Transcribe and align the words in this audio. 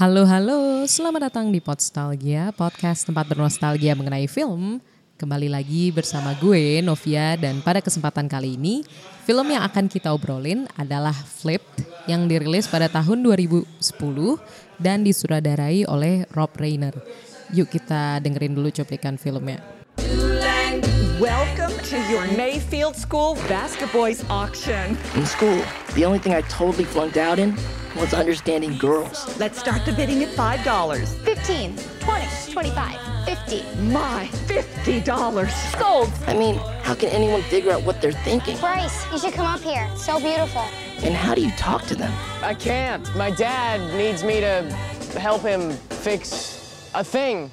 Halo 0.00 0.24
halo, 0.24 0.88
selamat 0.88 1.28
datang 1.28 1.52
di 1.52 1.60
Podstalgia, 1.60 2.56
podcast 2.56 3.04
tempat 3.04 3.28
bernostalgia 3.28 3.92
mengenai 3.92 4.24
film. 4.32 4.80
Kembali 5.20 5.52
lagi 5.52 5.92
bersama 5.92 6.32
gue 6.40 6.80
Novia 6.80 7.36
dan 7.36 7.60
pada 7.60 7.84
kesempatan 7.84 8.24
kali 8.24 8.56
ini 8.56 8.80
film 9.28 9.52
yang 9.52 9.60
akan 9.60 9.92
kita 9.92 10.08
obrolin 10.08 10.64
adalah 10.80 11.12
Flipped 11.12 11.84
yang 12.08 12.24
dirilis 12.24 12.64
pada 12.64 12.88
tahun 12.88 13.20
2010 13.28 13.68
dan 14.80 15.04
disutradarai 15.04 15.84
oleh 15.84 16.24
Rob 16.32 16.56
Reiner. 16.56 16.96
Yuk 17.52 17.68
kita 17.68 18.24
dengerin 18.24 18.56
dulu 18.56 18.72
cuplikan 18.72 19.20
filmnya. 19.20 19.60
Welcome 21.20 21.76
to 21.92 22.00
your 22.08 22.24
Mayfield 22.40 22.96
School 22.96 23.36
Basket 23.52 23.92
Boys 23.92 24.24
auction. 24.32 24.96
In 25.12 25.28
school, 25.28 25.60
the 25.92 26.08
only 26.08 26.16
thing 26.16 26.32
I 26.32 26.40
totally 26.48 26.88
flunked 26.88 27.20
out 27.20 27.36
in 27.36 27.52
was 27.96 28.14
understanding 28.14 28.76
girls. 28.78 29.38
Let's 29.38 29.58
start 29.58 29.84
the 29.84 29.92
bidding 29.92 30.22
at 30.22 30.30
$5. 30.30 31.04
15, 31.24 31.76
20, 32.00 32.52
25, 32.52 33.26
50. 33.26 33.62
My 33.82 34.28
$50. 34.46 35.78
Sold. 35.78 36.10
I 36.26 36.34
mean, 36.34 36.56
how 36.82 36.94
can 36.94 37.08
anyone 37.08 37.42
figure 37.42 37.72
out 37.72 37.82
what 37.82 38.00
they're 38.00 38.12
thinking? 38.12 38.56
Bryce, 38.58 39.10
you 39.12 39.18
should 39.18 39.34
come 39.34 39.46
up 39.46 39.60
here. 39.60 39.88
So 39.96 40.18
beautiful. 40.20 40.62
And 41.02 41.14
how 41.14 41.34
do 41.34 41.40
you 41.40 41.50
talk 41.52 41.82
to 41.86 41.94
them? 41.94 42.12
I 42.42 42.54
can't. 42.54 43.14
My 43.16 43.30
dad 43.30 43.80
needs 43.96 44.22
me 44.22 44.40
to 44.40 44.62
help 45.18 45.42
him 45.42 45.72
fix 45.72 46.90
a 46.94 47.04
thing. 47.04 47.50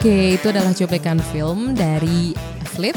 Oke, 0.00 0.40
itu 0.40 0.48
adalah 0.48 0.72
cuplikan 0.72 1.20
film 1.28 1.76
dari 1.76 2.32
Flip. 2.72 2.96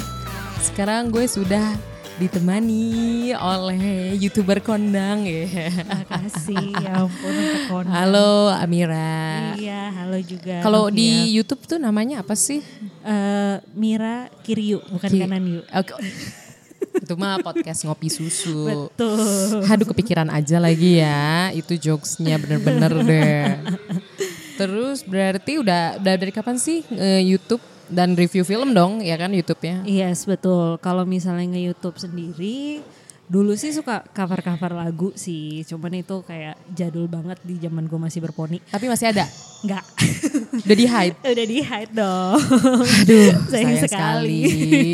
Sekarang 0.64 1.12
gue 1.12 1.28
sudah 1.28 1.76
ditemani 2.16 2.88
oleh 3.36 4.16
youtuber 4.16 4.64
kondang 4.64 5.28
ya. 5.28 5.44
Makasih, 5.84 6.64
ya 6.80 7.04
ampun 7.04 7.28
untuk 7.36 7.64
kondang. 7.68 7.92
Halo 7.92 8.56
Amira. 8.56 9.52
Iya, 9.60 9.92
halo 10.00 10.16
juga. 10.24 10.64
Kalau 10.64 10.88
di 10.88 11.28
YouTube 11.36 11.68
tuh 11.68 11.76
namanya 11.76 12.24
apa 12.24 12.40
sih? 12.40 12.64
Eh, 13.04 13.56
Mira 13.76 14.32
Kiryu, 14.40 14.80
bukan 14.88 15.10
Ki- 15.12 15.20
kanan 15.28 15.44
yuk. 15.60 15.68
Oke. 15.76 16.00
Itu 17.04 17.20
mah 17.20 17.36
podcast 17.44 17.84
ngopi 17.84 18.08
susu. 18.08 18.88
Betul. 18.96 19.60
Aduh 19.68 19.92
kepikiran 19.92 20.32
aja 20.32 20.56
lagi 20.56 21.04
ya. 21.04 21.52
Itu 21.52 21.76
jokesnya 21.76 22.40
bener-bener 22.40 22.92
deh. 23.04 23.44
Terus 24.56 25.04
berarti 25.04 25.60
udah 25.60 25.98
udah 26.00 26.16
dari 26.16 26.32
kapan 26.32 26.58
sih 26.62 26.86
eh, 26.94 27.22
YouTube 27.26 27.62
dan 27.92 28.16
review 28.16 28.46
film 28.48 28.72
dong 28.72 29.04
ya 29.04 29.18
kan 29.20 29.34
YouTube-nya? 29.34 29.84
Yes, 29.86 30.26
betul. 30.26 30.80
Kalau 30.80 31.04
misalnya 31.04 31.46
nge-YouTube 31.54 31.98
sendiri, 32.00 32.82
dulu 33.28 33.56
sih 33.56 33.74
suka 33.74 34.04
cover-cover 34.14 34.72
lagu 34.74 35.10
sih. 35.16 35.66
Cuman 35.68 36.00
itu 36.00 36.22
kayak 36.24 36.58
jadul 36.72 37.10
banget 37.10 37.40
di 37.44 37.60
zaman 37.60 37.86
gue 37.86 38.00
masih 38.00 38.20
berponi. 38.24 38.62
Tapi 38.70 38.86
masih 38.88 39.12
ada. 39.12 39.26
Enggak. 39.64 39.84
Udah 40.66 40.78
di 40.78 40.86
hide. 40.88 41.16
Udah 41.34 41.48
di 41.48 41.60
hide 41.64 41.94
dong. 41.94 42.40
Aduh, 42.84 43.32
sayang, 43.52 43.78
sayang 43.78 43.84
sekali. 43.84 44.42
sekali. 44.48 44.94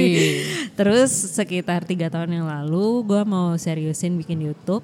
Terus 0.75 1.11
sekitar 1.11 1.83
tiga 1.83 2.07
tahun 2.07 2.41
yang 2.41 2.47
lalu 2.47 3.03
gue 3.05 3.21
mau 3.27 3.55
seriusin 3.59 4.15
bikin 4.17 4.39
YouTube. 4.43 4.83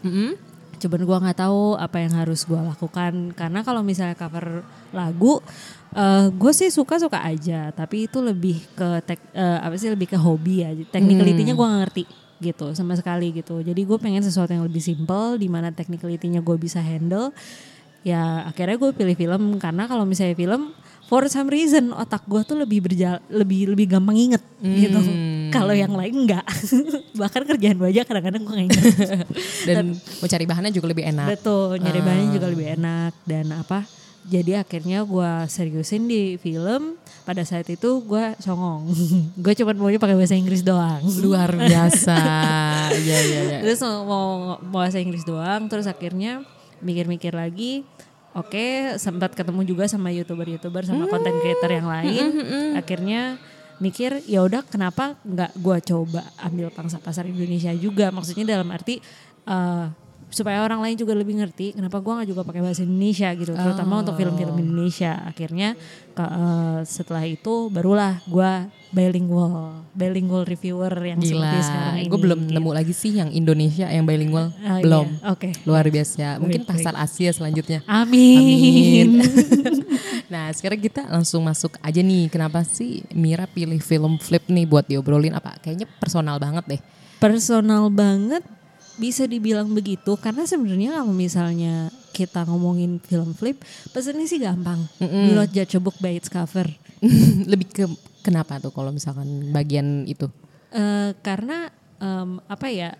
Cuman 0.86 1.02
gue 1.02 1.18
nggak 1.18 1.42
tahu 1.42 1.74
apa 1.82 1.98
yang 1.98 2.14
harus 2.14 2.46
gue 2.46 2.62
lakukan 2.62 3.34
karena 3.34 3.66
kalau 3.66 3.82
misalnya 3.82 4.14
cover 4.14 4.62
lagu, 4.94 5.42
gue 6.30 6.52
sih 6.54 6.70
suka 6.70 7.02
suka 7.02 7.26
aja. 7.26 7.74
Tapi 7.74 8.06
itu 8.06 8.22
lebih 8.22 8.62
ke 8.78 9.02
tek, 9.02 9.18
eh, 9.34 9.58
apa 9.66 9.74
sih 9.82 9.90
lebih 9.90 10.14
ke 10.14 10.18
hobi 10.22 10.62
ya. 10.62 10.70
Technicality-nya 10.94 11.58
gue 11.58 11.66
nggak 11.66 11.82
ngerti 11.90 12.06
gitu 12.38 12.70
sama 12.78 12.94
sekali 12.94 13.34
gitu. 13.34 13.66
Jadi 13.66 13.82
gue 13.82 13.98
pengen 13.98 14.22
sesuatu 14.22 14.54
yang 14.54 14.62
lebih 14.62 14.84
simple, 14.84 15.42
di 15.42 15.50
mana 15.50 15.74
technicality-nya 15.74 16.46
gue 16.46 16.58
bisa 16.62 16.78
handle. 16.86 17.34
Ya 18.06 18.46
akhirnya 18.46 18.78
gue 18.78 18.94
pilih 18.94 19.18
film 19.18 19.58
karena 19.58 19.90
kalau 19.90 20.06
misalnya 20.06 20.38
film 20.38 20.70
for 21.06 21.26
some 21.30 21.50
reason 21.50 21.94
otak 21.94 22.26
gue 22.26 22.42
tuh 22.42 22.58
lebih 22.58 22.86
berjal 22.86 23.22
lebih 23.30 23.74
lebih 23.74 23.98
gampang 23.98 24.18
inget 24.18 24.44
gitu. 24.62 25.00
Kalau 25.54 25.72
yang 25.72 25.94
lain 25.94 26.26
enggak. 26.26 26.46
Bahkan 27.22 27.42
kerjaan 27.48 27.78
gue 27.80 27.90
aja 27.96 28.02
kadang-kadang 28.04 28.42
gue 28.44 28.54
nggak 28.54 28.68
inget. 28.68 28.84
Dan 29.70 29.96
mau 29.96 30.28
cari 30.28 30.46
bahannya 30.46 30.72
juga 30.74 30.88
lebih 30.92 31.06
enak. 31.16 31.28
Betul, 31.38 31.80
nyari 31.80 32.02
bahannya 32.02 32.30
juga 32.34 32.48
lebih 32.52 32.68
enak 32.76 33.14
dan 33.24 33.46
apa? 33.56 33.88
Jadi 34.26 34.58
akhirnya 34.58 35.06
gue 35.06 35.32
seriusin 35.46 36.10
di 36.10 36.42
film. 36.42 36.98
Pada 37.26 37.42
saat 37.42 37.66
itu 37.70 38.02
gue 38.06 38.38
songong. 38.42 38.90
gue 39.46 39.54
cuma 39.58 39.74
maunya 39.78 40.02
pakai 40.02 40.18
bahasa 40.18 40.38
Inggris 40.38 40.66
doang. 40.66 41.02
Luar 41.22 41.54
biasa. 41.54 42.18
Iya 42.94 43.18
iya 43.22 43.40
iya. 43.46 43.60
Terus 43.62 43.82
mau, 43.86 44.58
mau 44.62 44.82
bahasa 44.82 44.98
Inggris 44.98 45.26
doang. 45.26 45.70
Terus 45.70 45.86
akhirnya 45.86 46.42
mikir-mikir 46.82 47.34
lagi. 47.34 47.86
Oke, 48.36 48.92
sempat 49.00 49.32
ketemu 49.32 49.64
juga 49.64 49.88
sama 49.88 50.12
youtuber-youtuber 50.12 50.84
sama 50.84 51.08
content 51.08 51.40
creator 51.40 51.72
yang 51.72 51.88
lain. 51.88 52.26
Akhirnya 52.76 53.40
mikir 53.80 54.24
ya 54.28 54.44
udah 54.44 54.64
kenapa 54.68 55.16
nggak 55.24 55.56
gue 55.56 55.78
coba 55.88 56.24
ambil 56.44 56.68
pangsa 56.68 57.00
pasar 57.00 57.32
Indonesia 57.32 57.72
juga. 57.72 58.12
Maksudnya 58.12 58.60
dalam 58.60 58.76
arti 58.76 59.00
eh, 59.48 59.86
supaya 60.28 60.62
orang 60.62 60.82
lain 60.82 60.96
juga 60.96 61.14
lebih 61.14 61.38
ngerti 61.38 61.74
kenapa 61.74 61.98
gua 61.98 62.20
nggak 62.20 62.30
juga 62.30 62.42
pakai 62.44 62.62
bahasa 62.62 62.82
Indonesia 62.82 63.30
gitu 63.32 63.52
terutama 63.52 64.02
untuk 64.02 64.16
film-film 64.16 64.56
Indonesia 64.58 65.22
akhirnya 65.22 65.78
ke- 66.12 66.22
eh, 66.28 66.80
setelah 66.84 67.24
itu 67.24 67.68
barulah 67.68 68.20
gua 68.26 68.68
bilingual 68.90 69.84
bilingual 69.92 70.44
reviewer 70.44 70.92
yang 70.98 71.20
Gila, 71.20 71.36
seperti 71.46 71.58
sekarang 71.62 71.96
ini 71.98 72.08
gue 72.08 72.20
belum 72.22 72.40
gitu. 72.42 72.54
nemu 72.54 72.72
lagi 72.72 72.94
sih 72.94 73.12
yang 73.14 73.28
Indonesia 73.30 73.88
yang 73.88 74.04
bilingual. 74.04 74.56
Oh, 74.56 74.80
belum. 74.80 75.08
iya. 75.14 75.32
Oke. 75.32 75.50
Luar 75.64 75.84
biasa. 75.86 76.40
Mungkin 76.40 76.64
Baik, 76.64 76.68
baik. 76.70 76.80
pasar 76.80 76.94
Asia 76.96 77.32
selanjutnya. 77.32 77.80
Amin. 77.86 79.20
nah 80.32 80.48
sekarang 80.52 80.80
kita 80.80 81.04
langsung 81.06 81.44
masuk 81.44 81.76
aja 81.80 82.00
nih. 82.00 82.28
Kenapa 82.28 82.64
sih 82.64 83.04
Mira 83.12 83.46
pilih 83.46 83.80
film 83.80 84.16
Flip 84.16 84.44
nih 84.46 84.64
buat 84.64 84.86
diobrolin 84.86 85.32
apa? 85.34 85.60
Kayaknya 85.60 85.88
personal 85.94 86.38
banget 86.38 86.64
deh. 86.66 86.82
Personal 87.18 87.88
banget 87.90 88.44
bisa 88.96 89.26
dibilang 89.26 89.70
begitu 89.70 90.16
karena 90.16 90.44
sebenarnya 90.44 90.96
kalau 90.96 91.12
misalnya 91.12 91.88
kita 92.10 92.44
ngomongin 92.44 92.98
film 93.00 93.32
flip 93.32 93.60
pesannya 93.92 94.24
sih 94.24 94.40
gampang. 94.40 94.80
Do 95.00 95.32
not 95.34 95.52
judge 95.52 95.76
a 95.76 95.80
book 95.80 96.00
by 96.00 96.16
its 96.16 96.28
cover. 96.28 96.64
Lebih 97.52 97.68
ke 97.68 97.84
kenapa 98.22 98.58
tuh 98.58 98.72
kalau 98.72 98.90
misalkan 98.90 99.52
bagian 99.52 100.04
itu? 100.06 100.32
Eh, 100.72 101.12
karena 101.20 101.68
em, 102.00 102.40
apa 102.46 102.68
ya 102.68 102.96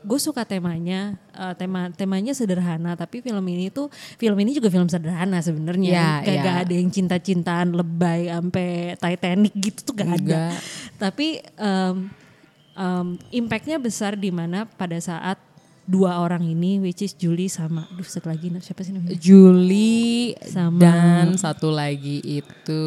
gue 0.00 0.16
suka 0.16 0.44
temanya 0.44 1.16
eh, 1.32 1.54
tema 1.56 1.88
temanya 1.90 2.32
sederhana 2.32 2.92
tapi 2.92 3.20
film 3.20 3.40
ini 3.48 3.68
tuh 3.68 3.88
film 4.16 4.36
ini 4.36 4.52
juga 4.52 4.68
film 4.68 4.84
sederhana 4.84 5.40
sebenarnya 5.40 5.90
Ya, 5.90 6.10
Kayak 6.20 6.36
ya. 6.36 6.44
gak 6.44 6.58
ada 6.64 6.74
yang 6.76 6.88
cinta-cintaan 6.88 7.68
lebay 7.72 8.28
sampai 8.28 8.68
Titanic 8.96 9.52
gitu 9.56 9.80
tuh 9.80 9.94
gak 9.96 10.10
ada 10.12 10.20
Enggak. 10.20 10.52
tapi 10.96 11.26
em, 11.56 11.96
em, 12.80 13.06
impactnya 13.30 13.76
besar 13.76 14.16
di 14.16 14.32
mana 14.32 14.64
pada 14.66 14.96
saat 14.96 15.36
dua 15.82 16.22
orang 16.22 16.46
ini 16.46 16.78
which 16.78 17.02
is 17.02 17.12
Julie 17.12 17.50
sama 17.50 17.82
aduh 17.84 18.06
satu 18.06 18.30
lagi 18.30 18.46
siapa 18.58 18.80
sih 18.80 18.94
namanya 18.94 19.18
Julie 19.18 20.38
Sama- 20.40 20.78
dan 20.78 21.34
satu 21.34 21.68
lagi 21.68 22.22
itu 22.22 22.84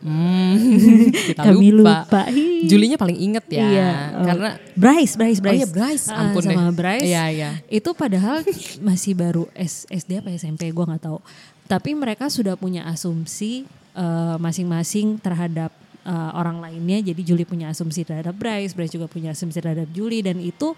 hmm, 0.00 0.56
kita 1.28 1.44
Kami 1.44 1.68
lupa. 1.70 2.08
lupa. 2.08 2.22
Julinya 2.64 2.96
paling 2.96 3.18
inget 3.20 3.44
ya 3.48 3.68
Iya, 3.68 3.90
oh. 4.14 4.24
karena 4.24 4.50
Bryce, 4.74 5.14
Bryce, 5.14 5.38
Oh 5.38 5.44
Bryce. 5.44 5.58
iya, 5.58 5.68
Bryce. 5.68 6.04
Ah, 6.08 6.18
Ampun 6.24 6.40
sama 6.40 6.62
deh. 6.64 6.72
Bryce. 6.72 7.04
Iya, 7.04 7.24
iya. 7.28 7.50
Itu 7.68 7.92
padahal 7.92 8.40
masih 8.80 9.12
baru 9.12 9.44
S- 9.52 9.84
SD 9.86 10.18
apa 10.18 10.32
SMP 10.32 10.68
gue 10.68 10.84
nggak 10.84 11.04
tahu. 11.04 11.20
Tapi 11.66 11.92
mereka 11.92 12.26
sudah 12.26 12.56
punya 12.56 12.88
asumsi 12.88 13.68
eh, 13.92 14.36
masing-masing 14.38 15.18
terhadap 15.18 15.68
eh, 16.06 16.30
orang 16.36 16.62
lainnya. 16.62 17.00
Jadi 17.00 17.22
Julie 17.24 17.48
punya 17.48 17.72
asumsi 17.72 18.04
terhadap 18.04 18.36
Bryce, 18.36 18.76
Bryce 18.76 18.94
juga 18.94 19.08
punya 19.10 19.34
asumsi 19.34 19.58
terhadap 19.58 19.88
Julie 19.90 20.22
dan 20.22 20.38
itu 20.38 20.76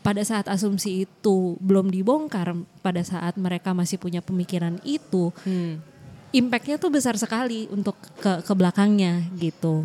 pada 0.00 0.24
saat 0.24 0.48
asumsi 0.48 1.04
itu 1.04 1.60
belum 1.60 1.92
dibongkar, 1.92 2.56
pada 2.80 3.04
saat 3.04 3.36
mereka 3.36 3.76
masih 3.76 4.00
punya 4.00 4.24
pemikiran 4.24 4.80
itu, 4.80 5.28
impactnya 6.32 6.80
tuh 6.80 6.88
besar 6.88 7.20
sekali 7.20 7.68
untuk 7.68 8.00
ke 8.16 8.40
ke 8.40 8.52
belakangnya 8.56 9.28
gitu. 9.36 9.84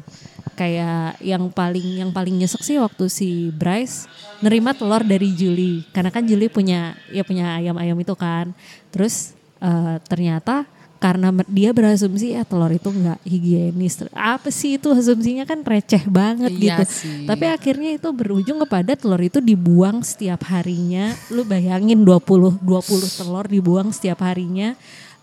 Kayak 0.55 1.19
yang 1.19 1.51
paling 1.51 1.99
yang 1.99 2.11
paling 2.15 2.39
nyesek 2.39 2.63
sih 2.63 2.79
waktu 2.79 3.11
si 3.11 3.51
Bryce 3.51 4.07
nerima 4.39 4.71
telur 4.71 5.03
dari 5.03 5.35
Julie, 5.35 5.83
karena 5.91 6.07
kan 6.15 6.23
Julie 6.23 6.47
punya 6.47 6.95
ya 7.11 7.27
punya 7.27 7.59
ayam-ayam 7.59 7.99
itu 7.99 8.15
kan. 8.15 8.55
Terus 8.95 9.35
eh, 9.59 9.99
ternyata 10.07 10.63
karena 11.05 11.29
dia 11.45 11.69
berasumsi 11.69 12.33
ya 12.33 12.41
telur 12.41 12.73
itu 12.73 12.89
nggak 12.89 13.21
higienis. 13.21 14.09
Apa 14.09 14.49
sih 14.49 14.81
itu 14.81 14.89
asumsinya 14.89 15.45
kan 15.45 15.61
receh 15.61 16.01
banget 16.09 16.49
Iya 16.57 16.81
gitu. 16.81 17.05
sih. 17.05 17.29
Tapi 17.29 17.45
akhirnya 17.45 17.93
itu 17.93 18.09
berujung 18.09 18.57
kepada 18.65 18.97
telur 18.97 19.21
itu 19.21 19.37
dibuang 19.37 20.01
setiap 20.01 20.49
harinya. 20.49 21.13
Lu 21.29 21.45
bayangin 21.45 22.01
20 22.01 22.57
20 22.57 23.21
telur 23.21 23.45
dibuang 23.45 23.93
setiap 23.93 24.25
harinya 24.25 24.73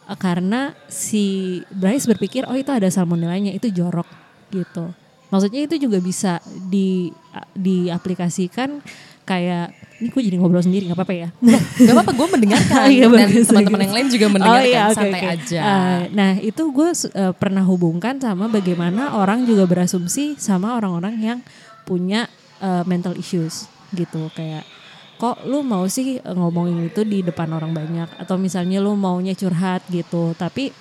eh, 0.07 0.19
karena 0.23 0.71
si 0.87 1.59
Bryce 1.75 2.07
berpikir 2.07 2.47
oh 2.47 2.55
itu 2.55 2.71
ada 2.71 2.87
salmonellanya, 2.87 3.51
itu 3.51 3.67
jorok 3.75 4.07
gitu. 4.55 4.87
Maksudnya 5.35 5.67
itu 5.67 5.83
juga 5.83 5.99
bisa 5.99 6.39
di 6.47 7.11
diaplikasikan 7.59 8.79
kayak 9.27 9.75
ini 10.03 10.11
gue 10.11 10.23
jadi 10.27 10.37
ngobrol 10.43 10.67
sendiri 10.67 10.91
nggak 10.91 10.99
apa-apa 10.99 11.15
ya. 11.15 11.29
Gak 11.87 11.95
apa-apa 11.95 12.13
gue 12.19 12.29
mendengarkan 12.35 12.87
Iya, 12.99 13.07
dan 13.07 13.29
teman-teman 13.31 13.81
yang 13.87 13.95
lain 13.95 14.09
juga 14.11 14.27
mendengarkan 14.27 14.67
Oh, 14.67 14.67
iya, 14.67 14.83
oke, 14.91 14.97
santai 14.99 15.23
oke. 15.23 15.35
aja. 15.39 15.61
Uh, 15.63 16.01
nah 16.11 16.31
itu 16.43 16.63
gue 16.75 16.91
uh, 16.91 17.33
pernah 17.39 17.63
hubungkan 17.63 18.19
sama 18.19 18.51
bagaimana 18.51 19.15
orang 19.15 19.47
juga 19.47 19.63
berasumsi 19.71 20.35
sama 20.43 20.75
orang-orang 20.75 21.15
yang 21.23 21.39
punya 21.87 22.27
uh, 22.59 22.83
mental 22.83 23.15
issues 23.15 23.71
gitu 23.95 24.27
kayak 24.35 24.67
kok 25.23 25.47
lu 25.47 25.63
mau 25.63 25.87
sih 25.87 26.19
uh, 26.19 26.35
ngomongin 26.35 26.91
itu 26.91 27.07
di 27.07 27.23
depan 27.23 27.47
orang 27.55 27.71
banyak 27.71 28.11
atau 28.19 28.35
misalnya 28.35 28.83
lu 28.83 28.99
maunya 28.99 29.39
curhat 29.39 29.87
gitu 29.87 30.35
tapi 30.35 30.75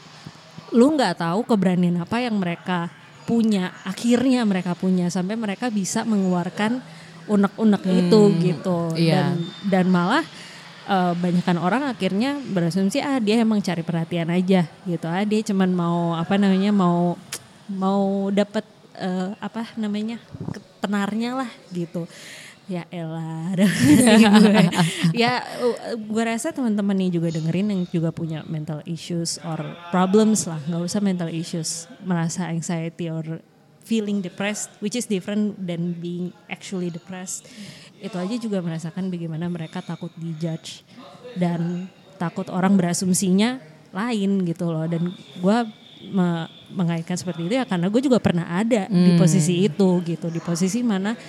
lu 0.74 0.96
nggak 0.96 1.20
tahu 1.22 1.46
keberanian 1.46 2.02
apa 2.02 2.24
yang 2.24 2.40
mereka 2.42 2.90
punya 3.28 3.70
akhirnya 3.86 4.42
mereka 4.48 4.74
punya 4.74 5.12
sampai 5.14 5.38
mereka 5.38 5.70
bisa 5.70 6.02
mengeluarkan 6.08 6.82
unek-unek 7.30 7.84
itu 7.86 8.22
gitu 8.42 8.78
iya. 8.98 9.34
dan 9.34 9.38
dan 9.70 9.86
malah 9.92 10.26
eh, 10.90 11.14
banyakan 11.18 11.58
orang 11.62 11.84
akhirnya 11.90 12.40
berasumsi 12.42 13.02
ah 13.02 13.22
dia 13.22 13.42
emang 13.42 13.62
cari 13.62 13.86
perhatian 13.86 14.30
aja 14.34 14.66
gitu 14.88 15.06
ah 15.06 15.22
dia 15.26 15.42
cuman 15.46 15.70
mau 15.74 16.00
apa 16.18 16.38
namanya 16.38 16.74
mau 16.74 17.18
mau 17.70 18.30
dapat 18.34 18.66
eh, 18.98 19.32
apa 19.38 19.70
namanya 19.78 20.18
penarnya 20.82 21.46
lah 21.46 21.52
gitu 21.70 22.10
ya 22.72 22.88
elah 22.88 23.52
gue. 23.58 24.64
ya 25.12 25.44
gue 25.98 26.24
rasa 26.24 26.56
teman-teman 26.56 26.96
nih 26.96 27.20
juga 27.20 27.28
dengerin 27.36 27.68
yang 27.68 27.82
juga 27.92 28.16
punya 28.16 28.48
mental 28.48 28.80
issues 28.88 29.44
or 29.44 29.60
problems 29.92 30.48
lah 30.48 30.62
nggak 30.72 30.84
usah 30.88 31.02
mental 31.04 31.28
issues 31.28 31.92
merasa 32.08 32.48
anxiety 32.48 33.12
or 33.12 33.44
feeling 33.92 34.24
depressed 34.24 34.72
which 34.80 34.96
is 34.96 35.04
different 35.04 35.60
than 35.60 35.92
being 36.00 36.32
actually 36.48 36.88
depressed. 36.88 37.44
Itu 38.00 38.16
aja 38.16 38.40
juga 38.40 38.64
merasakan 38.64 39.12
bagaimana 39.12 39.52
mereka 39.52 39.84
takut 39.84 40.16
dijudge 40.16 40.88
dan 41.36 41.92
takut 42.16 42.48
orang 42.48 42.80
berasumsinya 42.80 43.60
lain 43.92 44.48
gitu 44.48 44.72
loh. 44.72 44.88
Dan 44.88 45.12
gue 45.44 45.58
me- 46.08 46.48
mengaitkan 46.72 47.20
seperti 47.20 47.52
itu 47.52 47.60
ya 47.60 47.68
karena 47.68 47.92
gue 47.92 48.00
juga 48.00 48.24
pernah 48.24 48.48
ada 48.48 48.88
di 48.88 49.20
posisi 49.20 49.68
itu 49.68 50.00
gitu 50.08 50.32
di 50.32 50.40
posisi 50.40 50.80
mana 50.80 51.20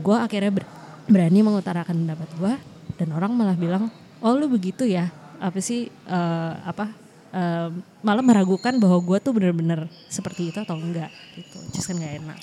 gue 0.00 0.16
akhirnya 0.16 0.48
ber- 0.48 0.70
berani 1.04 1.44
mengutarakan 1.44 2.08
pendapat 2.08 2.28
gue 2.40 2.52
dan 2.96 3.08
orang 3.12 3.36
malah 3.36 3.52
bilang 3.52 3.92
oh 4.24 4.32
lu 4.32 4.48
begitu 4.48 4.88
ya? 4.88 5.12
Apa 5.36 5.60
sih 5.60 5.92
eh, 5.92 6.52
apa 6.64 7.01
eh, 7.32 7.68
malah 8.04 8.24
meragukan 8.24 8.76
bahwa 8.78 9.00
gue 9.00 9.18
tuh 9.18 9.32
bener-bener 9.32 9.88
seperti 10.06 10.52
itu 10.52 10.58
atau 10.60 10.76
enggak 10.76 11.10
gitu. 11.34 11.58
Just 11.72 11.88
kan 11.88 11.98
gak 11.98 12.14
enak. 12.22 12.40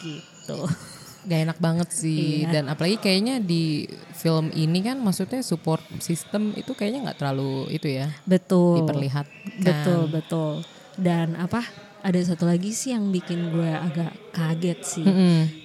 Gitu. 0.00 0.58
Gak 1.24 1.40
enak 1.48 1.56
banget 1.56 1.88
sih. 1.88 2.44
Iya. 2.44 2.60
dan 2.60 2.64
apalagi 2.68 3.00
kayaknya 3.00 3.40
di 3.40 3.88
film 4.12 4.52
ini 4.52 4.84
kan 4.84 5.00
maksudnya 5.00 5.40
support 5.40 5.80
system 6.04 6.52
itu 6.52 6.76
kayaknya 6.76 7.08
nggak 7.08 7.16
terlalu 7.16 7.64
itu 7.72 7.88
ya 7.88 8.12
betul. 8.28 8.84
diperlihatkan. 8.84 9.64
betul 9.64 10.02
betul. 10.12 10.52
Dan 11.00 11.32
apa 11.40 11.64
ada 12.04 12.20
satu 12.20 12.44
lagi 12.44 12.76
sih 12.76 12.92
yang 12.92 13.08
bikin 13.08 13.56
gue 13.56 13.72
agak 13.72 14.12
kaget 14.36 14.80
sih 14.84 15.06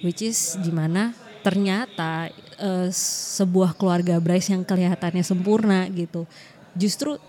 which 0.00 0.24
is 0.24 0.56
di 0.64 0.72
mana 0.72 1.12
ternyata 1.44 2.32
eh, 2.56 2.88
sebuah 3.36 3.76
keluarga 3.76 4.16
Bryce 4.16 4.56
yang 4.56 4.64
kelihatannya 4.64 5.20
sempurna 5.20 5.84
gitu 5.92 6.24
justru 6.72 7.20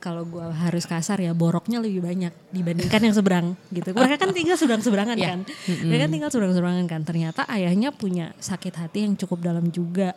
kalau 0.00 0.24
gue 0.24 0.40
harus 0.42 0.88
kasar 0.88 1.20
ya 1.20 1.36
boroknya 1.36 1.76
lebih 1.76 2.00
banyak 2.00 2.32
dibandingkan 2.50 3.00
yang 3.04 3.14
seberang 3.14 3.46
gitu. 3.68 3.92
Mereka 3.92 4.16
kan 4.16 4.32
tinggal 4.32 4.56
seberang 4.56 4.80
seberangan 4.80 5.16
Iya. 5.20 5.28
kan. 5.28 5.40
Mereka 5.84 6.00
kan 6.08 6.12
tinggal 6.12 6.30
seberang 6.32 6.52
seberangan 6.56 6.86
kan. 6.88 7.00
Ternyata 7.04 7.44
ayahnya 7.46 7.92
punya 7.92 8.32
sakit 8.40 8.74
hati 8.80 9.04
yang 9.04 9.14
cukup 9.20 9.44
dalam 9.44 9.68
juga 9.68 10.16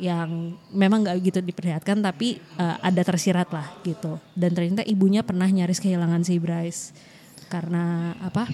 yang 0.00 0.56
memang 0.72 1.04
nggak 1.04 1.20
gitu 1.20 1.38
diperlihatkan 1.44 2.00
tapi 2.00 2.40
eh, 2.40 2.76
ada 2.80 3.02
tersirat 3.04 3.52
lah 3.52 3.68
gitu. 3.84 4.16
Dan 4.32 4.56
ternyata 4.56 4.80
ibunya 4.88 5.20
pernah 5.20 5.44
nyaris 5.44 5.76
kehilangan 5.78 6.24
si 6.24 6.40
Bryce 6.40 6.96
karena 7.52 8.16
apa? 8.16 8.48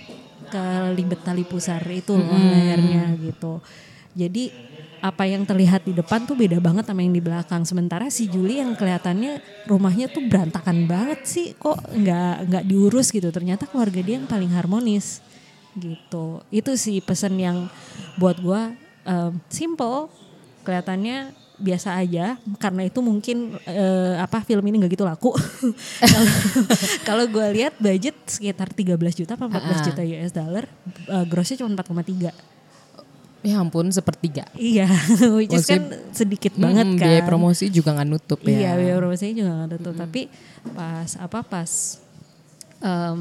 Kelibet 0.49 1.23
tali 1.23 1.47
pusar 1.47 1.79
itu 1.87 2.19
lehernya 2.19 3.15
gitu. 3.21 3.63
Jadi 4.19 4.51
apa 4.99 5.25
yang 5.25 5.47
terlihat 5.47 5.87
di 5.87 5.95
depan 5.95 6.27
tuh 6.27 6.35
beda 6.35 6.59
banget 6.59 6.87
sama 6.87 7.01
yang 7.03 7.15
di 7.15 7.23
belakang. 7.23 7.63
Sementara 7.63 8.11
si 8.11 8.27
Julie 8.27 8.59
yang 8.61 8.75
kelihatannya 8.75 9.39
rumahnya 9.71 10.11
tuh 10.11 10.27
berantakan 10.27 10.85
banget 10.91 11.21
sih. 11.25 11.47
Kok 11.55 11.95
nggak 11.95 12.35
nggak 12.51 12.65
diurus 12.67 13.15
gitu. 13.15 13.31
Ternyata 13.31 13.71
keluarga 13.71 14.01
dia 14.03 14.19
yang 14.19 14.27
paling 14.27 14.51
harmonis. 14.51 15.23
Gitu. 15.79 16.43
Itu 16.51 16.75
sih 16.75 16.99
pesan 16.99 17.39
yang 17.39 17.71
buat 18.19 18.43
gua 18.43 18.75
em, 19.07 19.39
simple. 19.47 20.11
Kelihatannya 20.67 21.33
biasa 21.59 21.99
aja. 21.99 22.35
Karena 22.59 22.87
itu 22.87 22.99
mungkin 22.99 23.55
eh, 23.67 24.15
apa 24.19 24.43
film 24.43 24.67
ini 24.67 24.83
nggak 24.83 24.99
gitu 24.99 25.07
laku. 25.07 25.31
Kalau- 27.07 27.31
gue 27.31 27.47
lihat 27.55 27.77
budget 27.79 28.17
sekitar 28.27 28.73
13 28.73 28.99
juta 29.15 29.37
apa 29.37 29.47
14 29.47 29.87
juta 29.93 30.03
US 30.03 30.33
dollar. 30.33 30.65
Eh, 31.07 31.25
grossnya 31.31 31.63
cuma 31.63 31.71
4,3 31.75 32.58
Ya 33.41 33.57
ampun 33.57 33.87
sepertiga. 33.89 34.51
iya 34.53 34.91
which 35.39 35.55
is 35.55 35.63
kan 35.63 35.87
sedikit 36.11 36.59
banget 36.59 36.85
Mm, 36.85 36.97
kan 36.97 37.07
Biaya 37.07 37.23
promosi 37.23 37.69
juga 37.69 37.95
nggak 37.95 38.09
nutup 38.09 38.41
ya. 38.43 38.51
Iya, 38.51 38.71
biaya 38.75 38.95
promosinya 38.97 39.35
juga 39.37 39.51
nggak 39.53 39.69
ada 39.69 39.77
tuh. 39.79 39.95
Tapi 39.95 40.21
pas 40.73 41.11
apa 41.15 41.39
pas 41.41 41.71
em, 42.79 43.21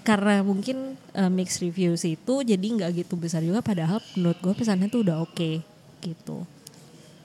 karena 0.00 0.40
mungkin 0.40 0.76
eh, 1.12 1.28
mixed 1.28 1.60
reviews 1.60 2.02
itu 2.02 2.34
jadi 2.40 2.60
nggak 2.60 2.90
gitu 2.98 3.16
besar 3.16 3.40
juga. 3.40 3.60
Padahal 3.60 4.04
menurut 4.14 4.36
gue 4.38 4.52
pesannya 4.54 4.86
tuh 4.86 5.00
udah 5.00 5.20
oke 5.20 5.64
gitu. 6.00 6.44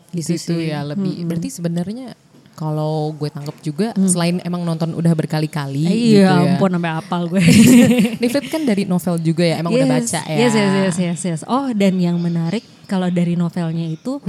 di 0.10 0.24
Gitu 0.24 0.32
situ 0.34 0.56
sih. 0.56 0.72
ya 0.72 0.80
lebih. 0.82 1.28
Berarti 1.28 1.52
sebenarnya 1.52 2.16
kalau 2.56 3.12
gue 3.12 3.28
tangkap 3.28 3.56
juga 3.60 3.88
selain 4.02 4.40
emang 4.42 4.64
nonton 4.64 4.92
udah 4.92 5.12
berkali-kali 5.12 5.84
Eh, 5.84 5.96
gitu 6.10 6.24
iya 6.24 6.32
ya. 6.32 6.56
ampun 6.56 6.72
sampai 6.72 6.92
apal 6.94 7.22
gue. 7.28 7.44
Ini 8.18 8.28
Flip 8.28 8.48
kan 8.48 8.64
dari 8.64 8.84
novel 8.84 9.20
juga 9.20 9.44
ya, 9.44 9.60
emang 9.60 9.72
udah 9.72 9.88
baca 9.92 10.22
ya. 10.24 10.38
Yes, 10.40 10.54
yes, 10.54 10.72
yes, 10.74 10.96
yes, 10.98 11.22
yes. 11.22 11.42
Oh, 11.46 11.68
dan 11.70 11.96
yang 11.96 12.16
menarik 12.16 12.64
kalau 12.86 13.08
dari 13.08 13.36
novelnya 13.36 13.86
itu, 13.86 14.24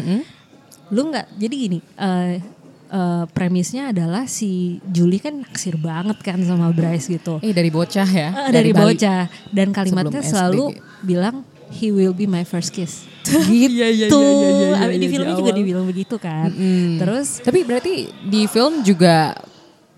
lu 0.89 1.03
nggak. 1.05 1.27
Jadi 1.37 1.55
gini, 1.57 1.79
eh, 1.95 2.43
eh, 2.89 3.25
premisnya 3.29 3.91
adalah 3.91 4.27
si 4.27 4.83
Julie 4.85 5.19
kan 5.19 5.35
naksir 5.37 5.75
banget 5.77 6.19
kan 6.19 6.39
sama 6.41 6.71
Bryce 6.71 7.07
gitu. 7.09 7.39
Eh 7.41 7.51
dari 7.51 7.71
bocah 7.71 8.07
ya. 8.07 8.31
Eh, 8.47 8.51
dari, 8.51 8.71
Bali. 8.71 8.95
bocah 8.95 9.23
dan 9.51 9.71
kalimatnya 9.71 10.19
Sebelum 10.19 10.23
SD. 10.23 10.31
selalu 10.31 10.65
bilang 11.03 11.37
he 11.71 11.91
will 11.91 12.15
be 12.15 12.27
my 12.29 12.43
first 12.47 12.71
kiss. 12.73 13.07
Iya, 13.51 13.91
iya, 13.91 14.07
gitu. 14.07 14.23
iya, 14.23 14.49
iya, 14.55 14.87
iya, 14.87 14.87
di 14.87 15.03
iya, 15.03 15.11
filmnya 15.11 15.35
di 15.35 15.41
juga 15.43 15.53
dibilang 15.53 15.87
begitu 15.91 16.15
kan. 16.15 16.47
Terus 16.95 17.43
Tapi 17.43 17.67
berarti 17.67 18.07
di 18.23 18.47
film 18.47 18.87
juga 18.87 19.35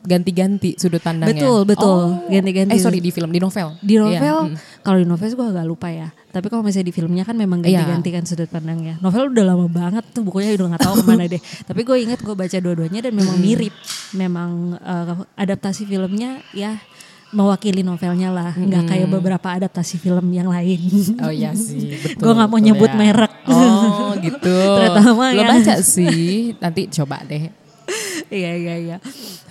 ganti-ganti 0.09 0.79
sudut 0.81 1.05
pandangnya. 1.05 1.37
Betul, 1.37 1.69
betul. 1.69 2.01
Ganti-ganti. 2.33 2.73
Eh 2.73 2.81
sorry 2.81 3.05
di 3.05 3.13
film, 3.13 3.29
di 3.29 3.37
novel. 3.37 3.77
di 3.85 4.01
Iya, 4.01 4.01
novel 4.01 4.37
mm. 4.49 4.57
kalau 4.81 4.99
di 4.99 5.07
novel 5.07 5.29
gue 5.29 5.47
agak 5.53 5.67
lupa 5.69 5.89
ya. 5.93 6.09
Tapi 6.33 6.47
kalau 6.49 6.65
misalnya 6.65 6.89
di 6.89 6.95
filmnya 6.97 7.25
kan 7.29 7.37
memang 7.37 7.61
Iya. 7.61 7.85
ganti-ganti 7.85 8.09
kan 8.17 8.25
sudut 8.25 8.49
pandangnya. 8.49 8.97
Novel 9.05 9.29
udah 9.29 9.45
lama 9.45 9.67
banget 9.69 10.05
tuh 10.17 10.25
bukunya 10.25 10.57
udah 10.57 10.77
nggak 10.77 10.83
tahu 10.89 10.95
ke 11.01 11.05
mana 11.05 11.25
deh. 11.29 11.43
Tapi 11.69 11.81
gue 11.85 11.97
inget 12.01 12.21
gue 12.25 12.33
baca 12.33 12.57
dua-duanya 12.57 13.01
dan 13.05 13.13
memang 13.13 13.37
mirip. 13.37 13.75
Memang 14.17 14.81
eh, 14.81 15.15
adaptasi 15.37 15.85
filmnya 15.85 16.41
ya 16.57 16.81
mewakili 17.30 17.80
novelnya 17.80 18.28
lah. 18.28 18.52
Nggak 18.52 18.85
kayak 18.87 19.08
beberapa 19.08 19.49
adaptasi 19.50 19.97
film 19.97 20.28
yang 20.30 20.49
lain. 20.49 20.80
Oh 21.20 21.28
iya 21.28 21.52
sih, 21.52 21.92
betul. 22.02 22.20
Gue 22.20 22.32
nggak 22.32 22.49
mau 22.49 22.58
nyebut 22.58 22.88
ya. 22.88 22.97
merek. 22.97 23.32
Oh 23.47 24.12
gitu. 24.26 24.54
Terutama 24.54 25.25
Lo 25.28 25.37
yang- 25.37 25.50
baca 25.54 25.75
sih, 25.78 26.52
nanti 26.56 26.88
coba 26.92 27.20
deh. 27.23 27.49
Iya 28.28 28.52
iya 28.54 28.75
iya. 28.76 28.97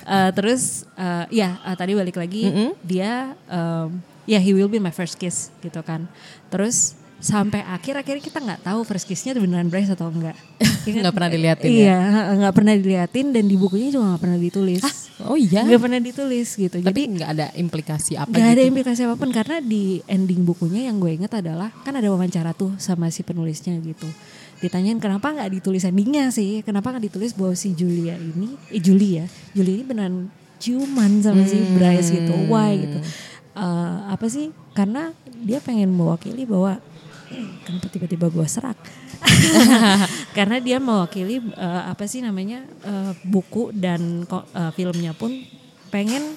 Eh, 0.06 0.30
terus 0.32 0.86
eh, 0.94 1.26
ya 1.34 1.58
eh, 1.60 1.74
tadi 1.74 1.98
balik 1.98 2.14
lagi 2.14 2.46
dia 2.80 3.34
em, 3.50 3.90
ya 4.24 4.38
he 4.38 4.54
will 4.54 4.70
be 4.70 4.78
my 4.78 4.94
first 4.94 5.18
kiss 5.18 5.50
gitu 5.60 5.82
kan. 5.82 6.06
Terus 6.48 6.94
sampai 7.18 7.66
akhir 7.66 7.98
akhirnya 7.98 8.22
kita 8.22 8.38
nggak 8.38 8.62
tahu 8.62 8.86
first 8.86 9.10
kissnya 9.10 9.34
beneran 9.34 9.74
Bryce 9.74 9.90
atau 9.90 10.14
enggak. 10.14 10.38
Nggak 10.88 11.14
pernah 11.20 11.30
diliatin 11.34 11.68
ya? 11.68 11.76
Iya 11.76 12.00
nggak 12.40 12.54
pernah 12.56 12.74
diliatin 12.80 13.28
dan 13.36 13.44
di 13.44 13.60
bukunya 13.60 13.92
juga 13.92 14.16
nggak 14.16 14.22
pernah 14.24 14.40
ditulis. 14.40 14.82
Oh 15.28 15.36
iya. 15.36 15.68
Nggak 15.68 15.82
pernah 15.84 16.00
ditulis 16.00 16.48
gitu. 16.56 16.78
Tapi 16.80 16.88
Jadi 16.88 17.02
nggak 17.18 17.30
ada 17.36 17.48
implikasi 17.60 18.16
apa 18.16 18.32
nggak 18.32 18.50
ada 18.56 18.62
gitu. 18.64 18.72
implikasi 18.72 19.02
apa 19.04 19.16
pun 19.20 19.30
karena 19.36 19.58
di 19.60 20.00
ending 20.08 20.48
bukunya 20.48 20.88
yang 20.88 21.02
gue 21.02 21.12
inget 21.12 21.34
adalah 21.36 21.74
kan 21.84 21.92
ada 21.92 22.08
wawancara 22.08 22.56
tuh 22.56 22.78
sama 22.80 23.12
si 23.12 23.26
penulisnya 23.26 23.76
gitu. 23.84 24.08
Ditanyain 24.64 25.02
kenapa 25.02 25.34
nggak 25.34 25.60
ditulis 25.60 25.84
endingnya 25.84 26.32
sih? 26.32 26.64
Kenapa 26.64 26.96
nggak 26.96 27.12
ditulis 27.12 27.36
bahwa 27.36 27.52
si 27.58 27.76
Julia 27.76 28.16
ini, 28.16 28.56
eh 28.72 28.80
Julia, 28.80 29.28
Julia 29.52 29.74
ini 29.76 29.84
beneran 29.84 30.16
ciuman 30.58 31.20
sama 31.20 31.44
si 31.44 31.60
Bryce 31.76 32.10
gitu. 32.16 32.34
Why 32.48 32.80
gitu? 32.80 32.98
Eh, 33.58 33.98
apa 34.08 34.26
sih? 34.30 34.54
Karena 34.72 35.12
dia 35.42 35.58
pengen 35.60 35.90
mewakili 35.92 36.46
bahwa 36.46 36.78
kenapa 37.64 37.88
tiba-tiba 37.92 38.28
gue 38.32 38.48
serak? 38.48 38.78
Karena 40.38 40.58
dia 40.62 40.78
mewakili 40.78 41.42
eh, 41.42 41.84
apa 41.88 42.08
sih 42.08 42.24
namanya 42.24 42.64
eh, 42.84 43.12
buku 43.26 43.76
dan 43.76 44.24
eh, 44.28 44.72
filmnya 44.74 45.12
pun 45.18 45.32
pengen 45.92 46.36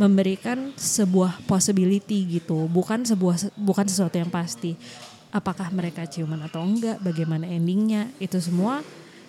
memberikan 0.00 0.72
sebuah 0.74 1.44
possibility 1.44 2.40
gitu, 2.40 2.64
bukan 2.66 3.04
sebuah 3.04 3.52
bukan 3.60 3.86
sesuatu 3.86 4.16
yang 4.16 4.32
pasti. 4.32 4.74
Apakah 5.32 5.72
mereka 5.72 6.04
ciuman 6.04 6.44
atau 6.44 6.60
enggak, 6.60 7.00
bagaimana 7.00 7.48
endingnya, 7.48 8.12
itu 8.20 8.36
semua 8.36 8.84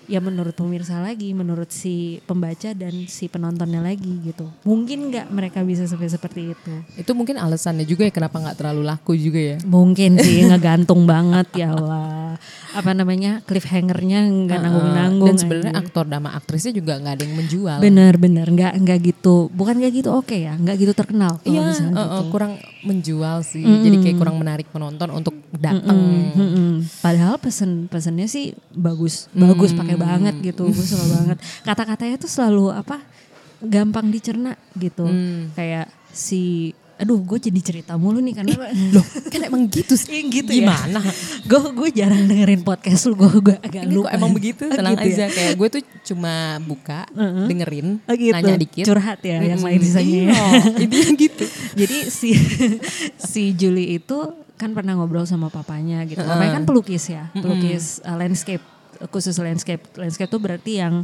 ya 0.05 0.19
menurut 0.19 0.53
pemirsa 0.53 0.99
lagi, 0.99 1.31
menurut 1.31 1.69
si 1.69 2.19
pembaca 2.23 2.71
dan 2.71 3.07
si 3.07 3.27
penontonnya 3.27 3.79
lagi 3.79 4.19
gitu. 4.23 4.47
Mungkin 4.63 5.09
nggak 5.09 5.27
mereka 5.29 5.59
bisa 5.61 5.83
sampai 5.83 6.07
seperti 6.07 6.53
itu. 6.53 6.73
Itu 6.95 7.11
mungkin 7.13 7.37
alasannya 7.37 7.83
juga 7.83 8.07
ya 8.07 8.13
kenapa 8.13 8.39
nggak 8.39 8.57
terlalu 8.57 8.81
laku 8.83 9.13
juga 9.13 9.39
ya. 9.39 9.57
Mungkin 9.63 10.19
sih 10.19 10.43
ngegantung 10.49 11.03
banget 11.03 11.47
ya 11.55 11.73
Allah. 11.73 12.35
Apa 12.73 12.91
namanya 12.91 13.45
cliffhangernya 13.45 14.25
nggak 14.49 14.59
nanggung-nanggung. 14.59 15.27
Dan 15.29 15.37
sebenarnya 15.37 15.73
aktor 15.77 16.05
sama 16.05 16.29
aktrisnya 16.33 16.73
juga 16.73 16.97
nggak 16.97 17.13
ada 17.17 17.23
yang 17.23 17.35
menjual. 17.35 17.77
bener 17.79 18.13
bener 18.15 18.47
nggak 18.47 18.73
nggak 18.79 18.99
gitu 19.01 19.49
bukan 19.49 19.75
nggak 19.81 19.93
gitu 20.03 20.09
oke 20.13 20.33
ya 20.33 20.53
nggak 20.55 20.75
gitu 20.77 20.93
terkenal 20.93 21.41
Iya, 21.43 21.73
gitu. 21.73 21.89
eh, 21.91 22.23
kurang 22.29 22.53
menjual 22.83 23.41
sih. 23.41 23.63
Jadi 23.63 23.97
kayak 24.03 24.17
kurang 24.17 24.37
menarik 24.37 24.67
penonton 24.69 25.09
untuk 25.09 25.33
datang. 25.53 25.95
Mm-mm. 26.35 26.83
Padahal 26.99 27.39
pesen 27.39 27.87
pesennya 27.87 28.27
sih 28.27 28.51
bagus, 28.69 29.27
bagus 29.31 29.71
pakai 29.71 29.92
banget 29.95 30.35
gitu, 30.41 30.63
gue 30.65 30.85
suka 30.85 31.05
banget. 31.09 31.37
Kata-katanya 31.61 32.15
tuh 32.15 32.27
selalu 32.27 32.71
apa 32.71 32.97
gampang 33.59 34.07
dicerna 34.07 34.53
gitu, 34.73 35.07
kayak 35.51 35.87
si, 36.09 36.71
aduh 36.93 37.17
gue 37.17 37.39
jadi 37.41 37.59
cerita 37.59 37.95
mulu 37.95 38.19
nih 38.19 38.35
karena 38.35 38.53
Loh, 38.91 39.01
kan 39.27 39.41
emang 39.41 39.65
gitu 39.65 39.95
sih. 39.95 40.07
gitu 40.35 40.51
Gimana? 40.51 40.99
gue 41.43 41.61
gue 41.71 41.89
jarang 41.91 42.23
dengerin 42.23 42.61
podcast 42.61 43.07
lu, 43.07 43.15
gue 43.15 43.31
gue 43.41 43.55
agak 43.57 43.83
Ini 43.83 43.93
lupa. 43.93 44.11
emang 44.11 44.31
begitu? 44.31 44.67
Oh, 44.67 44.75
Tenang 44.77 44.95
gitu 44.95 45.09
ya? 45.09 45.15
aja. 45.15 45.25
Kayak 45.31 45.53
gue 45.55 45.67
tuh 45.69 45.81
cuma 46.11 46.33
buka, 46.61 47.07
dengerin, 47.47 48.03
Oh 48.03 48.13
gitu. 48.13 48.35
nanya 48.35 48.55
dikit. 48.55 48.83
Curhat 48.83 49.19
ya, 49.21 49.39
yang 49.39 49.59
Mm-mm. 49.59 49.67
lain 49.67 49.79
sisanya 49.81 50.19
ya. 50.27 50.43
Iya, 50.77 51.07
gitu. 51.23 51.45
Jadi 51.73 51.97
si 52.07 52.29
si 53.15 53.43
Julie 53.53 53.95
itu 53.95 54.17
kan 54.53 54.71
pernah 54.71 54.95
ngobrol 54.95 55.23
sama 55.23 55.47
papanya 55.47 56.03
gitu. 56.03 56.19
Papanya 56.19 56.55
kan 56.57 56.63
pelukis 56.63 57.07
ya, 57.07 57.31
pelukis 57.33 57.99
uh, 58.03 58.15
landscape 58.15 58.61
khusus 59.11 59.35
landscape. 59.39 59.83
Landscape 59.97 60.29
tuh 60.29 60.39
berarti 60.39 60.79
yang 60.79 61.03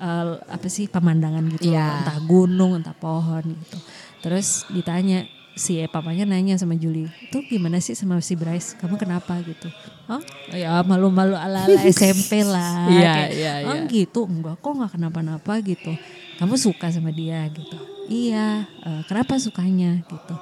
uh, 0.00 0.36
apa 0.48 0.66
sih 0.68 0.88
pemandangan 0.90 1.44
gitu, 1.56 1.70
loh. 1.70 1.78
Iya. 1.78 1.88
entah 2.04 2.18
gunung, 2.26 2.76
entah 2.76 2.96
pohon 2.96 3.44
gitu. 3.44 3.78
Terus 4.24 4.66
ditanya 4.68 5.24
si 5.58 5.82
papanya 5.90 6.22
nanya 6.22 6.54
sama 6.54 6.78
Julie, 6.78 7.10
"Itu 7.24 7.42
gimana 7.46 7.82
sih 7.82 7.94
sama 7.98 8.18
si 8.22 8.38
Bryce? 8.38 8.78
Kamu 8.78 8.94
kenapa 8.98 9.38
gitu?" 9.42 9.66
"Oh, 10.06 10.22
ya 10.54 10.82
malu-malu 10.86 11.34
ala-ala 11.34 11.82
SMP 11.94 12.42
lah." 12.46 12.86
Iya, 12.86 13.12
Kayak, 13.14 13.30
iya, 13.34 13.52
"Oh, 13.66 13.74
iya. 13.74 13.86
gitu 13.90 14.20
enggak 14.26 14.56
kok 14.62 14.72
nggak 14.74 14.92
kenapa-napa 14.98 15.58
gitu 15.66 15.92
kamu 16.38 16.54
suka 16.54 16.86
sama 16.94 17.10
dia 17.10 17.42
gitu 17.50 17.74
iya 18.06 18.62
eh, 18.86 19.02
kenapa 19.10 19.36
sukanya 19.42 20.06
gitu 20.06 20.34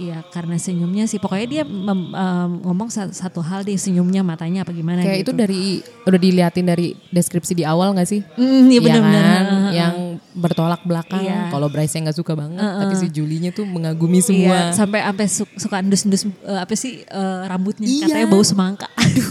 Iya 0.00 0.22
karena 0.24 0.54
senyumnya 0.54 1.04
sih 1.04 1.18
pokoknya 1.18 1.46
dia 1.48 1.62
mem- 1.62 2.10
em, 2.10 2.50
ngomong 2.62 2.86
sa- 2.86 3.10
satu 3.10 3.38
hal 3.40 3.60
deh 3.60 3.74
senyumnya 3.74 4.22
matanya 4.22 4.62
apa 4.62 4.70
gimana 4.70 5.02
Kayak 5.02 5.20
gitu. 5.20 5.30
itu 5.30 5.32
dari 5.34 5.62
udah 6.04 6.16
diliatin 6.16 6.64
dari 6.64 6.86
deskripsi 7.08 7.52
di 7.52 7.64
awal 7.64 7.92
gak 7.92 8.06
sih? 8.06 8.22
Mm, 8.32 8.46
iya 8.64 8.70
Iya 8.70 8.80
benar-benar. 8.80 9.22
kan? 9.26 9.44
Heeh. 9.44 9.72
Yang 9.74 9.94
bertolak 10.32 10.80
belakang. 10.82 11.20
Iya. 11.20 11.50
Kalau 11.50 11.66
Bryce 11.66 11.92
yang 11.92 12.06
gak 12.06 12.16
suka 12.16 12.32
banget, 12.32 12.62
tapi 12.62 12.94
si 12.94 13.06
Julie-nya 13.10 13.50
tuh 13.50 13.66
mengagumi 13.66 14.20
semua. 14.20 14.70
Iya, 14.70 14.72
sampai 14.72 15.00
sampai 15.02 15.26
su- 15.26 15.54
suka 15.56 15.76
endus-endus 15.78 16.22
eh, 16.24 16.58
apa 16.58 16.72
sih 16.72 17.02
eh, 17.02 17.40
rambutnya 17.44 17.84
Iya. 17.84 18.06
katanya 18.06 18.26
bau 18.28 18.40
semangka. 18.40 18.86
Aduh. 18.96 19.26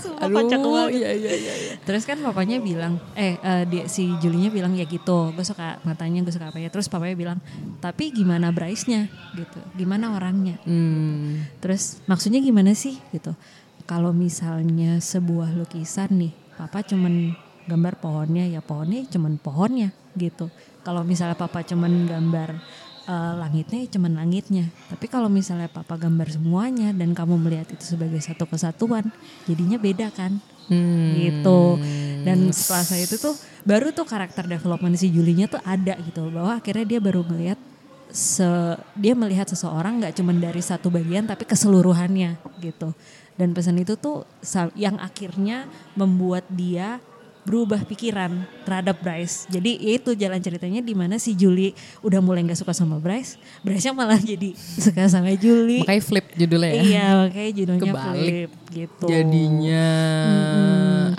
Sumpah 0.00 0.26
Aduh, 0.26 0.36
kocak 0.46 0.60
banget. 0.60 0.90
iya, 1.00 1.10
iya, 1.12 1.32
iya, 1.36 1.54
iya. 1.54 1.74
Terus 1.84 2.02
kan 2.08 2.18
papanya 2.20 2.56
bilang, 2.60 2.96
eh 3.14 3.36
eh, 3.38 3.64
dia, 3.68 3.84
si 3.88 4.08
Julinya 4.20 4.48
bilang 4.48 4.72
ya 4.72 4.88
gitu, 4.88 5.32
gue 5.32 5.44
suka 5.44 5.80
matanya, 5.84 6.24
gue 6.24 6.32
suka 6.32 6.48
apa 6.48 6.58
ya. 6.60 6.68
Terus 6.72 6.88
papanya 6.88 7.16
bilang, 7.16 7.38
tapi 7.78 8.10
gimana 8.10 8.50
Bryce-nya 8.50 9.08
gitu, 9.36 9.60
gimana 9.76 10.16
orangnya. 10.16 10.56
Hmm. 10.64 11.44
Terus 11.60 12.00
maksudnya 12.08 12.40
gimana 12.40 12.72
sih 12.72 12.96
gitu? 13.12 13.36
Kalau 13.84 14.16
misalnya 14.16 14.96
sebuah 15.02 15.52
lukisan 15.52 16.16
nih, 16.16 16.32
papa 16.56 16.80
cuman 16.80 17.36
gambar 17.64 17.96
pohonnya 17.96 18.44
ya 18.44 18.60
pohonnya 18.60 19.08
cuman 19.08 19.40
pohonnya 19.40 19.92
gitu. 20.16 20.52
Kalau 20.84 21.00
misalnya 21.00 21.36
papa 21.36 21.64
cuman 21.64 22.04
gambar 22.04 22.60
eh, 23.04 23.34
langitnya 23.38 23.78
ya 23.84 23.88
cuman 23.96 24.12
langitnya. 24.18 24.64
Tapi 24.90 25.06
kalau 25.08 25.28
misalnya 25.28 25.68
papa 25.68 25.96
gambar 25.96 26.28
semuanya 26.32 26.90
dan 26.96 27.12
kamu 27.12 27.36
melihat 27.40 27.68
itu 27.72 27.84
sebagai 27.96 28.20
satu 28.20 28.48
kesatuan, 28.48 29.08
jadinya 29.48 29.76
beda 29.80 30.08
kan? 30.12 30.40
Hmm. 30.64 31.12
gitu. 31.20 31.76
Dan 32.24 32.48
setelah 32.48 32.84
saya 32.88 33.04
itu 33.04 33.20
tuh 33.20 33.36
baru 33.68 33.92
tuh 33.92 34.08
karakter 34.08 34.48
development 34.48 34.96
si 34.96 35.12
Julinya 35.12 35.44
tuh 35.44 35.60
ada 35.60 35.92
gitu 36.00 36.32
bahwa 36.32 36.56
akhirnya 36.56 36.88
dia 36.88 37.00
baru 37.04 37.20
melihat 37.28 37.60
se 38.14 38.46
dia 38.94 39.12
melihat 39.12 39.50
seseorang 39.50 39.98
nggak 39.98 40.14
cuma 40.16 40.30
dari 40.32 40.62
satu 40.62 40.88
bagian 40.88 41.28
tapi 41.28 41.44
keseluruhannya 41.44 42.40
gitu. 42.64 42.96
Dan 43.34 43.50
pesan 43.50 43.82
itu 43.82 43.98
tuh 43.98 44.22
yang 44.78 44.96
akhirnya 45.02 45.66
membuat 45.98 46.46
dia 46.48 47.02
berubah 47.44 47.84
pikiran 47.84 48.48
terhadap 48.64 48.96
Bryce. 49.04 49.44
Jadi 49.52 49.76
ya 49.76 49.92
itu 50.00 50.16
jalan 50.16 50.40
ceritanya 50.40 50.80
di 50.80 50.96
mana 50.96 51.20
si 51.20 51.36
Julie 51.36 51.76
udah 52.00 52.18
mulai 52.24 52.40
nggak 52.42 52.56
suka 52.56 52.72
sama 52.72 52.96
Bryce, 52.96 53.36
Bryce-nya 53.60 53.92
malah 53.92 54.16
jadi 54.16 54.56
suka 54.84 55.04
sama 55.06 55.30
Julie. 55.36 55.84
Makanya 55.84 56.02
flip 56.02 56.26
judulnya 56.34 56.72
ya. 56.72 56.82
Iya, 56.82 57.06
makanya 57.20 57.50
judulnya 57.52 57.82
Kebalik 57.84 58.24
Flip 58.24 58.52
gitu. 58.72 59.06
Jadinya, 59.06 59.88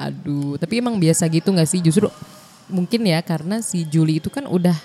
aduh. 0.01 0.57
Tapi 0.57 0.73
emang 0.81 0.97
biasa 0.97 1.29
gitu 1.29 1.53
gak 1.53 1.69
sih? 1.69 1.79
Justru 1.79 2.09
mungkin 2.65 3.05
ya 3.05 3.21
karena 3.21 3.61
si 3.61 3.85
Julie 3.85 4.17
itu 4.17 4.33
kan 4.33 4.49
udah 4.49 4.75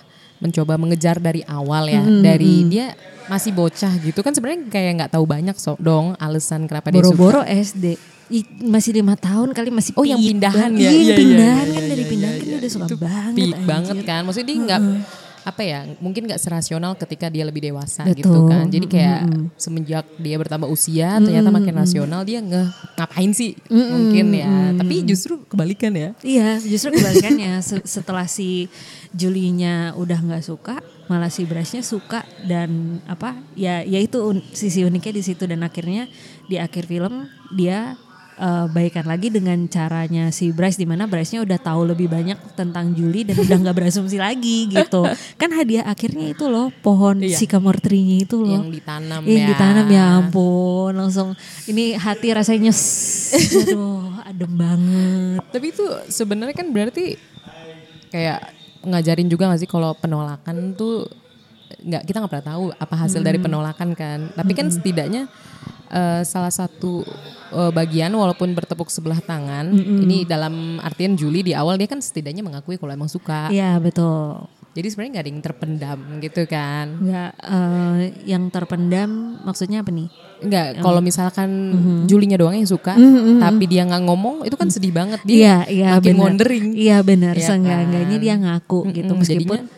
mencoba 0.40 0.75
mengejar 0.80 1.20
dari 1.20 1.44
awal 1.47 1.87
ya. 1.87 2.02
Dari 2.02 2.66
dia 2.66 2.97
masih 3.30 3.54
bocah 3.54 3.92
gitu 4.02 4.26
kan 4.26 4.35
sebenarnya 4.35 4.66
kayak 4.66 4.92
nggak 4.99 5.12
tahu 5.14 5.23
banyak 5.23 5.54
so, 5.54 5.78
dong 5.78 6.18
alasan 6.18 6.66
kenapa 6.66 6.90
dia 6.90 7.04
suka. 7.06 7.14
Boro-boro 7.14 7.40
SD. 7.47 7.94
Ih, 8.30 8.47
masih 8.62 8.94
lima 8.94 9.18
tahun 9.18 9.50
kali 9.50 9.75
masih 9.75 9.90
Oh 9.99 10.06
yang 10.06 10.23
pindahan 10.23 10.70
ya? 10.78 10.87
Iya, 10.87 11.14
pindahan 11.18 11.66
iya, 11.66 11.75
kan 11.75 11.82
iya, 11.82 11.90
dari 11.90 12.02
iya, 12.02 12.11
pindahan 12.11 12.35
iya, 12.35 12.38
kan 12.38 12.47
iya. 12.47 12.54
dia 12.54 12.61
udah 12.62 12.70
suka 12.70 12.97
banget. 12.99 13.59
Banget 13.66 13.97
kan. 14.06 14.20
Maksudnya 14.23 14.47
dia 14.47 14.59
nggak 14.66 14.80
apa 15.40 15.62
ya 15.62 15.88
mungkin 15.99 16.28
nggak 16.28 16.37
serasional 16.37 16.92
ketika 16.94 17.26
dia 17.26 17.42
lebih 17.42 17.64
dewasa 17.64 18.04
gitu 18.12 18.28
Betul. 18.28 18.49
kan. 18.49 18.64
Jadi 18.68 18.87
kayak 18.87 19.20
semenjak 19.56 20.04
dia 20.16 20.37
bertambah 20.37 20.68
usia 20.68 21.16
ternyata 21.16 21.49
makin 21.49 21.75
rasional 21.75 22.20
dia 22.23 22.40
nge 22.40 22.62
ngapain 22.97 23.30
sih? 23.32 23.56
Mungkin 23.68 24.26
ya. 24.32 24.50
Tapi 24.76 24.94
justru 25.04 25.40
kebalikan 25.49 25.92
ya. 25.92 26.11
Iya, 26.20 26.61
justru 26.61 26.92
kebalikannya 26.92 27.61
Se- 27.61 27.85
setelah 27.85 28.28
si 28.28 28.68
Julinya 29.11 29.92
udah 29.99 30.18
nggak 30.23 30.44
suka, 30.44 30.78
malah 31.11 31.28
si 31.28 31.42
Bryce-nya 31.42 31.82
suka 31.82 32.23
dan 32.47 33.00
apa? 33.04 33.35
Ya, 33.59 33.82
ya 33.82 33.99
itu 33.99 34.23
un- 34.23 34.44
sisi 34.54 34.87
uniknya 34.87 35.18
di 35.18 35.25
situ. 35.25 35.44
Dan 35.49 35.66
akhirnya 35.66 36.06
di 36.47 36.56
akhir 36.56 36.87
film 36.87 37.26
dia 37.50 37.99
eh, 38.40 38.66
baikan 38.66 39.04
lagi 39.04 39.28
dengan 39.28 39.68
caranya 39.68 40.32
si 40.32 40.49
Bryce 40.49 40.75
di 40.75 40.88
mana 40.88 41.04
Bryce-nya 41.04 41.44
udah 41.44 41.59
tahu 41.61 41.85
lebih 41.87 42.09
banyak 42.09 42.56
tentang 42.56 42.90
Julie 42.90 43.23
dan 43.23 43.37
udah 43.37 43.56
nggak 43.61 43.76
berasumsi 43.76 44.16
lagi 44.16 44.64
gitu. 44.66 45.04
Kan 45.40 45.52
hadiah 45.52 45.85
akhirnya 45.85 46.32
itu 46.32 46.49
loh 46.49 46.73
pohon 46.80 47.20
Iya. 47.20 47.37
sycamore 47.37 47.76
tree-nya 47.78 48.25
itu 48.25 48.40
loh. 48.40 48.56
yang 48.56 48.73
ditanam 48.73 49.20
Yang 49.23 49.37
ya 49.37 49.49
ditanam 49.52 49.87
ya 49.87 50.04
ampun 50.18 50.92
langsung 50.97 51.28
ini 51.66 51.92
hati 51.94 52.32
rasanya 52.32 52.73
nyes. 52.73 52.80
Aduh 53.68 54.09
adem 54.25 54.52
banget. 54.52 55.42
tapi 55.50 55.66
itu 55.68 55.85
sebenarnya 56.09 56.54
kan 56.54 56.70
berarti 56.70 57.18
kayak 58.09 58.40
ngajarin 58.80 59.26
juga 59.26 59.47
gak 59.47 59.61
sih 59.61 59.68
kalau 59.68 59.92
penolakan 59.92 60.73
tuh 60.73 61.04
nggak 61.80 62.02
kita 62.04 62.16
nggak 62.18 62.32
pernah 62.32 62.49
tahu 62.50 62.64
apa 62.73 62.94
hasil 62.97 63.20
dari 63.20 63.38
penolakan 63.38 63.92
kan 63.92 64.32
tapi 64.32 64.52
kan 64.52 64.68
setidaknya 64.68 65.26
eh, 65.90 66.23
salah 66.23 66.49
satu 66.49 67.02
eh, 67.50 67.70
bagian 67.70 68.11
walaupun 68.11 68.50
bertepuk 68.50 68.88
sebelah 68.88 69.18
tangan 69.20 69.68
ini 69.75 70.23
dalam 70.25 70.54
artian 70.78 71.12
Juli 71.12 71.42
di 71.42 71.52
awal 71.52 71.75
dia 71.75 71.87
kan 71.87 71.99
setidaknya 71.99 72.40
mengakui 72.40 72.75
kalau 72.75 72.90
emang 72.90 73.06
suka 73.06 73.50
Iya 73.50 73.76
betul. 73.76 74.47
jadi 74.70 74.87
sebenarnya 74.87 75.11
nggak 75.12 75.25
ada 75.25 75.30
yang 75.30 75.42
terpendam 75.42 75.99
gitu 76.20 76.42
kan 76.44 76.87
Nggak 76.97 77.30
eh, 77.37 77.97
yang 78.25 78.42
terpendam 78.49 79.11
maksudnya 79.40 79.80
apa 79.80 79.90
nih? 79.90 80.09
Enggak, 80.40 80.66
kalau 80.78 81.00
misalkan 81.00 81.50
Julinya 82.06 82.35
doang 82.35 82.54
yang 82.54 82.64
suka, 82.64 82.97
tapi 83.37 83.64
dia 83.66 83.85
nggak 83.85 84.02
ngomong, 84.02 84.40
itu 84.42 84.54
kan 84.54 84.68
sedih 84.68 84.88
banget 84.90 85.20
dia. 85.23 85.37
Iya 85.37 85.56
iya 85.68 85.88
makin 85.92 86.06
benar. 86.11 86.25
wondering. 86.25 86.64
Iya 86.73 86.97
benar. 87.02 87.35
Iya 87.35 87.44
Seenggak-enggaknya 87.47 88.14
kan? 88.14 88.23
dia 88.23 88.35
ngaku 88.38 88.80
gitu 88.90 89.04
Mm-mm, 89.06 89.20
meskipun 89.20 89.59
jadinya- 89.61 89.68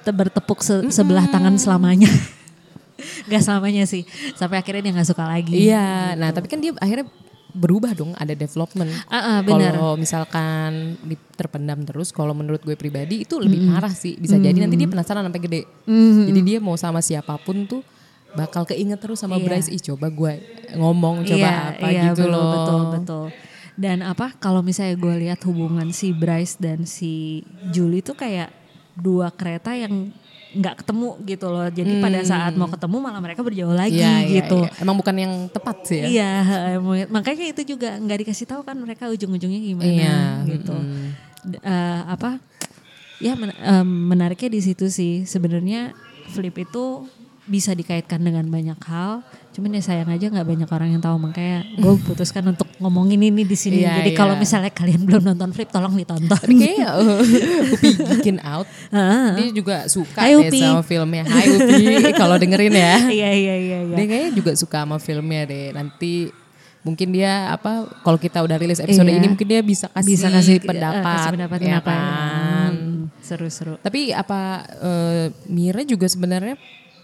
te- 0.00 0.14
bertepuk 0.14 0.58
se- 0.60 0.86
sebelah 0.90 1.26
tangan 1.26 1.56
selamanya. 1.56 2.06
Gak 3.28 3.42
selamanya 3.42 3.84
sih. 3.88 4.04
Sampai 4.36 4.60
akhirnya 4.60 4.86
dia 4.88 4.92
nggak 4.96 5.08
suka 5.08 5.24
lagi. 5.26 5.68
Iya, 5.68 6.14
nah 6.16 6.30
tapi 6.30 6.46
kan 6.48 6.60
dia 6.60 6.72
akhirnya 6.78 7.08
berubah 7.50 7.98
dong, 7.98 8.14
ada 8.14 8.30
development. 8.30 8.90
Ah, 9.10 9.42
benar. 9.42 9.74
Kalau 9.74 9.98
misalkan 9.98 10.94
terpendam 11.34 11.82
terus, 11.82 12.14
kalau 12.14 12.30
menurut 12.30 12.62
gue 12.62 12.78
pribadi 12.78 13.26
itu 13.26 13.42
lebih 13.42 13.66
parah 13.66 13.90
sih. 13.90 14.14
Bisa 14.14 14.38
jadi 14.38 14.54
nanti 14.54 14.78
dia 14.78 14.86
penasaran 14.86 15.26
sampai 15.26 15.42
gede. 15.42 15.60
Jadi 16.30 16.40
dia 16.46 16.58
mau 16.62 16.78
sama 16.78 17.02
siapa 17.02 17.34
pun 17.42 17.66
tuh 17.66 17.82
bakal 18.30 18.62
keinget 18.62 19.02
terus 19.02 19.18
sama 19.18 19.42
Iya. 19.42 19.46
Bryce. 19.50 19.70
Ih 19.74 19.82
coba 19.82 20.06
gue 20.06 20.32
ngomong, 20.78 21.26
coba 21.26 21.74
apa 21.74 21.86
gitu 21.90 22.22
betul, 22.22 22.30
loh. 22.30 22.50
Betul, 22.54 22.80
betul. 22.94 23.26
Dan 23.74 23.98
apa 24.06 24.36
kalau 24.38 24.62
misalnya 24.62 24.94
gue 24.94 25.14
lihat 25.26 25.40
hubungan 25.48 25.90
si 25.90 26.14
Bryce 26.14 26.54
dan 26.62 26.86
si 26.86 27.42
Julie 27.74 28.04
itu 28.04 28.14
kayak 28.14 28.52
dua 28.94 29.32
kereta 29.34 29.74
yang 29.74 30.14
nggak 30.50 30.82
ketemu 30.82 31.08
gitu 31.24 31.46
loh. 31.46 31.66
Jadi 31.66 31.92
pada 31.98 32.20
saat 32.22 32.52
mau 32.54 32.66
ketemu 32.66 32.96
malah 32.98 33.22
mereka 33.22 33.40
berjauh 33.40 33.70
lagi 33.70 33.96
Hmm. 33.96 34.26
Iya, 34.26 34.42
gitu. 34.42 34.58
iya. 34.60 34.70
Emang 34.82 34.98
bukan 34.98 35.14
yang 35.14 35.32
tepat 35.46 35.76
sih 35.86 35.98
ya. 36.00 36.06
Iya, 36.10 36.30
makanya 37.06 37.46
itu 37.46 37.62
juga 37.64 37.94
nggak 37.94 38.18
dikasih 38.26 38.46
tahu 38.46 38.62
kan 38.62 38.74
mereka 38.74 39.06
ujung-ujungnya 39.06 39.60
gimana 39.60 39.86
Iya, 39.86 40.16
gitu. 40.48 40.74
D- 41.46 41.62
eh, 41.62 42.00
apa? 42.04 42.42
Ya 43.20 43.36
men- 43.36 43.54
em, 43.54 43.86
menariknya 44.08 44.50
di 44.50 44.60
situ 44.60 44.88
sih. 44.88 45.22
Sebenarnya 45.22 45.94
flip 46.26 46.56
itu 46.56 47.04
bisa 47.50 47.74
dikaitkan 47.74 48.22
dengan 48.22 48.46
banyak 48.46 48.78
hal. 48.86 49.26
Cuman 49.50 49.74
ya 49.74 49.82
sayang 49.82 50.06
aja 50.06 50.30
nggak 50.30 50.46
banyak 50.46 50.70
orang 50.70 50.88
yang 50.94 51.02
tahu 51.02 51.18
makanya 51.18 51.66
gue 51.74 51.94
putuskan 52.06 52.46
untuk 52.46 52.70
ngomongin 52.78 53.18
ini 53.20 53.42
di 53.42 53.58
sini. 53.58 53.82
Iya, 53.82 53.98
Jadi 53.98 54.14
kalau 54.14 54.38
iya. 54.38 54.40
misalnya 54.40 54.70
kalian 54.70 55.02
belum 55.02 55.22
nonton 55.26 55.50
flip, 55.50 55.66
tolong 55.68 55.98
ditonton. 55.98 56.38
Kayaknya 56.38 56.88
uh, 57.02 57.18
Upi 57.74 57.88
Geekin 57.98 58.38
Out, 58.40 58.70
Ah. 58.94 59.34
dia 59.34 59.50
juga 59.50 59.90
suka 59.90 60.22
Hai, 60.22 60.38
deh 60.38 60.46
Upi. 60.46 60.62
sama 60.62 60.82
filmnya. 60.86 61.26
Hai 61.26 61.46
Upi, 61.50 61.82
kalau 62.22 62.38
dengerin 62.38 62.70
ya. 62.70 62.94
Iya 63.10 63.30
iya 63.34 63.54
iya. 63.58 63.78
iya. 63.84 63.96
Dia 63.98 64.06
kayaknya 64.06 64.30
juga 64.38 64.52
suka 64.54 64.86
sama 64.86 65.02
filmnya 65.02 65.42
deh. 65.50 65.74
Nanti 65.74 66.30
mungkin 66.80 67.12
dia 67.12 67.50
apa 67.52 67.84
kalau 68.00 68.16
kita 68.16 68.40
udah 68.40 68.56
rilis 68.56 68.78
episode 68.80 69.04
Iya. 69.04 69.18
ini 69.20 69.26
mungkin 69.28 69.44
dia 69.44 69.60
bisa 69.60 69.90
kasih, 69.90 70.16
bisa 70.16 70.26
kasih 70.32 70.56
pendapat, 70.62 71.02
eh, 71.02 71.12
kasih 71.12 71.30
pendapat 71.34 71.58
ya 71.60 71.78
kan? 71.82 72.72
Hmm, 72.72 73.12
Seru-seru. 73.20 73.74
Tapi 73.82 74.14
apa 74.14 74.62
eh, 74.78 75.26
Mira 75.50 75.82
juga 75.82 76.06
sebenarnya 76.06 76.54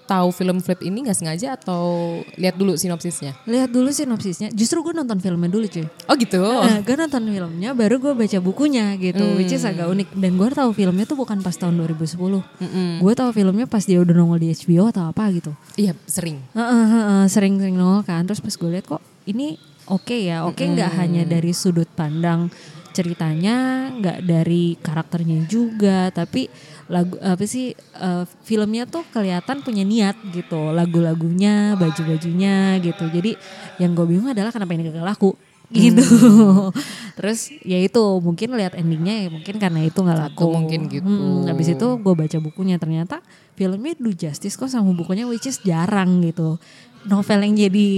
tahu 0.06 0.30
film 0.30 0.62
Flip 0.62 0.78
ini 0.86 1.04
nggak 1.04 1.18
sengaja 1.18 1.58
atau 1.58 2.18
lihat 2.38 2.54
dulu 2.54 2.78
sinopsisnya? 2.78 3.34
Lihat 3.44 3.74
dulu 3.74 3.90
sinopsisnya. 3.90 4.54
Justru 4.54 4.80
gue 4.86 4.94
nonton 4.94 5.18
filmnya 5.18 5.50
dulu 5.50 5.66
cuy. 5.66 5.84
Oh 6.06 6.14
gitu. 6.14 6.40
Nah, 6.40 6.80
gue 6.80 6.94
nonton 6.94 7.22
filmnya 7.26 7.70
baru 7.74 7.98
gue 7.98 8.12
baca 8.14 8.38
bukunya 8.38 8.94
gitu, 8.96 9.36
which 9.36 9.50
is 9.50 9.66
agak 9.66 9.90
unik. 9.90 10.14
Dan 10.14 10.38
gue 10.38 10.48
tahu 10.54 10.70
filmnya 10.70 11.04
tuh 11.04 11.18
bukan 11.18 11.42
pas 11.42 11.58
tahun 11.58 11.74
2010. 11.82 13.02
Gue 13.02 13.12
tahu 13.18 13.30
filmnya 13.34 13.66
pas 13.66 13.82
dia 13.82 13.98
udah 13.98 14.14
nongol 14.14 14.38
di 14.38 14.54
HBO 14.54 14.88
atau 14.94 15.10
apa 15.10 15.26
gitu. 15.34 15.50
Iya 15.74 15.98
sering. 16.06 16.38
Heeh, 16.54 16.86
heeh, 16.86 17.24
Sering-sering 17.26 17.74
nongol 17.74 18.06
kan. 18.06 18.22
Terus 18.24 18.38
pas 18.38 18.54
gue 18.54 18.70
lihat 18.70 18.86
kok 18.86 19.02
ini 19.26 19.58
oke 19.90 20.14
ya. 20.14 20.46
Oke 20.46 20.64
nggak 20.64 21.02
hanya 21.02 21.26
dari 21.26 21.50
sudut 21.50 21.90
pandang 21.92 22.48
ceritanya, 22.96 23.92
nggak 23.92 24.24
dari 24.24 24.72
karakternya 24.80 25.44
juga, 25.44 26.08
tapi 26.08 26.48
lagu 26.86 27.18
apa 27.18 27.44
sih 27.44 27.74
eh, 27.76 28.24
filmnya 28.46 28.86
tuh 28.86 29.02
kelihatan 29.10 29.62
punya 29.66 29.82
niat 29.82 30.14
gitu, 30.30 30.70
lagu-lagunya, 30.70 31.74
baju-bajunya 31.74 32.78
gitu. 32.82 33.10
Jadi 33.10 33.34
yang 33.82 33.92
gue 33.94 34.06
bingung 34.06 34.30
adalah 34.30 34.54
kenapa 34.54 34.74
ini 34.74 34.90
gak 34.90 35.02
laku 35.02 35.34
gitu. 35.70 36.02
Terus 37.18 37.50
ya 37.66 37.78
itu 37.82 38.02
mungkin 38.22 38.54
lihat 38.54 38.78
endingnya 38.78 39.26
ya 39.26 39.28
mungkin 39.32 39.58
karena 39.58 39.82
itu 39.82 39.98
nggak 39.98 40.20
laku. 40.30 40.46
Satu 40.46 40.54
mungkin 40.54 40.80
gitu. 40.86 41.06
Hmm, 41.06 41.50
habis 41.50 41.68
itu 41.74 41.86
gue 41.98 42.14
baca 42.14 42.38
bukunya 42.38 42.76
ternyata 42.78 43.18
filmnya 43.58 43.98
do 43.98 44.12
justice 44.14 44.54
kok 44.54 44.70
sama 44.70 44.94
bukunya 44.94 45.26
which 45.26 45.50
is 45.50 45.58
jarang 45.66 46.22
gitu. 46.22 46.60
Novel 47.06 47.40
yang 47.46 47.54
jadi 47.70 47.88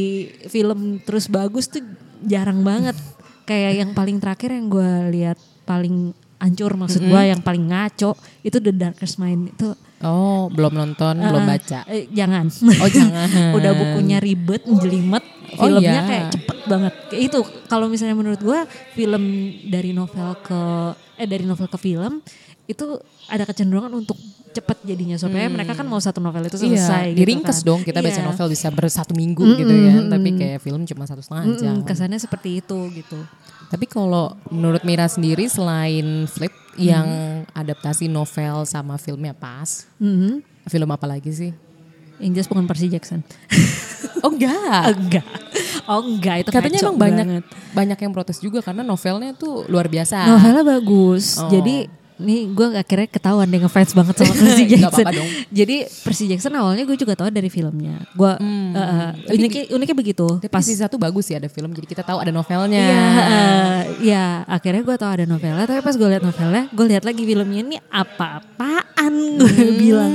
film 0.49 1.01
terus 1.05 1.29
bagus 1.29 1.69
tuh 1.69 1.85
jarang 2.25 2.65
banget. 2.65 2.97
Kayak 3.49 3.85
yang 3.85 3.91
paling 3.97 4.21
terakhir 4.21 4.53
yang 4.53 4.69
gue 4.69 4.91
lihat 5.13 5.39
paling 5.65 6.13
hancur 6.39 6.73
maksud 6.75 7.03
gue 7.03 7.23
yang 7.25 7.39
paling 7.39 7.67
ngaco 7.67 8.15
itu 8.41 8.57
The 8.57 8.71
Darkest 8.71 9.19
Mind 9.19 9.53
itu 9.53 9.75
Oh 9.99 10.47
belum 10.47 10.79
nonton, 10.79 11.19
belum 11.19 11.43
eh, 11.43 11.49
baca. 11.49 11.79
eh, 11.85 12.07
jangan. 12.09 12.47
Oh 12.79 12.87
jangan. 12.87 13.27
Udah 13.59 13.75
bukunya 13.75 14.23
ribet, 14.23 14.63
jelimet, 14.63 15.27
Oh, 15.59 15.67
filmnya 15.67 15.91
iya. 15.91 16.03
kayak 16.07 16.27
cepet 16.39 16.59
banget. 16.65 16.93
Kayak 17.11 17.23
itu 17.25 17.39
kalau 17.67 17.91
misalnya 17.91 18.15
menurut 18.15 18.39
gue 18.39 18.59
film 18.95 19.25
dari 19.67 19.91
novel 19.91 20.39
ke 20.39 20.61
eh 21.17 21.27
dari 21.27 21.43
novel 21.43 21.67
ke 21.67 21.75
film 21.77 22.23
itu 22.65 22.87
ada 23.27 23.43
kecenderungan 23.43 23.91
untuk 23.91 24.15
cepet 24.49 24.87
jadinya 24.87 25.17
supaya 25.17 25.51
mereka 25.51 25.75
kan 25.75 25.83
mau 25.83 25.99
satu 25.99 26.21
novel 26.21 26.47
itu 26.47 26.55
selesai. 26.57 27.11
Iya, 27.11 27.13
gitu 27.13 27.19
diringkes 27.19 27.59
kan. 27.59 27.67
dong 27.67 27.81
kita 27.83 27.99
baca 27.99 28.15
Iya. 28.15 28.29
novel 28.29 28.47
bisa 28.49 28.69
bersatu 28.71 29.13
minggu 29.13 29.43
gitu 29.59 29.73
kan, 29.73 30.05
tapi 30.07 30.29
kayak 30.33 30.59
film 30.61 30.87
cuma 30.87 31.05
satu 31.05 31.19
setengah 31.19 31.45
jam. 31.57 31.75
Mm-mm, 31.75 31.83
kesannya 31.83 32.21
seperti 32.21 32.61
itu 32.61 32.79
gitu. 32.95 33.19
Tapi 33.69 33.85
kalau 33.85 34.33
menurut 34.49 34.81
Mira 34.81 35.05
sendiri 35.05 35.45
selain 35.45 36.25
Flip 36.25 36.51
yang 36.75 37.07
adaptasi 37.53 38.07
novel 38.07 38.65
sama 38.65 38.97
filmnya 38.97 39.33
pas, 39.33 39.85
Mhm. 39.97 40.41
film 40.67 40.89
apa 40.89 41.05
lagi 41.05 41.29
sih? 41.29 41.53
Jelas 42.19 42.47
bukan 42.47 42.65
Percy 42.65 42.89
Jackson. 42.89 43.21
Oh 44.19 44.35
enggak. 44.35 44.99
enggak. 44.99 45.27
Oh 45.87 46.03
enggak 46.03 46.37
itu 46.43 46.51
Katanya 46.51 46.83
emang 46.83 46.99
banyak 46.99 47.27
banget. 47.29 47.45
banyak 47.71 47.99
yang 47.99 48.13
protes 48.13 48.43
juga 48.43 48.59
karena 48.59 48.83
novelnya 48.83 49.31
tuh 49.31 49.63
luar 49.67 49.87
biasa. 49.87 50.27
Novelnya 50.27 50.65
bagus. 50.67 51.39
Oh. 51.39 51.47
Jadi 51.47 51.87
nih 52.19 52.51
gue 52.51 52.67
akhirnya 52.75 53.09
ketahuan 53.09 53.47
deh 53.47 53.63
ngefans 53.63 53.95
banget 53.95 54.15
sama 54.19 54.33
Percy 54.43 54.65
Jackson. 54.67 54.91
apa-apa 54.91 55.11
dong. 55.15 55.29
Jadi 55.55 55.77
Percy 55.87 56.25
Jackson 56.27 56.53
awalnya 56.59 56.85
gue 56.85 56.97
juga 56.99 57.15
tahu 57.15 57.31
dari 57.31 57.47
filmnya. 57.49 58.03
Gue 58.13 58.33
eh, 58.39 59.35
uniknya, 59.35 59.65
uniknya 59.73 59.97
begitu. 59.97 60.27
Tapi 60.43 60.51
Pas 60.51 60.67
sisa 60.67 60.91
tuh 60.91 60.99
bagus 60.99 61.31
ya 61.31 61.39
ada 61.39 61.47
film 61.47 61.71
jadi 61.71 61.87
kita 61.87 62.03
tahu 62.03 62.19
ada 62.19 62.35
novelnya. 62.35 62.83
Iya, 62.83 63.03
eh, 63.03 63.79
iya. 64.03 64.27
Akhirnya 64.51 64.83
gue 64.83 64.97
tahu 64.99 65.11
ada 65.15 65.25
novelnya. 65.25 65.65
Tapi 65.65 65.81
pas 65.81 65.95
gue 65.95 66.09
lihat 66.11 66.23
novelnya, 66.27 66.67
gue 66.75 66.87
lihat 66.91 67.05
lagi 67.07 67.23
filmnya 67.23 67.61
ini 67.63 67.77
apa-apaan. 67.91 69.15
Gue 69.39 69.67
bilang, 69.79 70.13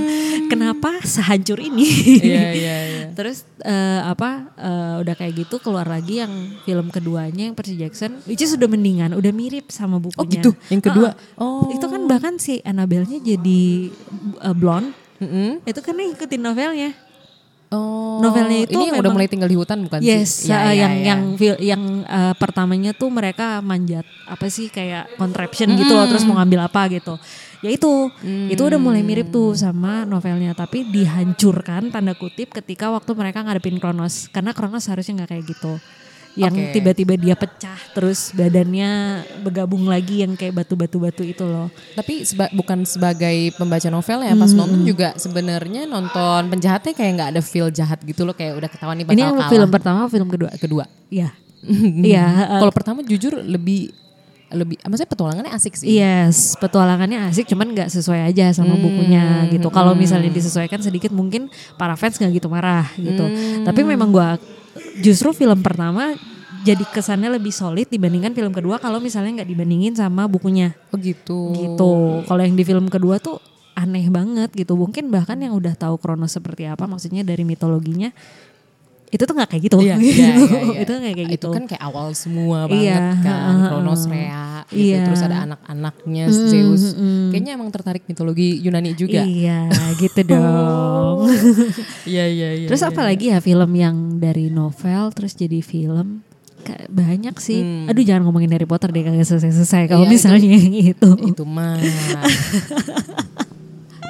kenapa 0.54 0.89
sehancur 1.02 1.58
ini? 1.58 1.88
Iya 2.22 2.46
iya 2.54 2.78
iya. 2.86 3.06
Terus 3.18 3.44
eh, 3.66 4.02
apa 4.06 4.54
eh, 4.56 4.96
udah 5.02 5.16
kayak 5.18 5.34
gitu 5.46 5.58
keluar 5.58 5.89
lagi 5.89 6.22
yang 6.22 6.32
film 6.63 6.94
keduanya 6.94 7.50
yang 7.50 7.56
Percy 7.58 7.76
Jackson, 7.76 8.22
which 8.30 8.42
is 8.46 8.54
sudah 8.54 8.70
mendingan, 8.70 9.18
udah 9.18 9.34
mirip 9.34 9.74
sama 9.74 9.98
bukunya. 9.98 10.22
Oh 10.22 10.26
gitu, 10.30 10.52
yang 10.70 10.82
kedua. 10.82 11.18
Heeh. 11.18 11.42
Oh. 11.42 11.70
Itu 11.74 11.86
kan 11.89 12.06
bahkan 12.06 12.38
si 12.38 12.62
Annabelle-nya 12.62 13.20
jadi 13.20 13.63
eh, 14.39 14.56
blonde. 14.56 14.94
Mm-mm. 15.22 15.63
Itu 15.63 15.80
kan 15.80 15.96
ngikutin 15.96 16.42
novelnya. 16.42 16.92
Oh. 17.74 18.22
Novelnya 18.22 18.70
itu 18.70 18.78
ini 18.78 18.94
yang 18.94 19.02
udah 19.02 19.10
mulai 19.10 19.26
tinggal 19.26 19.50
di 19.50 19.58
hutan 19.58 19.82
bukan 19.82 19.98
Yes, 19.98 20.46
sih? 20.46 20.54
Iya, 20.54 20.58
uh, 20.58 20.62
iya, 20.62 20.74
yang 20.78 20.94
iya. 20.94 21.06
yang 21.10 21.22
fil- 21.34 21.62
yang 21.63 21.84
uh, 22.06 22.34
pertamanya 22.38 22.94
tuh 22.94 23.10
mereka 23.10 23.66
manjat 23.66 24.06
apa 24.30 24.46
sih 24.46 24.70
kayak 24.70 25.18
contraption 25.18 25.74
gitu 25.74 25.98
loh 25.98 26.06
terus 26.06 26.22
mau 26.30 26.38
ngambil 26.38 26.70
apa 26.70 26.86
gitu. 26.94 27.18
Ya 27.63 27.71
itu, 27.71 28.12
itu 28.49 28.60
udah 28.62 28.76
mulai 28.76 28.99
mirip 28.99 29.28
tuh 29.30 29.56
sama 29.56 30.04
novelnya 30.04 30.52
tapi 30.52 30.84
dihancurkan 30.84 31.89
tanda 31.89 32.12
kutip 32.12 32.52
ketika 32.52 32.91
waktu 32.91 33.12
mereka 33.13 33.39
ngadepin 33.39 33.80
Kronos 33.80 34.28
karena 34.28 34.52
Kronos 34.52 34.84
harusnya 34.86 35.17
nggak 35.17 35.32
kayak 35.32 35.45
gitu. 35.47 35.73
Yang 36.34 36.56
Oke. 36.58 36.71
tiba-tiba 36.73 37.13
dia 37.15 37.36
pecah 37.38 37.78
terus 37.93 38.34
badannya 38.34 38.89
bergabung 39.39 39.86
lagi 39.86 40.26
yang 40.26 40.34
kayak 40.34 40.58
batu-batu-batu 40.58 41.21
itu 41.21 41.45
loh. 41.45 41.69
Tapi 41.93 42.26
seba- 42.26 42.49
bukan 42.52 42.84
sebagai 42.84 43.54
pembaca 43.54 43.86
novel 43.88 44.19
ya 44.23 44.34
pas 44.34 44.49
Hmm. 44.49 44.60
nonton 44.60 44.82
juga 44.84 45.13
sebenarnya 45.15 45.86
nonton 45.86 46.49
penjahatnya 46.49 46.91
kayak 46.91 47.12
nggak 47.13 47.30
ada 47.32 47.41
feel 47.41 47.69
jahat 47.69 48.02
gitu 48.02 48.26
loh 48.26 48.34
kayak 48.34 48.58
udah 48.58 48.65
ketahuan 48.67 48.97
nih 48.97 49.06
bakal 49.06 49.13
Ini 49.13 49.21
yang 49.23 49.38
kalah. 49.38 49.52
film 49.52 49.69
pertama, 49.69 49.99
film 50.10 50.28
kedua. 50.28 50.49
kedua. 50.58 50.84
Iya. 51.08 51.30
Iya, 52.02 52.26
uh, 52.49 52.60
Kalau 52.65 52.73
pertama 52.73 52.99
jujur 53.02 53.39
lebih 53.39 53.93
lebih 54.54 54.78
maksudnya 54.86 55.12
petualangannya 55.12 55.52
asik 55.52 55.74
sih. 55.76 55.98
Yes, 55.98 56.56
petualangannya 56.62 57.28
asik, 57.30 57.50
cuman 57.50 57.74
nggak 57.74 57.89
sesuai 57.89 58.30
aja 58.30 58.54
sama 58.54 58.78
bukunya 58.78 59.50
gitu. 59.50 59.68
Kalau 59.74 59.98
misalnya 59.98 60.30
disesuaikan 60.30 60.80
sedikit, 60.80 61.10
mungkin 61.10 61.50
para 61.76 61.98
fans 61.98 62.22
nggak 62.22 62.38
gitu 62.38 62.48
marah 62.48 62.88
gitu. 62.96 63.26
Tapi 63.66 63.82
memang 63.82 64.13
gua 64.13 64.38
justru 65.02 65.34
film 65.34 65.62
pertama 65.62 66.13
jadi 66.63 66.82
kesannya 66.88 67.28
lebih 67.28 67.52
solid 67.52 67.92
dibandingkan 67.92 68.32
film 68.32 68.56
kedua 68.56 68.80
kalau 68.80 69.04
misalnya 69.04 69.44
nggak 69.44 69.50
dibandingin 69.52 69.94
sama 70.00 70.32
bukunya 70.32 70.72
Oh 70.96 70.98
gitu. 70.98 71.52
gitu. 71.52 71.94
Kalau 72.24 72.42
yang 72.42 72.56
di 72.56 72.63
film 72.63 72.88
kedua 72.88 73.20
tuh 73.20 73.44
aneh 73.76 74.08
banget 74.08 74.54
gitu. 74.56 74.80
Mungkin 74.80 75.12
bahkan 75.12 75.36
yang 75.42 75.54
udah 75.58 75.76
tahu 75.76 76.00
Kronos 76.00 76.32
seperti 76.32 76.70
apa, 76.70 76.88
maksudnya 76.88 77.26
dari 77.26 77.44
mitologinya 77.44 78.13
itu 79.13 79.23
tuh 79.23 79.34
nggak 79.34 79.49
kayak 79.49 79.63
gitu. 79.63 79.78
Iya, 79.80 79.95
iya, 79.95 80.10
iya, 80.34 80.34
iya. 80.73 80.80
itu 80.82 80.91
nggak 80.91 81.13
kayak 81.13 81.30
gitu. 81.32 81.47
Itu 81.47 81.56
kan 81.56 81.65
kayak 81.69 81.84
awal 81.84 82.08
semua 82.13 82.65
Iya, 82.65 82.97
banget 82.97 83.02
kan. 83.21 83.38
heeh, 83.54 83.62
Kronos. 83.63 84.02
Rea, 84.06 84.47
gitu. 84.65 84.73
Iya. 84.73 84.99
terus 85.06 85.21
ada 85.21 85.38
anak-anaknya 85.45 86.26
Zeus. 86.28 86.84
Kayaknya 87.30 87.52
emang 87.54 87.69
tertarik 87.69 88.04
mitologi 88.04 88.58
Yunani 88.58 88.91
juga. 88.93 89.21
Iya, 89.21 89.69
gitu 90.02 90.21
dong. 90.26 91.30
Iya 92.04 92.26
iya 92.26 92.49
iya. 92.56 92.67
Terus 92.67 92.82
apa 92.82 93.02
lagi 93.02 93.30
ya 93.30 93.39
film 93.39 93.71
yang 93.73 93.95
dari 94.17 94.49
novel 94.49 95.13
terus 95.13 95.34
jadi 95.34 95.62
film? 95.62 96.26
Kayak 96.60 96.88
banyak 96.89 97.36
sih. 97.38 97.60
Aduh 97.86 98.02
jangan 98.02 98.23
ngomongin 98.23 98.49
Harry 98.49 98.63
Potter 98.63 98.88
deh 98.88 99.04
kagak 99.04 99.23
selesai-selesai. 99.26 99.86
Kalau 99.86 100.04
Hmm. 100.04 100.10
Iya, 100.10 100.15
misalnya 100.15 100.47
yang 100.49 100.73
itu. 100.73 101.10
itu 101.28 101.43
mah 101.43 101.76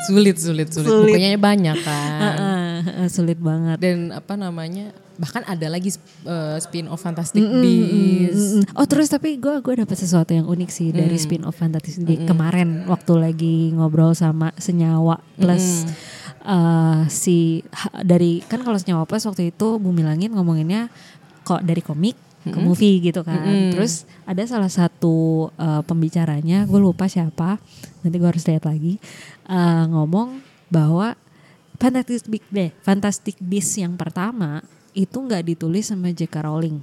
sulit 0.05 0.35
sulit 0.35 0.67
sulit, 0.67 0.85
Sulit. 0.85 1.09
bukunya 1.09 1.35
banyak 1.35 1.77
kan 1.77 2.81
sulit 3.07 3.37
banget. 3.37 3.77
Dan 3.77 4.11
apa 4.11 4.33
namanya? 4.33 4.91
Bahkan 5.13 5.45
ada 5.45 5.67
lagi 5.67 5.93
uh, 6.23 6.57
spin 6.57 6.87
off 6.87 6.99
Fantastic 6.99 7.39
Beasts. 7.39 8.57
Mm, 8.57 8.73
Oh 8.73 8.83
terus 8.83 9.07
tapi 9.07 9.37
gue 9.37 9.61
gue 9.61 9.75
dapat 9.77 9.93
sesuatu 9.93 10.31
yang 10.31 10.43
unik 10.43 10.69
sih 10.69 10.89
dari 10.89 11.15
spin 11.15 11.43
off 11.43 11.55
Fantastic 11.55 12.01
Beasts 12.01 12.25
kemarin 12.25 12.83
waktu 12.85 13.13
lagi 13.15 13.55
ngobrol 13.71 14.11
sama 14.11 14.49
Senyawa 14.55 15.21
plus 15.35 15.85
eh, 16.41 17.01
si 17.07 17.61
ha- 17.71 18.01
dari 18.01 18.41
kan 18.41 18.59
kalau 18.59 18.75
Senyawa 18.75 19.05
plus 19.05 19.23
waktu 19.23 19.49
itu 19.49 19.77
Bumi 19.77 20.01
Langit 20.01 20.29
ngomonginnya 20.29 20.89
kok 21.43 21.61
dari 21.61 21.79
komik 21.79 22.17
ke 22.43 22.59
movie 22.59 22.99
gitu 23.01 23.23
kan. 23.23 23.39
Terus 23.71 24.03
ada 24.23 24.43
salah 24.43 24.67
satu 24.67 25.47
eh, 25.55 25.81
pembicaranya 25.83 26.63
gue 26.63 26.79
lupa 26.79 27.07
siapa 27.07 27.55
nanti 28.01 28.15
gue 28.15 28.27
harus 28.27 28.43
lihat 28.43 28.63
lagi 28.63 28.99
eh, 29.47 29.83
ngomong 29.87 30.39
bahwa 30.67 31.15
Fantastic 31.73 32.29
Beasts 32.29 32.47
deh, 32.47 32.69
Fantastic 32.79 33.35
Beasts 33.39 33.75
yang 33.75 33.95
pertama 33.95 34.63
itu 34.93 35.17
nggak 35.17 35.43
ditulis 35.43 35.89
sama 35.89 36.13
J.K. 36.13 36.45
Rowling. 36.45 36.79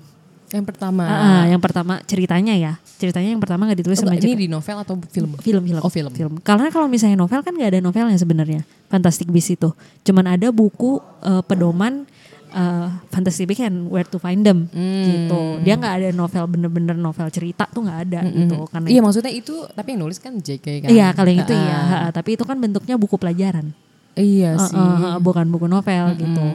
Yang 0.50 0.66
pertama. 0.66 1.06
Ah, 1.06 1.44
yang 1.46 1.62
pertama 1.62 2.02
ceritanya 2.04 2.58
ya, 2.58 2.72
ceritanya 2.98 3.30
yang 3.30 3.38
pertama 3.38 3.70
nggak 3.70 3.78
Oh, 3.78 3.82
ditulis 3.86 3.98
sama 4.02 4.18
ini 4.18 4.34
J.K. 4.34 4.40
di 4.44 4.48
novel 4.50 4.76
atau 4.82 4.94
film? 5.08 5.30
film 5.38 5.62
film 5.62 5.78
Oh, 5.78 5.88
film. 5.88 6.32
Karena 6.42 6.68
kalau 6.74 6.90
misalnya 6.90 7.14
novel 7.16 7.40
kan 7.40 7.54
nggak 7.54 7.70
ada 7.70 7.80
novelnya 7.80 8.18
sebenarnya. 8.18 8.66
Fantastic 8.90 9.30
Beasts 9.30 9.54
itu, 9.54 9.70
cuman 10.04 10.34
ada 10.36 10.50
buku 10.50 10.98
eh, 11.22 11.42
pedoman 11.46 12.04
eh, 12.50 12.86
Fantastic 13.08 13.44
Beasts 13.44 13.62
and 13.62 13.86
Where 13.86 14.04
to 14.04 14.16
Find 14.16 14.40
Them 14.40 14.66
Hmm. 14.66 15.04
gitu. 15.04 15.40
Dia 15.60 15.74
nggak 15.74 15.94
ada 15.96 16.08
novel 16.10 16.44
bener-bener 16.46 16.94
novel 16.94 17.26
cerita 17.28 17.64
tuh 17.64 17.82
nggak 17.82 18.00
ada 18.04 18.20
gitu. 18.26 18.66
Karena 18.66 18.86
Iya 18.86 18.94
itu- 18.94 19.04
maksudnya 19.04 19.32
itu 19.32 19.54
tapi 19.68 19.88
yang 19.90 20.00
nulis 20.00 20.18
kan 20.18 20.32
JK 20.34 20.66
kan. 20.82 20.88
Iya 20.88 21.06
kalau 21.12 21.28
yang 21.28 21.40
itu 21.40 21.52
iya, 21.52 21.76
Ah, 21.76 21.86
Ha, 21.86 22.08
tapi 22.10 22.34
itu 22.34 22.42
kan 22.42 22.56
bentuknya 22.56 22.94
buku 22.94 23.14
pelajaran. 23.14 23.70
Iya 24.12 24.54
Uh, 24.54 24.66
sih. 24.66 24.74
uh, 24.74 24.82
uh, 25.06 25.18
bukan 25.18 25.46
buku 25.46 25.64
novel 25.64 26.04
gitu. 26.14 26.46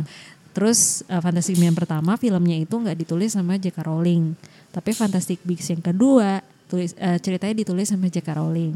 Terus 0.52 0.80
uh, 1.06 1.20
Fantastic 1.20 1.56
Beasts 1.56 1.68
yang 1.68 1.76
pertama 1.76 2.16
filmnya 2.16 2.56
itu 2.56 2.72
nggak 2.72 2.96
ditulis 2.98 3.32
sama 3.32 3.56
J.K. 3.56 3.80
Rowling, 3.82 4.36
tapi 4.70 4.92
Fantastic 4.92 5.40
Beasts 5.42 5.68
yang 5.68 5.80
kedua 5.80 6.40
tulis 6.66 6.96
uh, 6.96 7.16
ceritanya 7.18 7.54
ditulis 7.54 7.86
sama 7.86 8.08
J.K. 8.08 8.30
Rowling. 8.34 8.76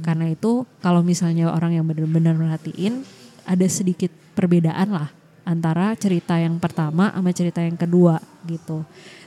Karena 0.00 0.28
itu 0.28 0.64
kalau 0.78 1.00
misalnya 1.00 1.48
orang 1.48 1.72
yang 1.72 1.84
benar-benar 1.84 2.32
merhatiin 2.32 3.00
ada 3.44 3.66
sedikit 3.66 4.08
perbedaan 4.32 4.90
lah 4.90 5.08
antara 5.46 5.94
cerita 5.94 6.34
yang 6.36 6.58
pertama 6.58 7.14
sama 7.14 7.30
cerita 7.30 7.62
yang 7.62 7.78
kedua 7.78 8.18
gitu. 8.44 8.82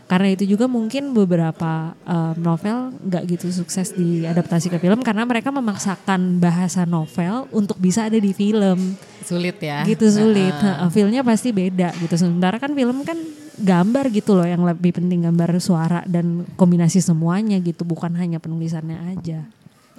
Karena 0.09 0.33
itu 0.33 0.41
juga 0.41 0.65
mungkin 0.65 1.13
beberapa 1.13 1.93
uh, 2.01 2.33
novel 2.33 2.97
nggak 2.97 3.23
gitu 3.29 3.53
sukses 3.53 3.93
diadaptasi 3.93 4.73
ke 4.73 4.81
film 4.81 5.05
karena 5.05 5.21
mereka 5.21 5.53
memaksakan 5.53 6.41
bahasa 6.41 6.81
novel 6.81 7.45
untuk 7.53 7.77
bisa 7.77 8.09
ada 8.09 8.17
di 8.17 8.33
film 8.33 8.97
Sulit 9.21 9.61
ya. 9.61 9.85
gitu 9.85 10.09
sulit. 10.09 10.57
Heeh, 10.57 10.89
Feelnya 10.89 11.21
pasti 11.21 11.53
beda 11.53 11.93
gitu. 12.01 12.17
Sementara 12.17 12.57
kan 12.57 12.73
film 12.73 13.05
kan 13.05 13.21
gambar 13.59 14.09
gitu 14.09 14.33
loh 14.33 14.49
yang 14.49 14.65
lebih 14.65 14.97
penting 14.97 15.29
gambar 15.29 15.61
suara 15.61 16.01
dan 16.09 16.41
kombinasi 16.57 17.05
semuanya 17.05 17.61
gitu, 17.61 17.85
bukan 17.85 18.09
hanya 18.17 18.41
penulisannya 18.41 19.13
aja. 19.13 19.45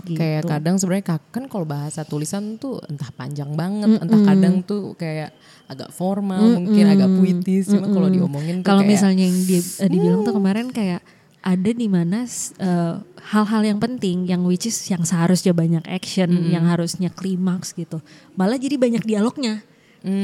Gitu. 0.02 0.16
Kayak 0.16 0.48
kadang 0.48 0.80
sebenarnya 0.80 1.20
kan 1.28 1.44
kalau 1.46 1.68
bahasa 1.68 2.02
tulisan 2.08 2.56
tuh 2.56 2.80
entah 2.88 3.12
panjang 3.12 3.52
banget, 3.52 4.00
entah 4.00 4.20
kadang 4.26 4.64
tuh 4.64 4.96
kayak 4.96 5.30
agak 5.70 5.90
formal, 5.90 6.42
mungkin 6.58 6.84
agak 6.84 7.06
puitis. 7.08 7.70
Cuma 7.70 7.86
kalau 7.86 8.08
diomongin 8.08 8.60
kalau 8.60 8.82
misalnya 8.82 9.22
yang 9.22 9.38
di, 9.40 9.56
eh, 9.56 9.86
dibilang 9.86 10.20
tuh 10.20 10.34
kemarin 10.34 10.68
kayak 10.68 10.98
ada 11.40 11.70
di 11.70 11.86
mana 11.86 12.26
eh, 12.58 12.94
hal-hal 13.30 13.62
yang 13.64 13.78
penting 13.78 14.26
yang 14.26 14.42
which 14.42 14.66
is 14.66 14.76
yang 14.86 15.00
seharusnya 15.02 15.54
banyak 15.54 15.80
action, 15.86 16.28
yang 16.46 16.66
harusnya 16.66 17.08
klimaks 17.08 17.72
gitu. 17.72 18.02
Malah 18.34 18.58
jadi 18.58 18.74
banyak 18.74 19.06
dialognya. 19.06 19.62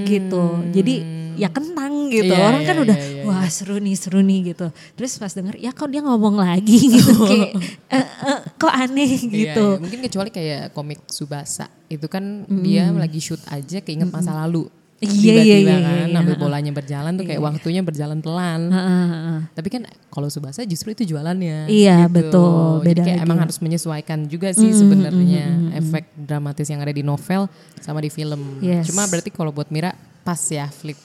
gitu. 0.09 0.41
Jadi 0.73 1.05
ya 1.37 1.53
kentang 1.53 2.09
gitu. 2.09 2.33
Iya, 2.33 2.49
Orang 2.49 2.65
kan 2.65 2.81
iya, 2.81 2.85
udah 2.89 2.97
iya, 2.97 3.13
iya, 3.21 3.23
wah 3.29 3.45
seru 3.45 3.77
nih, 3.77 3.93
seru 3.93 4.25
nih 4.25 4.57
gitu. 4.57 4.73
Terus 4.97 5.21
pas 5.21 5.29
denger 5.29 5.61
ya 5.61 5.69
kok 5.69 5.93
dia 5.93 6.01
ngomong 6.01 6.41
lagi 6.41 6.81
gitu 6.97 7.13
kayak 7.21 7.53
"Eh, 7.93 8.01
eh, 8.01 8.39
kok 8.57 8.73
aneh 8.73 9.05
Iya, 9.05 9.53
gitu. 9.53 9.67
iya. 9.77 9.81
Mungkin 9.85 10.01
kecuali 10.01 10.31
kayak 10.33 10.73
komik 10.73 11.05
Subasa 11.13 11.69
itu 11.93 12.09
kan 12.09 12.25
dia 12.65 12.89
lagi 12.89 13.21
shoot 13.21 13.45
aja 13.53 13.85
keinget 13.85 14.09
masa 14.09 14.33
lalu. 14.33 14.65
Iya, 14.97 15.13
Tiba-tiba 15.13 15.45
iya, 15.45 15.57
iya, 15.61 15.77
kan 15.77 16.09
iya, 16.09 16.21
ambil 16.25 16.37
iya. 16.37 16.41
bolanya 16.41 16.73
berjalan 16.73 17.13
tuh 17.21 17.25
kayak 17.29 17.43
waktunya 17.45 17.83
berjalan 17.85 18.19
pelan. 18.25 18.73
Heeh, 18.73 19.07
heeh. 19.13 19.39
Tapi 19.53 19.69
kan 19.69 19.83
kalau 20.09 20.29
Subasa 20.33 20.65
justru 20.65 20.97
itu 20.97 21.05
jualannya. 21.13 21.69
Iya, 21.69 22.09
gitu. 22.09 22.17
betul. 22.17 22.81
Jadi 22.81 22.89
Beda 22.89 23.03
kayak 23.05 23.19
lagi 23.21 23.27
emang 23.29 23.39
harus 23.45 23.59
menyesuaikan 23.61 24.19
juga 24.25 24.49
sih 24.57 24.73
sebenarnya 24.73 25.77
efek 25.77 26.17
dramatis 26.17 26.65
yang 26.73 26.81
ada 26.81 26.97
di 26.97 27.05
novel 27.05 27.45
sama 27.85 28.01
di 28.01 28.09
film. 28.09 28.65
Yes. 28.65 28.89
Cuma 28.89 29.05
berarti 29.05 29.29
kalau 29.29 29.53
buat 29.53 29.69
Mira 29.69 29.93
pas 30.25 30.41
ya 30.49 30.65
flip. 30.73 30.97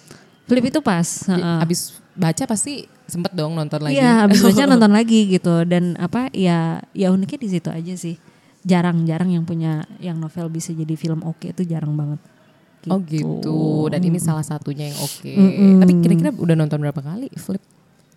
Flip 0.48 0.64
itu 0.72 0.80
pas. 0.80 1.28
Jadi 1.28 1.44
heeh. 1.44 1.60
Abis 1.60 2.00
baca 2.16 2.44
pasti 2.48 2.88
sempet 3.12 3.36
dong 3.36 3.60
nonton 3.60 3.84
lagi. 3.84 4.00
Iya, 4.00 4.24
habis 4.24 4.40
baca 4.48 4.72
nonton 4.72 4.92
lagi 4.96 5.36
gitu 5.36 5.68
dan 5.68 6.00
apa 6.00 6.32
ya 6.32 6.80
ya 6.96 7.12
uniknya 7.12 7.44
di 7.44 7.50
situ 7.52 7.68
aja 7.68 7.94
sih. 8.00 8.16
Jarang-jarang 8.64 9.36
yang 9.36 9.44
punya 9.44 9.84
yang 10.00 10.16
novel 10.16 10.48
bisa 10.48 10.72
jadi 10.72 10.96
film 10.96 11.28
oke 11.28 11.52
itu 11.52 11.68
jarang 11.68 11.92
banget. 12.00 12.24
Oh 12.88 12.98
gitu. 13.04 13.60
Dan 13.92 14.02
ini 14.02 14.18
salah 14.18 14.42
satunya 14.42 14.90
yang 14.90 14.98
oke. 14.98 15.28
Mm-mm. 15.28 15.78
Tapi 15.78 15.92
kira-kira 16.02 16.30
udah 16.34 16.56
nonton 16.56 16.80
berapa 16.80 16.98
kali 16.98 17.30
flip? 17.36 17.62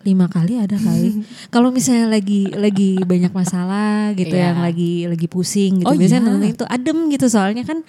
lima 0.05 0.29
kali 0.29 0.61
ada 0.61 0.77
kali. 0.77 1.25
Kalau 1.55 1.73
misalnya 1.73 2.13
lagi 2.13 2.53
lagi 2.53 3.01
banyak 3.01 3.33
masalah 3.33 4.13
gitu 4.13 4.37
Iya. 4.37 4.53
yang 4.53 4.61
lagi 4.61 5.09
lagi 5.09 5.27
pusing 5.27 5.81
gitu, 5.81 5.89
Oh, 5.89 5.97
biasanya 5.97 6.21
iya. 6.21 6.29
nonton 6.29 6.49
itu 6.53 6.65
adem 6.69 6.99
gitu 7.09 7.27
soalnya 7.33 7.65
kan 7.65 7.81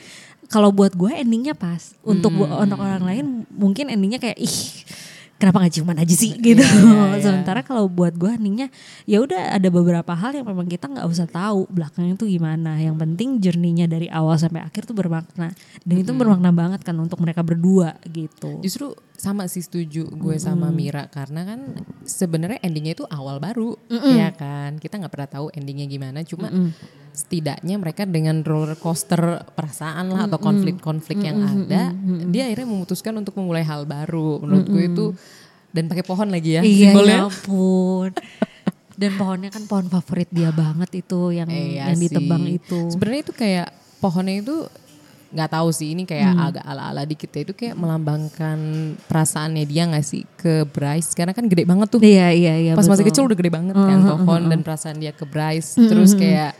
kalau 0.48 0.72
buat 0.72 0.96
gue 0.96 1.12
endingnya 1.12 1.52
pas. 1.52 1.92
Untuk 2.08 2.32
Hmm. 2.32 2.56
untuk 2.56 2.80
orang 2.80 3.04
lain 3.04 3.26
mungkin 3.52 3.92
endingnya 3.92 4.24
kayak 4.24 4.40
ih 4.40 4.58
kenapa 5.36 5.63
nggak 5.63 5.74
ciuman 5.76 5.98
aja 6.00 6.15
sih 6.15 6.32
gitu. 6.39 6.63
iya, 6.63 7.15
iya. 7.15 7.24
Sementara 7.26 7.60
kalau 7.62 7.91
buat 7.91 8.15
gue 8.15 8.32
endingnya 8.32 8.71
ya 9.04 9.19
udah 9.19 9.56
ada 9.56 9.67
beberapa 9.67 10.15
hal 10.15 10.36
yang 10.36 10.48
memang 10.48 10.67
kita 10.67 10.88
nggak 10.88 11.08
usah 11.08 11.28
tahu 11.28 11.67
belakangnya 11.67 12.15
tuh 12.15 12.28
gimana. 12.32 12.80
Yang 12.80 12.95
penting 13.04 13.30
journey-nya 13.43 13.86
dari 13.91 14.08
awal 14.08 14.39
sampai 14.39 14.63
akhir 14.63 14.88
tuh 14.88 14.95
bermakna 14.95 15.52
dan 15.84 15.95
itu 15.95 16.12
bermakna 16.15 16.56
banget 16.56 16.82
kan 16.82 16.95
untuk 16.98 17.19
mereka 17.19 17.43
berdua 17.43 18.00
gitu. 18.08 18.63
Justru 18.63 18.95
sama 19.15 19.48
sih 19.48 19.63
setuju 19.63 20.12
gue 20.12 20.36
sama 20.36 20.69
Mira 20.76 21.08
karena 21.08 21.48
kan 21.48 21.60
sebenarnya 22.04 22.60
endingnya 22.60 23.00
itu 23.00 23.06
awal 23.08 23.39
baru 23.39 23.80
ya 23.89 24.36
kan 24.36 24.76
kita 24.76 25.00
nggak 25.00 25.13
pernah 25.13 25.30
tahu 25.32 25.48
endingnya 25.56 25.88
gimana 25.88 26.19
cuma 26.28 26.52
setidaknya 27.15 27.75
mereka 27.75 28.04
dengan 28.04 28.43
roller 28.43 28.75
coaster 28.75 29.17
perasaan 29.49 30.12
lah 30.12 30.28
atau 30.28 30.36
konflik-konflik 30.38 31.23
yang 31.23 31.39
ada 31.39 31.95
dia 32.28 32.43
akhirnya 32.45 32.67
memutuskan 32.67 33.15
untuk 33.15 33.34
memulai 33.34 33.63
hal 33.63 33.84
baru 33.84 34.43
menurut 34.43 34.67
gue 34.67 34.84
itu 34.86 35.06
dan 35.71 35.88
pakai 35.88 36.04
pohon 36.04 36.28
lagi 36.28 36.56
ya 36.56 36.62
Iya 36.62 36.91
simbolnya 36.91 37.15
ya 37.15 37.23
ampun. 37.25 38.12
Dan 38.95 39.12
pohonnya 39.13 39.51
kan 39.51 39.63
pohon 39.65 39.88
favorit 39.88 40.28
dia 40.30 40.47
banget 40.49 41.04
itu 41.04 41.28
yang 41.30 41.47
Iya 41.47 41.91
yang 41.91 41.99
sih. 41.99 42.08
ditebang 42.08 42.47
itu. 42.47 42.80
Sebenarnya 42.88 43.21
itu 43.21 43.34
kayak 43.34 43.67
pohonnya 43.99 44.39
itu 44.39 44.56
nggak 45.36 45.51
tahu 45.51 45.67
sih 45.69 45.91
ini 45.91 46.08
kayak 46.08 46.32
Hmm. 46.32 46.47
agak 46.47 46.63
ala-ala 46.63 47.04
dikit 47.04 47.28
ya 47.28 47.43
itu 47.43 47.51
kayak 47.51 47.75
melambangkan 47.75 48.56
perasaannya 49.04 49.67
dia 49.67 49.84
nggak 49.84 49.99
sih 50.01 50.23
ke 50.34 50.63
Bryce 50.63 51.12
karena 51.12 51.36
kan 51.36 51.43
gede 51.43 51.67
banget 51.67 51.91
tuh. 51.91 51.99
Iya 51.99 52.32
iya 52.32 52.54
iya. 52.56 52.71
Pas 52.71 52.88
masih 52.88 53.04
betul. 53.04 53.12
kecil 53.12 53.23
udah 53.28 53.38
gede 53.38 53.51
banget 53.51 53.75
kan 53.75 53.99
pohon 53.99 54.41
dan 54.47 54.60
perasaan 54.63 54.95
dia 54.95 55.12
ke 55.12 55.28
Bryce. 55.28 55.75
Terus 55.75 56.15
kayak 56.15 56.56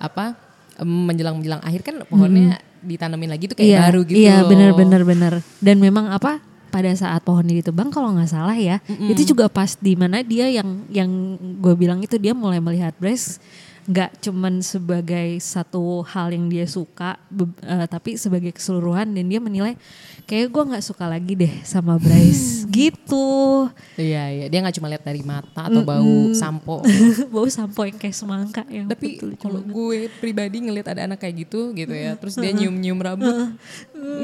apa 0.00 0.34
em, 0.80 0.88
menjelang-menjelang 0.88 1.60
akhir 1.60 1.80
kan 1.84 1.94
pohonnya 2.08 2.58
ditanemin 2.80 3.30
lagi 3.36 3.44
tuh 3.52 3.56
kayak 3.60 3.68
iya, 3.68 3.80
baru 3.84 4.00
gitu. 4.08 4.16
Iya 4.16 4.36
benar 4.48 4.70
benar 4.72 5.02
benar. 5.04 5.32
Dan 5.60 5.76
memang 5.78 6.08
apa 6.08 6.40
pada 6.70 6.88
saat 6.94 7.20
pohonnya 7.26 7.60
ditebang 7.60 7.90
kalau 7.90 8.14
nggak 8.14 8.30
salah 8.30 8.54
ya 8.54 8.78
itu 8.86 9.34
juga 9.34 9.50
pas 9.50 9.74
di 9.74 9.98
mana 9.98 10.22
dia 10.22 10.46
yang 10.46 10.86
yang 10.86 11.10
gue 11.58 11.74
bilang 11.74 11.98
itu 11.98 12.14
dia 12.16 12.30
mulai 12.30 12.62
melihat 12.62 12.94
Bryce 12.96 13.42
nggak 13.82 14.20
cuman 14.20 14.60
sebagai 14.60 15.38
satu 15.38 15.80
hal 16.04 16.30
yang 16.30 16.46
dia 16.46 16.64
suka 16.64 17.16
be- 17.26 17.48
eh, 17.60 17.84
tapi 17.84 18.14
sebagai 18.14 18.50
keseluruhan 18.50 19.08
dan 19.08 19.24
dia 19.24 19.38
menilai 19.38 19.74
kayak 20.24 20.46
gue 20.48 20.62
nggak 20.66 20.82
suka 20.82 21.04
lagi 21.06 21.32
deh 21.34 21.54
sama 21.62 21.96
Bryce 21.96 22.64
gitu 22.70 23.66
Iya 23.94 24.24
iya 24.28 24.46
dia 24.46 24.58
nggak 24.58 24.74
cuma 24.74 24.88
lihat 24.88 25.02
dari 25.02 25.20
mata 25.20 25.66
atau 25.66 25.80
bau 25.80 26.32
sampo. 26.32 26.80
bau 27.34 27.46
sampo 27.46 27.82
yang 27.82 27.96
kayak 27.96 28.12
semangka 28.12 28.62
yang 28.66 28.86
Tapi 28.86 29.16
kalau 29.36 29.60
gue 29.60 30.08
pribadi 30.14 30.60
ngelihat 30.60 30.88
ada 30.90 31.04
anak 31.06 31.18
kayak 31.18 31.44
gitu 31.44 31.72
gitu 31.72 31.90
ya, 31.90 32.14
terus 32.14 32.34
dia 32.34 32.48
nyium-nyium 32.50 32.96
rambut, 32.96 33.52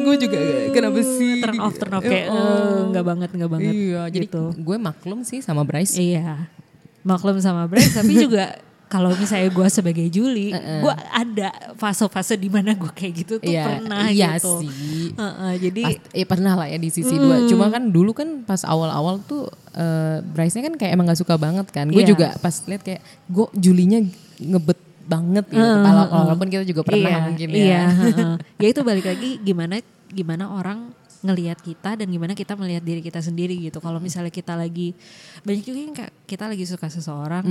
gue 0.00 0.14
juga 0.16 0.38
kenapa 0.70 1.00
sih? 1.00 1.38
turn 1.38 1.58
off 1.58 1.74
turn 1.74 1.92
off 1.92 2.02
kayak 2.02 2.26
Oh. 2.26 2.34
eh, 2.34 2.80
nggak 2.90 3.04
banget 3.04 3.30
nggak 3.32 3.50
banget 3.50 3.72
Iya, 3.72 4.02
jadi 4.08 4.26
gitu. 4.26 4.44
gue 4.54 4.76
maklum 4.78 5.20
sih 5.22 5.38
sama 5.38 5.62
Bryce. 5.62 5.94
Iya, 5.94 6.48
maklum 7.02 7.36
sama 7.38 7.66
Bryce, 7.66 7.92
tapi 7.92 8.16
juga 8.16 8.56
kalau 8.86 9.10
misalnya 9.12 9.50
gue 9.50 9.66
sebagai 9.66 10.06
Juli, 10.06 10.54
gue 10.54 10.94
ada 11.10 11.50
fase-fase 11.74 12.34
di 12.34 12.46
mana 12.46 12.70
gue 12.70 12.86
kayak 12.88 13.12
gitu 13.16 13.34
tuh 13.36 13.48
Iya, 13.48 13.66
pernah 13.66 14.06
iya 14.08 14.38
gitu. 14.38 14.62
sih. 14.62 15.10
Heeh, 15.12 15.52
jadi 15.60 15.82
Pas, 15.82 15.96
eh 16.12 16.22
pernah 16.24 16.52
lah 16.54 16.66
ya 16.66 16.78
di 16.78 16.88
sisi 16.88 17.10
dua. 17.12 17.42
Cuma 17.44 17.66
kan 17.66 17.82
dulu 17.84 18.14
kan 18.14 18.42
pas 18.42 18.62
awal-awal 18.62 19.18
tuh 19.20 19.46
eh 19.72 20.22
Bryce-nya 20.22 20.62
kan 20.64 20.74
kayak 20.76 20.94
emang 20.94 21.06
gak 21.06 21.18
suka 21.18 21.34
banget 21.34 21.66
kan. 21.68 21.90
Gue 21.90 22.00
Iya. 22.00 22.10
juga 22.14 22.26
pas 22.38 22.54
lihat 22.62 22.82
kayak 22.82 23.02
gue 23.26 23.46
Julinya 23.52 23.98
ngebet 24.38 24.78
banget 25.02 25.44
gitu. 25.48 25.62
Wala- 25.62 26.06
Walaupun 26.08 26.46
kita 26.46 26.62
juga 26.62 26.82
pernah 26.82 27.10
iya, 27.10 27.18
mungkin 27.22 27.48
ya. 27.48 27.58
Iya, 27.58 27.80
heeh. 27.90 28.32
ya 28.62 28.66
itu 28.70 28.80
balik 28.82 29.06
lagi 29.06 29.30
gimana 29.40 29.82
gimana 30.06 30.46
orang 30.48 30.94
ngelihat 31.26 31.58
kita 31.58 31.98
dan 31.98 32.06
gimana 32.06 32.32
kita 32.32 32.54
melihat 32.54 32.80
diri 32.80 33.02
kita 33.02 33.18
sendiri 33.18 33.58
gitu. 33.58 33.78
Kalau 33.78 33.98
misalnya 33.98 34.30
kita 34.30 34.54
lagi 34.54 34.94
banyak 35.42 35.62
juga 35.62 35.78
yang 35.78 35.94
kayak 35.94 36.12
kita 36.24 36.44
lagi 36.46 36.64
suka 36.64 36.86
seseorang, 36.86 37.42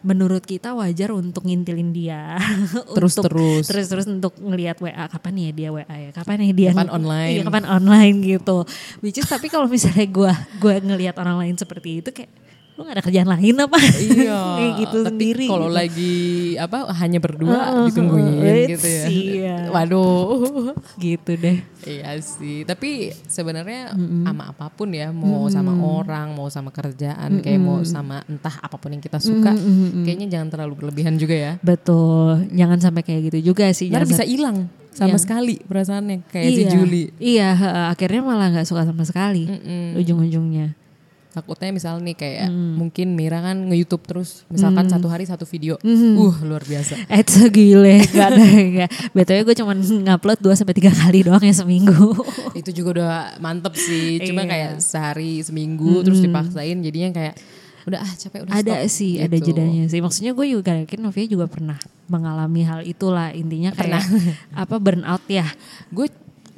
menurut 0.00 0.40
kita 0.42 0.72
wajar 0.72 1.12
untuk 1.12 1.44
ngintilin 1.44 1.92
dia, 1.92 2.40
Terus-terus. 2.96 3.68
terus 3.68 3.86
terus 3.86 4.06
untuk 4.06 4.32
ngelihat 4.36 4.80
WA 4.80 5.04
kapan 5.06 5.34
ya 5.38 5.50
dia 5.52 5.68
WA 5.70 5.84
ya, 5.86 6.10
kapan 6.10 6.36
nih 6.40 6.52
dia 6.52 6.70
Kapan 6.72 6.88
online. 6.90 7.30
iya, 7.30 7.42
kapan 7.44 7.64
online 7.68 8.16
gitu. 8.24 8.64
Which 8.98 9.16
is 9.16 9.28
tapi 9.28 9.46
kalau 9.46 9.68
misalnya 9.68 10.08
gua 10.08 10.32
gua 10.56 10.80
ngelihat 10.80 11.14
orang 11.20 11.36
lain 11.38 11.54
seperti 11.54 12.00
itu 12.00 12.10
kayak 12.10 12.32
lu 12.80 12.88
gak 12.88 12.96
ada 12.96 13.04
kerjaan 13.04 13.28
lain 13.28 13.54
apa? 13.60 13.76
Iya. 13.76 14.40
kayak 14.56 14.72
gitu 14.80 14.98
Tapi 14.98 15.08
sendiri. 15.12 15.46
Kalau 15.46 15.68
gitu. 15.68 15.76
lagi 15.76 16.16
apa 16.56 16.78
hanya 16.96 17.18
berdua 17.20 17.52
Heeh, 17.60 17.84
ditungguin 17.92 18.32
gitu 18.72 18.88
ya. 18.88 19.04
iya. 19.06 19.56
Waduh. 19.68 20.72
gitu 20.96 21.32
deh. 21.36 21.60
Iya 21.80 22.16
sih, 22.20 22.64
tapi 22.64 23.08
sebenarnya 23.24 23.92
sama 24.24 24.52
apa 24.52 24.68
pun 24.68 24.88
ya, 24.88 25.08
mau 25.10 25.48
sama 25.48 25.72
orang, 25.76 26.32
mau 26.32 26.48
sama 26.48 26.68
kerjaan, 26.68 27.40
kayak 27.40 27.56
mau 27.56 27.80
sama 27.82 28.20
entah 28.24 28.52
apa 28.56 28.76
pun 28.76 28.92
yang 28.92 29.00
kita 29.00 29.16
suka, 29.16 29.52
kayaknya 30.04 30.28
jangan 30.28 30.48
terlalu 30.48 30.76
berlebihan 30.76 31.16
juga 31.16 31.32
ya. 31.32 31.52
Betul, 31.60 32.48
jangan 32.52 32.80
sampai 32.80 33.00
kayak 33.00 33.32
gitu 33.32 33.52
juga 33.52 33.68
sih. 33.72 33.88
Karena 33.88 34.04
bisa 34.04 34.24
hilang 34.24 34.68
sama 34.92 35.16
Iya. 35.16 35.22
sekali 35.24 35.56
perasaannya 35.64 36.16
kayak 36.28 36.48
si 36.50 36.60
Iya, 36.60 36.70
Juli. 36.70 37.02
Iya, 37.16 37.48
akhirnya 37.88 38.20
malah 38.20 38.46
nggak 38.52 38.68
suka 38.68 38.84
sama 38.84 39.04
sekali 39.04 39.48
ujung-ujungnya. 39.96 40.76
Takutnya 41.30 41.70
misal 41.70 42.02
nih 42.02 42.18
kayak 42.18 42.50
mungkin 42.50 43.14
Mira 43.14 43.38
kan 43.38 43.70
nge-youtube 43.70 44.02
terus, 44.02 44.42
misalkan 44.50 44.90
satu 44.90 45.06
hari 45.06 45.22
satu 45.30 45.46
video, 45.46 45.78
uh 45.78 46.34
luar 46.42 46.66
biasa. 46.66 46.98
Eh 47.14 47.22
segile, 47.22 48.02
gak 48.10 48.28
ada. 48.34 48.86
Betulnya 49.14 49.42
gue 49.46 49.54
cuma 49.54 49.72
ngupload 49.78 50.38
2 50.42 50.58
sampai 50.58 50.74
tiga 50.74 50.90
kali 50.90 51.22
doang 51.22 51.42
ya 51.42 51.54
seminggu. 51.54 52.18
Itu 52.58 52.74
juga 52.74 52.88
udah 52.98 53.12
mantep 53.38 53.78
sih, 53.78 54.18
cuma 54.26 54.42
Iya. 54.42 54.50
kayak 54.50 54.72
sehari 54.82 55.38
seminggu 55.38 56.02
terus 56.02 56.18
dipaksain 56.18 56.82
jadinya 56.82 57.14
kayak 57.14 57.34
udah 57.88 57.96
ah 58.02 58.12
capek 58.12 58.44
udah 58.44 58.54
ada 58.60 58.74
stop, 58.84 58.92
sih, 58.92 59.12
ada 59.22 59.36
gitu. 59.38 59.54
jedanya 59.54 59.88
sih. 59.88 60.00
Maksudnya 60.02 60.32
gue 60.34 60.46
juga 60.50 60.72
yakin 60.82 61.00
Novia 61.00 61.24
juga 61.30 61.46
pernah 61.46 61.78
mengalami 62.10 62.66
hal 62.66 62.80
itulah. 62.84 63.30
Intinya 63.32 63.70
kayak 63.70 64.02
apa 64.66 64.76
burnout 64.82 65.24
ya, 65.30 65.46
Gue 65.88 66.10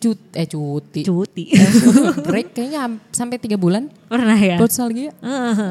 cut 0.03 0.19
eh 0.33 0.45
cuti. 0.45 1.01
cuti. 1.03 1.45
break 2.21 2.53
kayaknya 2.53 2.81
am- 2.83 2.99
sampai 3.09 3.39
tiga 3.39 3.55
bulan 3.55 3.87
pernah 4.05 4.35
ya? 4.35 4.59
nostalgia 4.59 5.15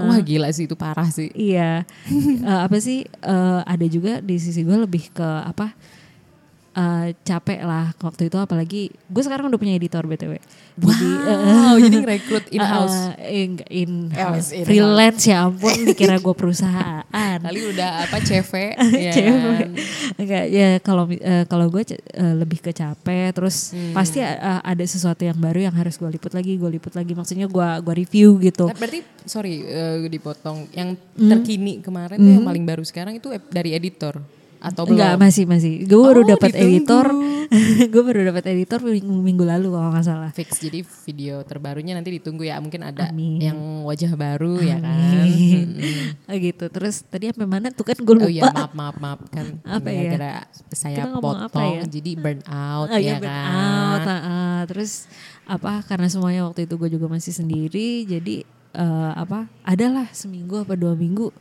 wah 0.02 0.16
gila 0.18 0.48
sih 0.50 0.64
itu 0.64 0.74
parah 0.74 1.08
sih 1.08 1.28
Iya, 1.34 1.84
Eh, 2.40 2.60
apa 2.64 2.78
sih? 2.78 3.04
eh, 3.04 3.60
ada 3.62 3.86
juga 3.86 4.18
di 4.18 4.36
sisi 4.36 4.62
gue 4.62 4.78
lebih 4.80 5.12
ke 5.12 5.28
apa? 5.44 5.76
Eh, 6.74 7.08
capek 7.20 7.60
lah 7.62 7.92
waktu 7.98 8.28
itu 8.28 8.38
apalagi 8.38 8.82
gue 8.90 9.22
sekarang 9.22 9.48
udah 9.48 9.58
punya 9.58 9.74
editor 9.74 10.04
btw. 10.04 10.40
Jadi 10.74 11.10
wow 11.28 11.76
jadi 11.84 11.96
ngerekrut 12.02 12.46
in 12.50 12.60
house 12.60 12.98
eh, 13.18 13.44
in, 13.44 13.52
in 13.70 13.92
house 14.10 14.50
in 14.50 14.64
freelance 14.64 15.24
ya 15.24 15.46
ampun 15.46 15.76
dikira 15.88 16.16
gue 16.16 16.32
perusahaan. 16.34 17.04
kali 17.38 17.62
udah 17.68 17.90
apa 18.04 18.18
CV 18.20 18.52
ya 18.98 19.12
Cewek. 19.12 19.36
kan? 19.36 19.70
Enggak 20.16 20.46
ya 20.48 20.68
kalau 20.80 21.06
eh, 21.08 21.44
kalau 21.46 21.68
gue 21.68 21.84
eh, 21.92 21.98
lebih 22.34 22.60
ke 22.60 22.72
capek 22.72 23.32
terus 23.32 23.72
Hmm. 23.72 23.94
pasti 23.94 24.20
eh, 24.20 24.36
ada 24.62 24.84
sesuatu 24.84 25.22
yang 25.22 25.38
baru 25.38 25.64
yang 25.64 25.76
harus 25.76 25.96
gue 25.96 26.10
liput 26.10 26.32
lagi 26.32 26.56
gue 26.56 26.72
liput 26.72 26.92
lagi 26.92 27.12
maksudnya 27.12 27.46
gue 27.46 27.68
gua 27.78 27.94
review 27.94 28.36
gitu 28.38 28.66
Nah, 28.66 28.76
berarti 28.76 29.00
sorry 29.24 29.62
eh, 29.62 30.08
dipotong 30.08 30.72
yang 30.72 30.96
Hmm. 31.12 31.30
terkini 31.30 31.80
kemarin 31.80 32.16
tuh 32.16 32.32
yang 32.32 32.44
paling 32.44 32.64
baru 32.64 32.82
sekarang 32.82 33.14
itu 33.14 33.28
dari 33.48 33.72
editor 33.72 34.18
atau 34.62 34.86
belum 34.86 34.94
Enggak 34.96 35.14
masih 35.18 35.44
masih 35.44 35.74
gue 35.84 35.98
baru 36.00 36.22
Oh, 36.22 36.28
dapat 36.30 36.50
ditunggu. 36.54 36.70
editor 36.70 37.06
gue 37.92 38.02
baru 38.02 38.20
dapat 38.24 38.44
editor 38.48 38.80
minggu, 38.80 39.10
minggu 39.12 39.44
lalu 39.44 39.68
kalau 39.70 39.90
nggak 39.90 40.06
salah 40.06 40.30
fix 40.30 40.56
jadi 40.58 40.80
video 40.82 41.42
terbarunya 41.42 41.92
nanti 41.92 42.14
ditunggu 42.14 42.46
ya 42.46 42.58
mungkin 42.58 42.80
ada 42.82 43.10
Amin. 43.10 43.42
yang 43.42 43.58
wajah 43.84 44.14
baru 44.14 44.56
ya 44.58 44.78
kan 44.78 45.26
Amin. 45.26 45.68
Ah, 46.30 46.38
gitu 46.38 46.64
terus 46.68 47.04
tadi 47.04 47.28
sampai 47.28 47.44
mana 47.44 47.68
tuh 47.70 47.84
kan 47.84 47.98
gue 47.98 48.14
lupa 48.14 48.24
Oh 48.24 48.32
iya 48.32 48.48
maaf 48.48 48.72
maaf 48.72 48.96
maaf 48.96 49.20
kan 49.28 49.60
Apa 49.62 49.90
ya? 49.90 50.00
gara-gara 50.08 50.34
saya 50.70 50.96
Kita 51.02 51.10
apa 51.10 51.20
potong 51.20 51.76
ya? 51.76 51.84
jadi 51.90 52.12
burn 52.16 52.42
out 52.48 52.88
Oh 52.88 52.96
ya 52.96 53.02
iya 53.02 53.16
kan 53.16 53.26
burnout, 53.26 54.02
ah, 54.06 54.14
ah. 54.16 54.60
terus 54.64 54.92
apa 55.44 55.84
karena 55.84 56.08
semuanya 56.08 56.46
waktu 56.46 56.64
itu 56.64 56.78
gue 56.78 56.90
juga 56.92 57.10
masih 57.10 57.34
sendiri 57.34 58.06
jadi 58.06 58.48
eh, 58.74 59.12
apa 59.14 59.48
adalah 59.62 60.08
seminggu 60.12 60.62
apa 60.62 60.74
dua 60.74 60.94
minggu 60.94 61.32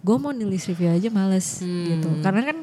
gue 0.00 0.16
mau 0.16 0.32
nulis 0.32 0.64
review 0.64 0.90
aja 0.90 1.08
males 1.08 1.60
gitu. 1.60 2.08
Karena 2.20 2.40
kan 2.42 2.56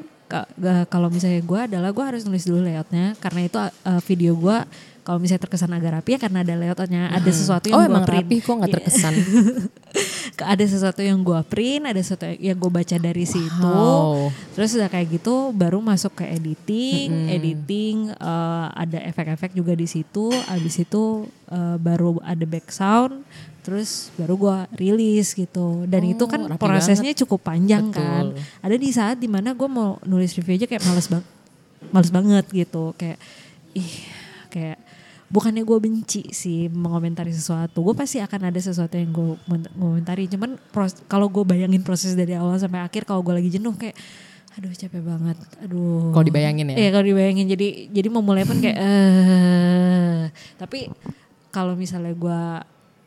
kalau 0.86 1.08
misalnya 1.08 1.40
gue 1.40 1.60
adalah 1.70 1.88
gue 1.88 2.04
harus 2.04 2.26
nulis 2.26 2.44
dulu 2.44 2.60
layoutnya. 2.60 3.14
Karena 3.16 3.40
itu 3.42 3.56
eh, 3.62 4.00
video 4.02 4.34
gue 4.34 4.58
kalau 5.00 5.16
misalnya 5.16 5.48
terkesan 5.48 5.72
agak 5.72 5.92
rapi 5.96 6.10
ya 6.12 6.20
karena 6.20 6.42
ada 6.42 6.52
layoutnya. 6.52 7.08
Ada 7.08 7.30
sesuatu 7.30 7.70
oh 7.70 7.72
yang 7.72 7.80
gue 7.80 7.88
emang 7.88 8.04
print. 8.04 8.18
rapi? 8.26 8.36
Kok 8.42 8.54
nggak 8.58 8.68
Iya. 8.68 8.76
terkesan? 8.76 9.14
Ke- 10.36 10.48
ada 10.52 10.64
sesuatu 10.66 11.00
yang 11.00 11.22
gue 11.22 11.40
print, 11.46 11.84
ada 11.86 12.00
sesuatu 12.02 12.26
yang 12.28 12.58
gue 12.58 12.70
baca 12.74 12.96
dari 12.98 13.24
situ. 13.24 13.64
Wow. 13.64 14.28
Terus 14.52 14.76
udah 14.76 14.90
kayak 14.90 15.08
gitu, 15.14 15.54
baru 15.54 15.78
masuk 15.80 16.12
ke 16.18 16.24
editing, 16.28 17.08
editing 17.30 17.96
eh, 18.12 18.66
ada 18.74 18.98
efek-efek 19.06 19.54
juga 19.54 19.72
di 19.72 19.88
situ. 19.88 20.28
Abis 20.50 20.82
itu 20.82 21.24
eh, 21.48 21.76
baru 21.80 22.20
ada 22.20 22.44
back 22.44 22.68
sound, 22.68 23.24
terus 23.68 24.08
baru 24.16 24.34
gue 24.40 24.56
rilis 24.80 25.36
gitu. 25.36 25.84
Dan 25.84 26.08
itu 26.08 26.24
kan 26.24 26.40
rapi 26.48 26.56
prosesnya 26.56 27.12
cukup 27.12 27.52
panjang 27.52 27.92
Betul. 27.92 28.00
kan. 28.00 28.24
Ada 28.64 28.76
di 28.80 28.88
saat 28.88 29.20
di 29.20 29.28
mana 29.28 29.52
gue 29.52 29.68
mau 29.68 30.00
nulis 30.08 30.32
review 30.40 30.56
aja 30.56 30.64
kayak 30.64 30.88
males 30.88 31.04
banget, 31.12 31.26
males 31.92 32.08
banget 32.08 32.44
gitu. 32.48 32.96
Kayak 32.96 33.20
ih, 33.76 33.92
kayak 34.48 34.80
bukannya 35.28 35.60
gue 35.60 35.76
benci 35.76 36.32
sih 36.32 36.72
mengomentari 36.72 37.28
sesuatu 37.36 37.84
gue 37.84 37.92
pasti 37.92 38.16
akan 38.16 38.48
ada 38.48 38.56
sesuatu 38.56 38.96
yang 38.96 39.12
gue 39.12 39.36
komentari 39.76 40.24
cuman 40.24 40.56
kalau 41.04 41.28
gue 41.28 41.44
bayangin 41.44 41.84
proses 41.84 42.16
dari 42.16 42.32
awal 42.32 42.56
sampai 42.56 42.80
akhir 42.80 43.04
kalau 43.04 43.20
gue 43.20 43.36
lagi 43.36 43.52
jenuh 43.52 43.76
kayak 43.76 43.92
aduh 44.56 44.72
capek 44.72 45.04
banget 45.04 45.36
aduh 45.60 46.16
Kalau 46.16 46.24
dibayangin 46.24 46.72
ya? 46.72 46.76
iya 46.80 46.88
kalau 46.96 47.04
dibayangin 47.04 47.44
jadi 47.44 47.92
jadi 47.92 48.08
mau 48.08 48.24
mulai 48.24 48.48
pun 48.48 48.56
kayak 48.56 48.76
eh 48.80 50.32
tapi 50.56 50.88
kalau 51.52 51.76
misalnya 51.76 52.16
gue 52.16 52.40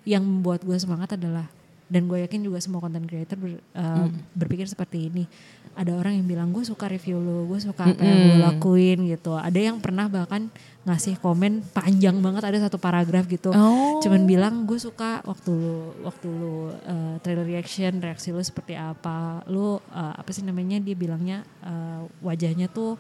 yang 0.08 0.26
membuat 0.26 0.66
gue 0.66 0.78
semangat 0.78 1.14
adalah 1.14 1.46
dan 1.92 2.08
gue 2.08 2.24
yakin 2.24 2.40
juga 2.40 2.64
semua 2.64 2.80
content 2.80 3.04
creator 3.04 3.36
ber- 3.36 3.60
uh, 3.76 4.08
berpikir 4.32 4.64
seperti 4.64 5.12
ini. 5.12 5.28
Ada 5.76 5.92
orang 5.92 6.16
yang 6.16 6.28
bilang 6.28 6.48
gue 6.56 6.64
suka 6.64 6.88
review 6.88 7.20
lo 7.20 7.44
gue 7.52 7.60
suka 7.60 7.84
apa 7.84 8.00
yang 8.00 8.40
lo 8.40 8.48
lakuin 8.48 9.12
gitu. 9.12 9.36
Ada 9.36 9.60
yang 9.60 9.84
pernah 9.84 10.08
bahkan 10.08 10.48
ngasih 10.88 11.20
komen 11.20 11.68
panjang 11.76 12.16
banget 12.24 12.48
ada 12.48 12.58
satu 12.64 12.80
paragraf 12.80 13.28
gitu. 13.28 13.52
Oh. 13.52 14.00
cuman 14.00 14.24
bilang 14.24 14.64
gue 14.64 14.80
suka 14.80 15.20
waktu 15.28 15.52
lu 15.52 15.92
waktu 16.08 16.28
lu 16.32 16.72
uh, 16.72 17.20
trailer 17.20 17.44
reaction 17.44 18.00
reaksi 18.00 18.32
lu 18.32 18.40
seperti 18.40 18.80
apa. 18.80 19.44
Lu 19.52 19.76
uh, 19.76 20.16
apa 20.16 20.32
sih 20.32 20.48
namanya? 20.48 20.80
Dia 20.80 20.96
bilangnya 20.96 21.44
uh, 21.60 22.08
wajahnya 22.24 22.72
tuh 22.72 22.96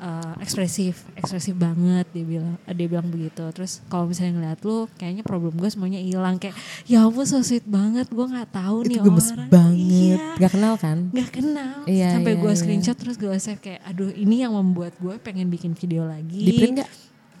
uh, 0.00 0.34
ekspresif 0.42 1.06
ekspresif 1.14 1.54
banget 1.54 2.06
dia 2.10 2.24
bilang 2.24 2.54
dia 2.70 2.86
bilang 2.88 3.08
begitu. 3.10 3.44
Terus 3.54 3.82
kalau 3.86 4.10
misalnya 4.10 4.32
ngeliat 4.40 4.60
lu 4.66 4.86
kayaknya 4.98 5.22
problem 5.22 5.54
gue 5.58 5.70
semuanya 5.70 6.00
hilang. 6.00 6.40
Kayak 6.40 6.56
ya 6.88 7.06
ampun 7.06 7.26
so 7.26 7.40
sweet 7.44 7.66
banget 7.66 8.10
gue 8.10 8.26
nggak 8.26 8.50
tahu 8.50 8.86
nih 8.88 8.98
itu 8.98 9.04
gemes 9.06 9.28
orang. 9.30 9.50
banget. 9.50 9.78
Iya. 9.78 10.16
Nggak 10.40 10.52
kenal 10.52 10.74
kan? 10.80 10.98
Nggak 11.12 11.30
kenal. 11.30 11.74
Iya, 11.84 12.08
sampai 12.18 12.32
iya, 12.34 12.40
gue 12.42 12.52
iya. 12.52 12.58
screenshot 12.58 12.96
terus 12.96 13.16
gue 13.20 13.34
save 13.38 13.60
kayak 13.60 13.80
aduh 13.84 14.10
ini 14.14 14.42
yang 14.42 14.52
membuat 14.54 14.96
gue 14.98 15.14
pengen 15.22 15.48
bikin 15.48 15.72
video 15.76 16.06
lagi. 16.06 16.40
Di 16.40 16.52
print 16.58 16.74
nggak 16.82 16.90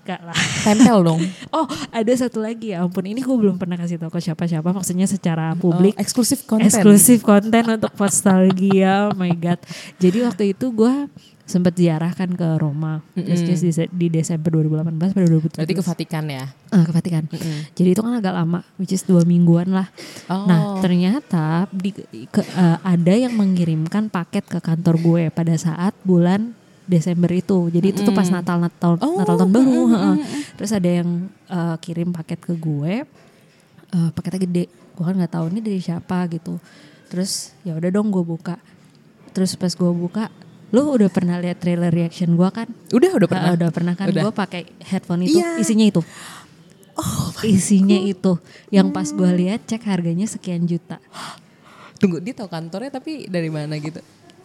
Nggak 0.04 0.20
lah. 0.22 0.36
Tempel 0.62 0.98
dong. 1.02 1.20
Oh 1.54 1.64
ada 1.88 2.12
satu 2.12 2.38
lagi 2.38 2.70
ya 2.70 2.82
ampun. 2.82 3.02
Ini 3.02 3.18
gue 3.18 3.32
belum 3.32 3.56
pernah 3.56 3.74
kasih 3.74 3.96
tau 3.96 4.08
ke 4.08 4.18
siapa-siapa 4.18 4.68
maksudnya 4.68 5.06
secara 5.06 5.54
publik. 5.54 5.94
Oh, 5.94 6.02
eksklusif 6.02 6.44
konten. 6.44 6.66
Eksklusif 6.66 7.22
konten 7.22 7.64
untuk 7.70 7.94
nostalgia 7.94 9.08
oh 9.08 9.14
my 9.14 9.32
god. 9.32 9.56
Jadi 9.96 10.18
waktu 10.20 10.44
itu 10.50 10.68
gue 10.70 11.08
sempat 11.44 11.72
ziarahkan 11.72 12.32
ke 12.32 12.48
Roma 12.56 13.04
just- 13.14 13.44
just 13.44 13.60
di, 13.60 13.72
di 13.86 14.08
Desember 14.10 14.48
2018 14.50 15.12
pada 15.12 15.26
2017 15.26 15.60
berarti 15.60 15.74
ke 15.74 15.84
Vatikan 15.84 16.24
ya? 16.26 16.44
Eh, 16.66 16.82
ke 16.82 16.90
Vatikan. 16.90 17.22
Jadi 17.70 17.88
itu 17.90 18.00
kan 18.00 18.16
agak 18.16 18.32
lama, 18.32 18.64
which 18.74 18.90
is 18.90 19.04
dua 19.04 19.22
mingguan 19.22 19.68
lah. 19.68 19.92
Oh. 20.26 20.44
Nah 20.44 20.60
ternyata 20.80 21.68
di, 21.70 21.92
ke- 22.26 22.48
eh, 22.50 22.78
ada 22.80 23.12
yang 23.12 23.32
mengirimkan 23.32 24.08
paket 24.08 24.44
ke 24.46 24.56
kantor 24.58 24.96
gue 24.96 25.22
pada 25.28 25.52
saat 25.54 25.92
bulan 26.00 26.56
Desember 26.84 27.30
itu. 27.30 27.68
Jadi 27.68 27.86
itu 27.90 28.00
tuh 28.02 28.12
pas 28.12 28.28
Natal 28.28 28.60
Natal 28.60 29.00
Oh, 29.00 29.16
Natal 29.16 29.36
tahun 29.36 29.50
baru. 29.50 29.80
Terus 30.54 30.70
ada 30.70 30.90
yang 30.90 31.08
eh, 31.46 31.76
kirim 31.80 32.12
paket 32.12 32.40
ke 32.40 32.52
gue, 32.54 33.04
eh, 33.90 34.08
paketnya 34.12 34.40
gede. 34.44 34.64
Gue 34.94 35.04
kan 35.04 35.14
nggak 35.14 35.32
tahu 35.32 35.48
ini 35.50 35.60
dari 35.60 35.80
siapa 35.80 36.28
gitu. 36.28 36.60
Terus 37.08 37.52
ya 37.64 37.74
udah 37.74 37.90
dong 37.90 38.12
gue 38.12 38.20
buka. 38.20 38.60
Terus 39.34 39.56
pas 39.56 39.70
gue 39.70 39.90
buka, 39.90 40.30
lu 40.70 40.94
udah 40.94 41.10
pernah 41.10 41.38
lihat 41.38 41.58
trailer 41.58 41.90
reaction 41.90 42.34
gue 42.34 42.48
kan? 42.48 42.66
udah 42.90 43.10
udah 43.14 43.28
pernah 43.30 43.50
Ah, 43.50 43.54
udah 43.54 43.68
pernah 43.70 43.94
kan 43.94 44.06
gue 44.10 44.32
pakai 44.32 44.62
headphone 44.82 45.26
itu 45.26 45.38
Iya. 45.38 45.58
isinya 45.58 45.86
itu 45.86 46.02
isinya 47.42 47.98
itu 47.98 48.38
yang 48.70 48.90
pas 48.90 49.10
gue 49.10 49.26
lihat 49.26 49.66
cek 49.66 49.82
harganya 49.82 50.30
sekian 50.30 50.62
juta 50.62 51.02
tunggu 51.98 52.22
dia 52.22 52.34
tahu 52.34 52.46
kantornya 52.46 52.90
tapi 52.90 53.26
dari 53.26 53.50
mana 53.50 53.74
gitu 53.78 53.98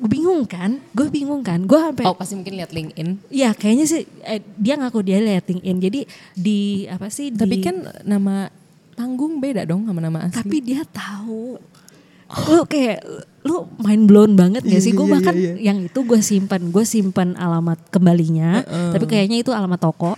bingung 0.06 0.46
kan, 0.46 0.80
gue 0.92 1.08
bingung 1.10 1.42
kan, 1.42 1.60
gue 1.60 1.76
sampai 1.76 2.06
Oh 2.06 2.16
pasti 2.16 2.38
mungkin 2.38 2.56
lihat 2.56 2.72
LinkedIn. 2.72 3.28
Ya 3.28 3.52
kayaknya 3.52 3.84
sih 3.84 4.08
eh, 4.22 4.40
dia 4.56 4.78
ngaku 4.78 5.02
dia 5.02 5.20
liat 5.20 5.44
LinkedIn. 5.44 5.78
Jadi 5.82 6.00
di 6.34 6.60
apa 6.86 7.10
sih? 7.10 7.34
Tapi 7.34 7.60
di- 7.60 7.66
kan 7.66 7.76
nama 8.06 8.48
panggung 8.94 9.40
beda 9.40 9.64
dong 9.64 9.84
sama 9.84 10.00
nama 10.00 10.24
asli. 10.24 10.36
tapi 10.38 10.56
dia 10.62 10.86
tahu. 10.86 11.60
Lu 12.30 12.62
kayak 12.64 13.02
lu 13.42 13.66
mind 13.76 14.06
blown 14.06 14.32
banget 14.36 14.62
gak 14.62 14.80
sih? 14.80 14.94
Gue 14.94 15.10
bahkan 15.10 15.34
yang 15.58 15.82
itu 15.82 16.00
gue 16.00 16.20
simpan, 16.22 16.70
gue 16.70 16.86
simpan 16.86 17.34
alamat 17.34 17.82
kembalinya. 17.90 18.62
Tapi 18.64 19.04
kayaknya 19.04 19.42
itu 19.42 19.50
alamat 19.50 19.82
toko. 19.82 20.14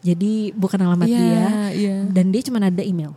Jadi 0.00 0.54
bukan 0.54 0.78
alamat 0.80 1.10
Iya, 1.10 1.18
dia. 1.18 1.46
iya. 1.74 1.96
Dan 2.06 2.30
dia 2.30 2.38
cuma 2.40 2.62
ada 2.62 2.78
email. 2.78 3.10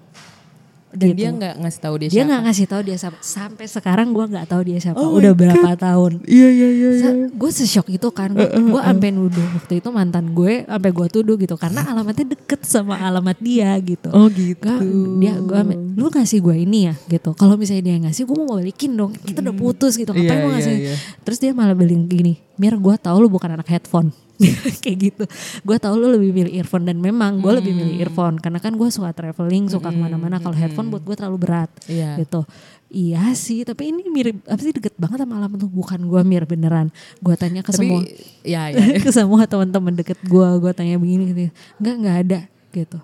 Dan 0.90 1.08
Gitu. 1.08 1.18
dia 1.18 1.30
nggak 1.30 1.54
ngasih 1.60 1.80
tahu 1.80 1.96
dia, 1.96 2.02
Dia 2.02 2.12
siapa. 2.12 2.28
nggak 2.28 2.42
ngasih 2.42 2.66
tahu 2.66 2.82
dia 2.82 2.98
siapa. 2.98 3.18
Sampai 3.20 3.66
sekarang 3.66 4.08
gue 4.10 4.26
nggak 4.28 4.48
tahu 4.48 4.62
dia 4.64 4.78
siapa. 4.80 4.98
Oh 4.98 5.14
Udah 5.14 5.32
berapa 5.32 5.70
tahun? 5.76 6.12
Iya 6.24 6.48
iya 6.50 6.68
iya. 6.68 6.90
iya. 6.92 7.12
gue 7.30 7.52
sesok 7.52 7.88
itu 7.90 8.10
kan 8.10 8.32
gue 8.32 8.44
gue 8.44 8.82
sampai 8.82 9.10
nuduh 9.10 9.48
waktu 9.54 9.74
itu 9.78 9.90
mantan 9.90 10.32
gue 10.32 10.66
sampai 10.66 10.90
gue 10.90 11.08
tuduh 11.10 11.36
gitu 11.36 11.56
karena 11.56 11.86
alamatnya 11.86 12.26
deket 12.28 12.62
sama 12.64 12.98
alamat 12.98 13.38
dia 13.38 13.74
gitu 13.80 14.10
Oh 14.10 14.28
gitu. 14.28 14.60
Gua- 14.60 14.82
dia 15.16 15.34
gue 15.36 15.60
lu 15.94 16.08
ngasih 16.08 16.40
gue 16.40 16.56
ini 16.58 16.80
ya 16.84 16.94
gitu 17.08 17.32
kalau 17.34 17.54
misalnya 17.54 17.84
dia 17.86 17.98
ngasih 18.00 18.24
gue 18.24 18.36
mau 18.36 18.50
balikin 18.52 18.92
dong 18.94 19.14
kita 19.16 19.40
udah 19.42 19.54
putus 19.54 19.94
gitu 19.94 20.10
ngapain 20.10 20.26
Iya, 20.28 20.42
mau 20.42 20.50
iya, 20.50 20.56
ngasih 20.56 20.76
iya. 20.76 20.96
terus 21.22 21.38
dia 21.38 21.52
malah 21.52 21.74
bilang 21.74 22.06
gini 22.06 22.42
Mir 22.56 22.76
gue 22.76 22.96
tahu 22.98 23.18
lu 23.20 23.30
bukan 23.30 23.54
anak 23.54 23.68
headphone 23.68 24.10
kayak 24.84 24.98
gitu. 25.02 25.24
Gue 25.62 25.78
tahu 25.78 25.94
lu 25.96 26.08
lebih 26.10 26.32
milih 26.32 26.54
earphone 26.56 26.84
dan 26.84 26.98
memang 26.98 27.40
gue 27.40 27.52
lebih 27.52 27.72
milih 27.72 28.00
earphone 28.00 28.38
karena 28.38 28.58
kan 28.58 28.74
gue 28.74 28.88
suka 28.88 29.12
traveling 29.12 29.68
suka 29.68 29.90
ke 29.90 30.00
mana-mana. 30.00 30.40
Kalau 30.40 30.56
headphone 30.56 30.88
buat 30.88 31.04
gue 31.04 31.16
terlalu 31.16 31.38
berat 31.40 31.70
Iya. 31.86 32.16
gitu. 32.18 32.48
Iya 32.90 33.38
sih 33.38 33.62
tapi 33.62 33.94
ini 33.94 34.10
mirip 34.10 34.42
apa 34.44 34.58
sih 34.60 34.74
deket 34.74 34.98
banget 34.98 35.22
sama 35.22 35.38
alamat 35.38 35.62
lu 35.62 35.70
bukan 35.70 36.00
gue 36.02 36.22
mir 36.24 36.44
beneran. 36.44 36.90
Gue 37.20 37.36
tanya 37.36 37.62
ke 37.62 37.70
Tapi 37.70 37.86
semua 37.86 38.02
ya 38.42 38.70
ya. 38.74 38.98
ke 38.98 39.12
semua 39.12 39.46
teman-teman 39.46 39.94
deket 39.94 40.18
gue 40.24 40.48
gue 40.58 40.72
tanya 40.74 40.96
begini 40.98 41.24
gitu. 41.30 41.40
Nggak 41.78 41.96
nggak 42.00 42.18
ada 42.26 42.40
gitu. 42.72 42.98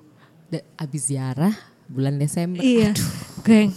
Abis 0.80 1.12
ziarah 1.12 1.54
bulan 1.86 2.18
Desember. 2.18 2.64
iya. 2.64 2.96
Kayak 3.44 3.76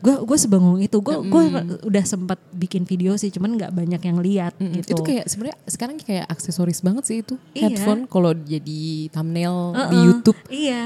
gue 0.00 0.14
gue 0.24 0.38
sebengong 0.38 0.80
itu 0.80 0.96
gue 0.98 1.16
gue 1.22 1.42
udah 1.84 2.04
sempat 2.04 2.40
bikin 2.50 2.84
video 2.84 3.14
sih 3.14 3.28
cuman 3.28 3.54
nggak 3.54 3.72
banyak 3.72 4.00
yang 4.00 4.18
lihat 4.18 4.52
Mm, 4.56 4.80
gitu 4.80 4.96
Itu 4.96 5.02
kayak 5.04 5.24
sebenarnya 5.28 5.58
sekarang 5.64 5.96
kayak 5.96 6.24
aksesoris 6.26 6.80
banget 6.80 7.04
sih 7.04 7.16
itu. 7.20 7.36
Iya. 7.52 7.68
Headphone 7.68 8.04
kalau 8.04 8.32
jadi 8.32 8.80
thumbnail 9.08 9.56
di 9.72 9.78
Heeh, 9.78 10.04
YouTube. 10.04 10.38
iya 10.48 10.84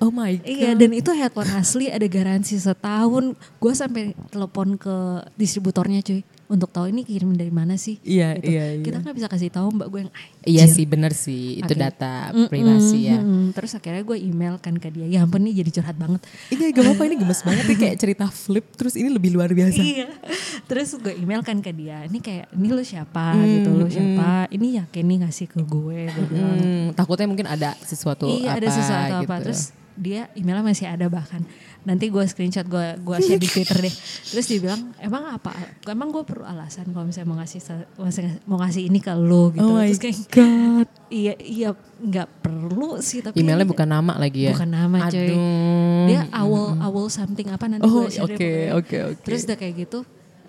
Oh 0.00 0.08
my 0.08 0.32
god. 0.32 0.48
Iya 0.48 0.70
dan 0.74 0.90
itu 0.96 1.10
headphone 1.12 1.52
asli 1.52 1.92
ada 1.92 2.08
garansi 2.08 2.56
setahun. 2.56 3.36
Gue 3.60 3.72
sampai 3.76 4.16
telepon 4.28 4.80
ke 4.80 4.96
distributornya 5.36 6.00
cuy 6.00 6.24
untuk 6.50 6.68
tahu 6.68 6.90
ini 6.90 7.00
kirim 7.00 7.30
dari 7.32 7.48
mana 7.48 7.74
sih. 7.74 8.02
Iya, 8.02 8.34
Gitu. 8.36 8.50
iya, 8.50 8.64
iya. 8.72 8.82
Kita 8.82 8.98
nggak 8.98 9.14
bisa 9.14 9.26
kasih 9.26 9.48
tahu 9.48 9.70
mbak 9.70 9.86
gue 9.88 10.00
yang 10.00 10.10
"Ah, 10.10 10.24
Iya 10.42 10.64
anjir." 10.64 10.74
sih 10.74 10.84
bener 10.84 11.12
sih 11.12 11.44
itu 11.56 11.68
Oke. 11.68 11.78
data 11.78 12.12
privasi 12.44 12.98
ya. 13.06 13.16
mm-mm. 13.16 13.52
Terus 13.52 13.70
akhirnya 13.72 14.02
gue 14.02 14.18
email 14.18 14.54
kan 14.56 14.74
ke 14.74 14.88
dia. 14.88 15.06
Ya 15.06 15.22
ampun 15.22 15.40
nih 15.40 15.54
jadi 15.56 15.70
curhat 15.72 15.94
banget. 15.94 16.20
Ini 16.48 16.60
gak 16.68 16.82
apa-apa 16.82 17.02
ini 17.04 17.16
gemes 17.16 17.40
banget 17.40 17.64
nih 17.64 17.78
kayak 17.78 17.96
cerita 17.96 18.26
flip 18.26 18.66
terus 18.74 18.94
ini 18.94 19.08
lebih 19.08 19.30
luar 19.30 19.48
biasa. 19.48 19.78
iya. 19.78 20.10
Terus 20.66 20.94
gue 20.96 21.14
email 21.14 21.40
kan 21.40 21.58
ke 21.58 21.70
dia. 21.70 22.02
Ini 22.04 22.18
kayak 22.18 22.50
ini 22.52 22.68
lo 22.68 22.82
siapa 22.82 23.32
Hmm, 23.32 23.46
gitu 23.46 23.70
lo 23.72 23.86
siapa. 23.86 24.30
Ini 24.48 24.66
yakin 24.82 25.04
nih 25.06 25.18
ngasih 25.22 25.46
ke 25.46 25.60
gue. 25.60 26.00
Gue. 26.04 26.34
Hmm, 26.34 26.84
takutnya 26.92 27.24
mungkin 27.24 27.46
ada 27.46 27.78
sesuatu 27.80 28.26
iya 28.28 28.52
apa 28.52 28.58
ada 28.58 28.68
sesuatu 28.68 29.14
apa. 29.16 29.22
gitu. 29.22 29.44
Terus 29.46 29.62
dia 29.94 30.32
emailnya 30.32 30.64
masih 30.64 30.86
ada 30.86 31.06
bahkan. 31.06 31.44
Nanti 31.80 32.08
gue 32.08 32.20
screenshot 32.22 32.64
gue 32.64 32.86
gue 32.96 33.16
share 33.18 33.36
di 33.36 33.48
Twitter 33.48 33.80
deh. 33.80 33.94
Terus 34.26 34.44
dia 34.44 34.58
bilang 34.58 34.92
emang 34.96 35.32
apa? 35.32 35.48
Emang 35.84 36.12
gue 36.12 36.20
perlu 36.22 36.44
alasan 36.44 36.88
kalau 36.90 37.04
misalnya 37.04 37.28
mau 37.28 37.38
ngasih 37.38 37.60
mau 38.44 38.58
ngasih- 38.60 38.84
ini 38.84 38.98
ke 38.98 39.12
lo 39.12 39.48
gitu. 39.50 39.64
Oh 39.64 39.80
Terus 39.80 39.96
kayak 39.98 40.16
god. 40.28 40.88
iya 41.20 41.34
iya 41.36 41.70
nggak 42.00 42.28
perlu 42.40 43.00
sih 43.00 43.20
tapi 43.20 43.40
Emailnya 43.40 43.64
bukan 43.64 43.88
nama 43.88 44.12
lagi 44.14 44.46
ya? 44.46 44.52
bukan 44.52 44.68
nama 44.68 45.08
coy. 45.08 45.24
Aduh. 45.24 46.06
Dia 46.06 46.22
awal 46.30 46.66
awal 46.80 47.06
something 47.08 47.48
apa 47.48 47.64
nanti 47.66 47.82
Oh, 47.82 48.04
gue 48.04 48.12
share 48.12 48.28
deh 48.28 48.36
oke, 48.36 48.36
pokoknya. 48.36 48.70
oke, 48.76 48.96
oke. 49.10 49.22
Terus 49.24 49.40
udah 49.44 49.56
kayak 49.56 49.74
gitu 49.78 49.98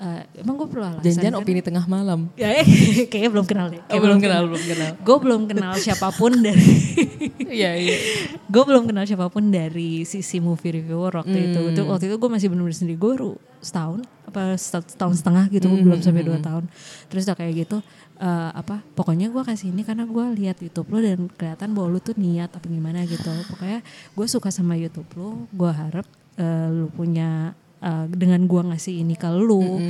eh, 0.01 0.21
emang 0.35 0.55
gue 0.55 0.65
perlu 0.65 0.81
alasan 0.83 1.05
Janjian 1.05 1.29
kan? 1.29 1.39
opini 1.39 1.61
tengah 1.61 1.85
malam. 1.85 2.33
Ya, 2.33 2.49
eh, 2.51 2.65
kayaknya 3.09 3.29
belum 3.29 3.45
kenal 3.45 3.69
deh. 3.69 3.79
Kayak 3.79 3.93
Oh, 3.93 4.03
belum 4.03 4.19
kenal, 4.19 4.41
belum 4.47 4.63
kenal. 4.65 4.91
Gue 4.99 5.17
belum 5.19 5.41
kenal 5.45 5.71
siapa 5.77 6.09
pun 6.11 6.31
dari 6.35 6.65
Iya, 7.51 7.75
iya. 7.75 7.97
gue 8.41 8.63
belum 8.63 8.83
kenal 8.85 9.03
siapa 9.03 9.27
pun 9.27 9.47
dari 9.47 10.01
sisi 10.03 10.39
movie 10.39 10.71
reviewer 10.73 11.11
waktu 11.13 11.37
itu. 11.47 11.59
Hmm. 11.59 11.71
Itu 11.71 11.81
waktu 11.85 12.05
itu 12.07 12.15
gue 12.17 12.29
masih 12.29 12.47
bener-bener 12.47 12.73
sendiri. 12.73 12.97
Gue 12.97 13.11
baru 13.13 13.31
setahun 13.59 14.01
apa 14.23 14.55
set- 14.55 14.89
setahun 14.89 15.19
setengah 15.19 15.45
gitu, 15.49 15.67
Hmm, 15.67 15.83
belum 15.83 15.99
sampai 15.99 16.23
dua 16.23 16.39
tahun. 16.39 16.65
Terus 17.05 17.27
udah 17.27 17.35
kayak 17.35 17.53
gitu 17.61 17.77
eh, 18.17 18.51
apa? 18.53 18.79
Pokoknya 18.89 19.27
gue 19.27 19.43
kasih 19.43 19.69
ini 19.69 19.83
karena 19.83 20.03
gue 20.03 20.25
lihat 20.35 20.57
YouTube 20.57 20.87
lo 20.89 20.99
dan 20.99 21.27
kelihatan 21.29 21.69
bahwa 21.71 21.87
lu 21.89 21.99
tuh 21.99 22.15
niat 22.15 22.49
apa 22.49 22.65
gimana 22.65 23.03
gitu. 23.03 23.29
Pokoknya 23.51 23.83
gue 24.09 24.25
suka 24.25 24.47
sama 24.47 24.73
YouTube 24.73 25.11
lo. 25.13 25.45
Gue 25.49 25.69
harap 25.69 26.07
eh, 26.35 26.67
lu 26.69 26.87
punya 26.89 27.51
eh, 27.81 28.05
dengan 28.07 28.39
gue 28.41 28.61
ngasih 28.63 28.93
ini 28.95 29.13
ke 29.13 29.25
lu, 29.27 29.81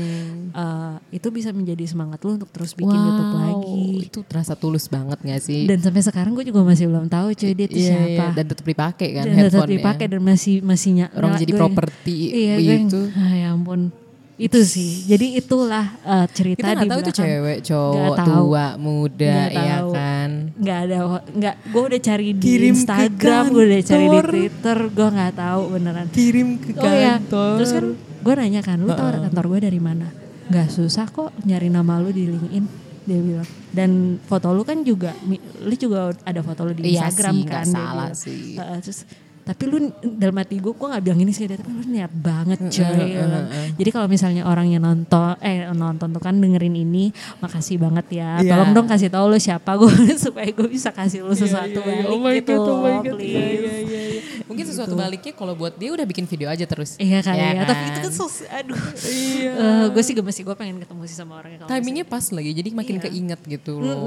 eh, 0.49 0.95
itu 1.11 1.27
bisa 1.27 1.51
menjadi 1.51 1.83
semangat 1.83 2.23
lu 2.23 2.35
untuk 2.35 2.49
terus 2.49 2.71
bikin 2.71 2.95
YouTube 2.95 3.33
lagi. 3.33 3.83
Itu 4.05 4.19
terasa 4.23 4.55
tulus 4.55 4.87
banget 4.87 5.19
gak 5.19 5.41
sih? 5.41 5.67
Dan 5.67 5.77
sampai 5.77 6.01
sekarang 6.01 6.31
gue 6.31 6.43
juga 6.43 6.63
masih 6.63 6.87
belum 6.87 7.05
tahu 7.05 7.31
cuy 7.31 7.51
dia 7.51 7.65
itu 7.65 7.77
Iya, 7.77 7.89
siapa. 7.91 8.07
iya. 8.07 8.27
Dan 8.33 8.45
tetap 8.47 8.65
dipakai 8.65 9.09
kan 9.11 9.23
dan 9.23 9.35
tetap 9.45 9.67
dipakai 9.67 10.05
dan 10.07 10.21
masih 10.21 10.55
masih 10.61 10.91
Orang 11.11 11.31
nyala 11.31 11.39
jadi 11.39 11.53
properti 11.53 12.17
iya, 12.31 12.55
itu. 12.57 13.01
ah, 13.11 13.33
ya 13.33 13.47
ampun 13.51 13.91
itu 14.35 14.57
sih 14.65 15.05
jadi 15.05 15.37
itulah 15.37 15.85
eh, 16.01 16.25
cerita 16.33 16.65
Kita 16.65 16.73
di 16.73 16.77
gak 16.79 16.89
tahu 16.89 16.99
itu 16.99 17.13
cewek, 17.13 17.57
cowok, 17.61 17.93
Nggak 17.93 18.17
tahu. 18.17 18.33
tua, 18.41 18.65
muda, 18.75 19.29
Nggak 19.29 19.51
ya 19.51 19.61
tahu. 19.77 19.89
kan? 19.93 20.29
Nggak 20.61 20.79
ada 20.85 20.97
nggak 21.25 21.55
gue 21.73 21.83
udah 21.89 22.01
cari 22.01 22.27
di 22.37 22.43
Kirim 22.45 22.73
Instagram 22.77 23.43
gue 23.49 23.63
udah 23.65 23.81
cari 23.81 24.05
di 24.05 24.09
kantor. 24.13 24.25
Twitter 24.29 24.77
gue 24.93 25.07
nggak 25.09 25.33
tahu 25.33 25.61
beneran 25.73 26.07
Kirim 26.13 26.49
ke 26.61 26.69
oh 26.77 26.93
ya 26.93 27.17
kantor. 27.17 27.53
terus 27.57 27.71
kan 27.73 27.85
gue 27.97 28.33
nanya 28.37 28.61
kan 28.61 28.77
lu 28.77 28.93
tahu 28.93 29.09
kantor 29.25 29.45
gue 29.49 29.59
dari 29.65 29.79
mana 29.81 30.07
nggak 30.47 30.67
susah 30.69 31.09
kok 31.09 31.33
nyari 31.43 31.67
nama 31.67 31.97
lu 31.97 32.13
di 32.13 32.29
LinkedIn 32.29 32.65
dia 33.01 33.17
bilang 33.17 33.49
dan 33.73 33.91
foto 34.21 34.53
lu 34.53 34.61
kan 34.61 34.85
juga 34.85 35.17
lu 35.57 35.73
juga 35.73 36.13
ada 36.21 36.41
foto 36.45 36.69
lu 36.69 36.77
di 36.77 36.93
Iya 36.93 37.09
Instagram 37.09 37.33
sih, 37.33 37.47
kan 37.49 37.65
salah 37.65 38.09
bilang. 38.13 38.13
sih. 38.13 38.41
Heeh, 38.53 38.77
terus 38.77 38.99
tapi 39.41 39.63
lu 39.65 39.77
dalam 40.01 40.35
hati 40.35 40.57
gue 40.57 40.69
gue 40.69 40.87
nggak 40.87 41.01
bilang 41.01 41.19
ini 41.19 41.31
sih 41.31 41.45
tapi 41.45 41.65
lu 41.65 41.81
niat 41.83 42.11
banget 42.11 42.59
coy 42.63 43.09
ya 43.09 43.25
kan. 43.25 43.43
jadi 43.73 43.89
kalau 43.89 44.07
misalnya 44.07 44.43
orang 44.43 44.67
yang 44.67 44.81
nonton 44.81 45.33
eh 45.39 45.65
nonton 45.67 46.09
tuh 46.09 46.21
kan 46.21 46.35
dengerin 46.35 46.75
ini 46.75 47.09
makasih 47.37 47.77
banget 47.77 48.05
ya 48.13 48.29
Iya. 48.39 48.53
tolong 48.53 48.71
dong 48.71 48.87
kasih 48.87 49.09
tahu 49.09 49.25
lu 49.27 49.37
siapa 49.37 49.75
gue 49.75 49.89
supaya 50.23 50.47
gue 50.47 50.67
bisa 50.67 50.89
kasih 50.89 51.21
lu 51.21 51.33
sesuatu 51.33 51.79
iya, 51.79 51.93
iya. 51.99 52.05
balik 52.05 52.07
Oh 52.07 52.17
gitu 52.31 52.53
God, 52.53 52.67
oh 52.67 52.77
my 52.79 52.95
God. 53.01 53.15
please. 53.15 53.27
Iya, 53.27 53.41
iya, 53.41 53.75
iya, 53.81 54.01
iya. 54.07 54.10
Mungkin 54.43 54.65
sesuatu 54.65 54.93
baliknya 54.93 55.31
kalau 55.31 55.53
buat 55.53 55.73
dia 55.73 55.89
udah 55.89 56.03
bikin 56.03 56.25
video 56.25 56.47
aja 56.47 56.63
terus. 56.63 56.95
Iya 56.95 57.21
kali 57.21 57.37
ya, 57.37 57.49
Ya 57.53 57.63
tapi 57.63 57.83
itu 57.83 57.93
kan? 57.93 58.03
kan 58.03 58.13
sos, 58.13 58.35
aduh. 58.43 58.79
Iya. 59.01 59.53
gue 59.87 60.03
sih 60.03 60.13
gemes 60.13 60.33
sih, 60.33 60.43
gue 60.43 60.53
pengen 60.53 60.77
ketemu 60.77 61.01
sih 61.05 61.15
sama 61.15 61.39
orangnya. 61.39 61.57
kalau 61.59 61.69
Timingnya 61.71 62.03
pas 62.03 62.25
lagi, 62.27 62.51
jadi 62.51 62.69
makin 62.71 62.95
Iya. 62.97 63.03
keinget 63.05 63.41
gitu 63.45 63.73
loh. 63.77 63.99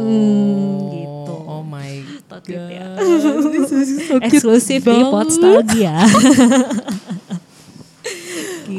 gitu. 0.90 1.34
Oh 1.44 1.60
my 1.60 2.00
tot 2.26 2.42
gitu 2.42 2.56
ya. 2.58 2.88
god. 2.94 4.22
Eksklusif 4.26 4.80
di 4.82 5.00
Podstalgia. 5.04 5.96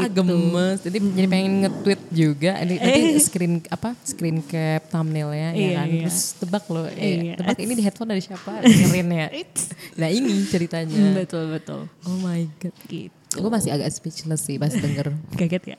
gitu. 0.07 0.23
Gemes. 0.23 0.77
Jadi 0.81 0.97
jadi 1.13 1.27
pengen 1.27 1.53
nge-tweet 1.61 2.01
juga. 2.09 2.51
Ini 2.59 2.73
nanti 2.83 3.01
screen 3.19 3.53
apa? 3.67 3.89
Screen 4.01 4.37
cap 4.41 4.81
thumbnailnya 4.87 5.49
ya 5.49 5.49
Eh. 5.51 5.61
Iya, 5.65 5.71
kan. 5.75 5.87
iya. 5.87 6.01
Terus 6.03 6.19
tebak 6.37 6.65
loh. 6.67 6.87
Iya. 6.87 7.05
Eh, 7.05 7.35
tebak 7.35 7.57
ini 7.57 7.73
di 7.73 7.83
headphone 7.83 8.09
dari 8.09 8.21
siapa? 8.21 8.51
Dengerin 8.61 9.09
ya. 9.09 9.27
Nah 9.99 10.09
ini 10.11 10.43
ceritanya. 10.45 11.15
betul 11.15 11.47
betul. 11.49 11.87
Oh 12.03 12.17
my 12.19 12.43
god. 12.59 12.75
Gitu. 12.85 13.13
Gue 13.35 13.51
masih 13.51 13.71
agak 13.75 13.91
speechless 13.91 14.41
sih 14.41 14.55
pas 14.55 14.71
denger. 14.71 15.11
Kaget 15.39 15.75
ya. 15.75 15.77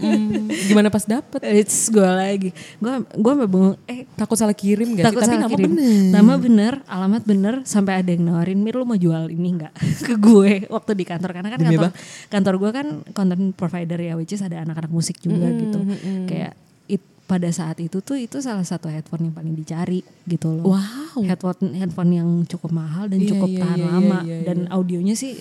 Mm, 0.00 0.50
gimana 0.66 0.88
pas 0.90 1.06
dapet? 1.06 1.40
It's 1.46 1.86
gue 1.88 2.02
lagi. 2.04 2.50
Gue 2.76 2.92
gue 3.06 3.32
bengong. 3.46 3.76
Eh 3.86 4.04
Takut 4.14 4.36
salah 4.36 4.54
kirim 4.54 4.98
gak 4.98 5.10
takut 5.10 5.22
sih? 5.22 5.30
Tapi 5.30 5.38
salah 5.38 5.42
nama 5.46 5.54
kirim. 5.54 5.70
bener. 5.72 6.10
Nama 6.10 6.32
bener, 6.36 6.74
alamat 6.84 7.22
bener, 7.24 7.54
sampai 7.64 8.02
ada 8.02 8.10
yang 8.10 8.26
nawarin 8.26 8.58
Mir 8.60 8.74
lu 8.76 8.84
mau 8.84 8.98
jual 8.98 9.30
ini 9.30 9.48
nggak 9.56 9.72
ke 10.10 10.14
gue 10.18 10.66
waktu 10.68 10.92
di 10.92 11.04
kantor 11.06 11.30
karena 11.32 11.48
kan 11.48 11.58
Demi 11.62 11.76
kantor 11.76 11.88
apa? 11.88 11.98
kantor 12.28 12.54
gue 12.58 12.70
kan 12.74 12.86
content 13.14 13.44
provider 13.54 13.98
ya, 13.98 14.14
which 14.18 14.34
is 14.34 14.42
ada 14.42 14.60
anak-anak 14.60 14.90
musik 14.90 15.16
juga 15.22 15.48
gitu. 15.54 15.78
Kayak 16.26 16.52
it, 16.86 17.02
pada 17.24 17.48
saat 17.54 17.78
itu 17.78 18.02
tuh 18.02 18.18
itu 18.18 18.42
salah 18.42 18.66
satu 18.66 18.90
headphone 18.90 19.30
yang 19.30 19.34
paling 19.34 19.54
dicari 19.54 20.02
gitu 20.26 20.50
loh. 20.50 20.74
Wow. 20.74 21.22
Headphone 21.22 21.74
headphone 21.74 22.10
yang 22.10 22.28
cukup 22.46 22.70
mahal 22.74 23.06
dan 23.06 23.22
Iya, 23.22 23.28
cukup 23.34 23.48
iya, 23.50 23.60
tahan 23.62 23.78
iya, 23.80 23.86
lama 23.88 24.18
iya, 24.22 24.36
iya, 24.36 24.44
dan 24.46 24.58
audionya 24.68 25.14
sih 25.14 25.38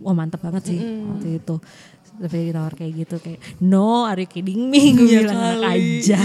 wah 0.00 0.14
mantep 0.16 0.40
banget 0.40 0.74
sih 0.74 0.78
waktu 0.80 1.40
itu. 1.40 1.56
Tapi 2.20 2.52
ditawar 2.52 2.76
kayak 2.76 2.92
gitu 3.00 3.16
kayak 3.16 3.40
no 3.64 4.04
are 4.04 4.20
you 4.20 4.28
kidding 4.28 4.68
me? 4.68 4.92
Gue 4.96 5.24
bilang 5.24 5.40
anak 5.40 5.72
aja. 5.72 6.20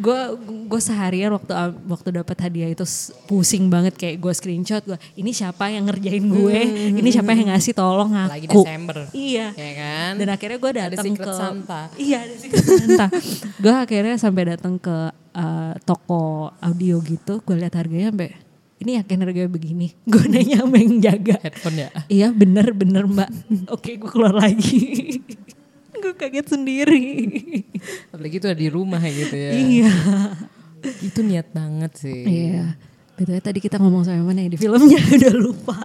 Gue 0.00 0.20
gue 0.72 0.80
seharian 0.80 1.36
waktu 1.36 1.52
waktu 1.84 2.08
dapat 2.16 2.36
hadiah 2.40 2.72
itu 2.72 2.84
pusing 3.28 3.68
banget. 3.68 3.92
Kayak 4.00 4.24
gue 4.24 4.32
screenshot 4.32 4.80
gue 4.88 4.96
ini 5.20 5.36
siapa 5.36 5.68
yang 5.68 5.84
ngerjain 5.84 6.24
gue? 6.24 6.58
Ini 6.96 7.08
siapa 7.12 7.36
yang 7.36 7.52
ngasih 7.52 7.76
tolong 7.76 8.16
aku? 8.16 8.28
Apalagi 8.32 8.46
Desember. 8.48 8.96
iya. 9.12 9.52
Ya 9.52 9.72
kan? 9.76 10.12
dan 10.16 10.28
akhirnya 10.32 10.58
gue 10.58 10.72
datang 10.72 11.06
ke 11.12 11.32
Santa. 11.32 11.82
iya 12.00 12.24
ada 12.24 12.34
secret 12.36 12.64
Santa. 12.64 13.06
Gue 13.60 13.74
akhirnya 13.74 14.16
sampai 14.16 14.56
datang 14.56 14.80
ke 14.80 15.12
uh, 15.36 15.74
toko 15.84 16.52
audio 16.56 16.96
gitu. 17.04 17.44
Gue 17.44 17.60
lihat 17.60 17.76
harganya 17.76 18.12
sampai 18.12 18.32
ini 18.82 18.92
yakin 18.96 19.18
harganya 19.20 19.48
begini 19.48 19.86
gue 20.10 20.24
nanya 20.26 20.56
sama 20.60 20.76
yang 20.76 20.98
jaga 20.98 21.36
Headphone 21.38 21.78
ya? 21.78 21.88
iya 22.06 22.28
bener 22.28 22.70
bener 22.72 23.04
mbak 23.04 23.30
oke 23.74 23.90
gue 23.96 24.08
keluar 24.08 24.34
lagi 24.34 24.82
gue 26.02 26.12
kaget 26.12 26.46
sendiri 26.48 27.04
Apalagi 28.08 28.36
itu 28.36 28.46
ada 28.46 28.58
di 28.58 28.66
rumah 28.68 28.98
gitu 29.00 29.32
ya. 29.32 29.50
iya 29.52 29.92
Itu 31.00 31.22
niat 31.22 31.50
banget 31.50 31.94
sih. 31.96 32.22
iya 32.22 32.74
betul 33.12 33.38
tadi 33.38 33.58
kita 33.58 33.76
ngomong 33.76 34.02
sampai 34.02 34.18
mana 34.20 34.42
ya 34.42 34.50
di 34.50 34.58
filmnya 34.58 34.98
udah 34.98 35.34
lupa 35.36 35.78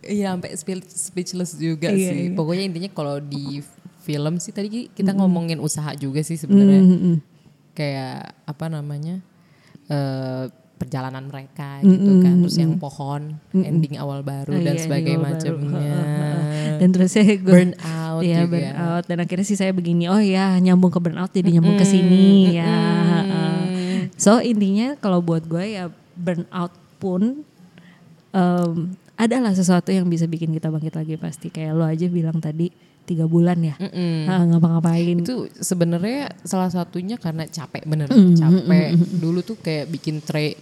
Iya 0.00 0.30
sampai 0.32 0.50
speech- 0.54 0.86
speechless 0.88 1.58
juga 1.58 1.90
Iya, 1.90 1.98
sih. 2.06 2.18
iya. 2.24 2.30
Pokoknya 2.32 2.62
intinya 2.64 2.86
kalau 2.88 3.18
di 3.18 3.58
film 4.00 4.38
sih 4.38 4.50
tadi 4.50 4.86
kita 4.86 5.10
ngomongin 5.12 5.58
usaha 5.58 5.90
juga 5.92 6.22
sih 6.22 6.38
sebenarnya. 6.38 7.18
Kayak 7.72 8.38
apa 8.44 8.66
namanya? 8.68 9.18
eh 9.84 10.44
perjalanan 10.76 11.24
mereka 11.26 11.80
gitu 11.80 12.20
kan. 12.20 12.44
Terus 12.44 12.56
yang 12.56 12.76
pohon, 12.76 13.40
ending 13.52 13.96
awal 13.96 14.20
baru 14.20 14.52
Oh, 14.52 14.60
dan 14.60 14.76
iya, 14.76 14.82
sebagainya 14.84 15.20
macamnya. 15.20 15.96
dan 16.80 16.88
terus 16.92 17.16
saya 17.16 17.34
gue 17.40 17.48
Burn 17.48 17.72
out 17.80 18.20
Iya 18.20 18.44
juga. 18.44 18.52
burn 18.52 18.72
out 18.76 19.04
dan 19.08 19.18
akhirnya 19.20 19.46
sih 19.48 19.56
saya 19.56 19.72
begini 19.72 20.08
oh 20.08 20.20
ya 20.20 20.52
nyambung 20.60 20.92
ke 20.92 21.00
burn 21.00 21.16
out 21.16 21.32
jadi 21.32 21.48
nyambung 21.56 21.76
ke 21.76 21.88
sini 21.88 22.52
ya 22.52 22.68
heeh. 22.68 24.12
so 24.20 24.36
intinya 24.40 24.92
kalau 25.00 25.24
buat 25.24 25.48
gue 25.48 25.64
ya 25.72 25.88
burn 26.16 26.44
out 26.52 26.72
pun 26.96 27.40
em, 28.32 28.72
adalah 29.16 29.56
sesuatu 29.56 29.88
yang 29.88 30.04
bisa 30.04 30.28
bikin 30.28 30.52
kita 30.52 30.68
bangkit 30.68 30.92
lagi 30.92 31.16
pasti 31.16 31.48
kayak 31.48 31.72
lo 31.72 31.84
aja 31.84 32.04
bilang 32.08 32.36
tadi 32.36 32.68
tiga 33.06 33.24
bulan 33.24 33.58
ya 33.58 33.74
Ah, 34.26 34.42
ngapa-ngapain 34.44 35.16
Itu 35.16 35.46
sebenarnya 35.54 36.34
salah 36.42 36.68
satunya 36.68 37.16
karena 37.16 37.46
capek 37.46 37.82
bener, 37.84 38.06
Mm, 38.06 38.34
capek. 38.34 38.88
Dulu 39.16 39.40
tuh 39.40 39.56
kayak 39.56 39.86
bikin 39.88 40.18
tray 40.18 40.58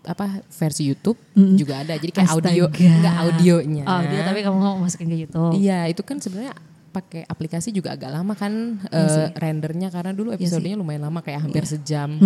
apa 0.00 0.40
versi 0.48 0.86
YouTube 0.86 1.20
juga 1.54 1.82
ada. 1.82 1.92
Jadi 1.92 2.08
kayak 2.10 2.30
audio, 2.30 2.64
Mm. 2.64 2.72
Astaga. 2.72 2.88
enggak 2.96 3.16
audionya. 3.20 3.84
audio 3.84 4.18
tapi 4.24 4.38
kamu 4.40 4.56
mau 4.56 4.76
masukin 4.78 5.06
ke 5.06 5.16
YouTube 5.18 5.52
Iya, 5.52 5.78
itu 5.86 6.00
kan 6.00 6.16
sebenarnya 6.16 6.54
pakai 6.90 7.22
aplikasi 7.22 7.70
juga 7.70 7.92
agak 7.92 8.10
lama 8.10 8.32
kan 8.32 8.52
eh, 8.88 9.30
rendernya 9.32 9.90
karena 9.90 10.10
dulu 10.10 10.32
episodenya 10.32 10.74
lumayan 10.74 11.04
lama 11.04 11.20
kayak 11.20 11.44
hampir 11.44 11.62
sejam. 11.64 12.16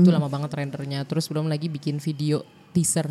Itu 0.00 0.08
lama 0.08 0.26
banget 0.26 0.50
rendernya. 0.50 1.04
Terus 1.04 1.26
belum 1.26 1.46
lagi 1.46 1.66
bikin 1.66 1.98
video 1.98 2.42
teaser. 2.70 3.06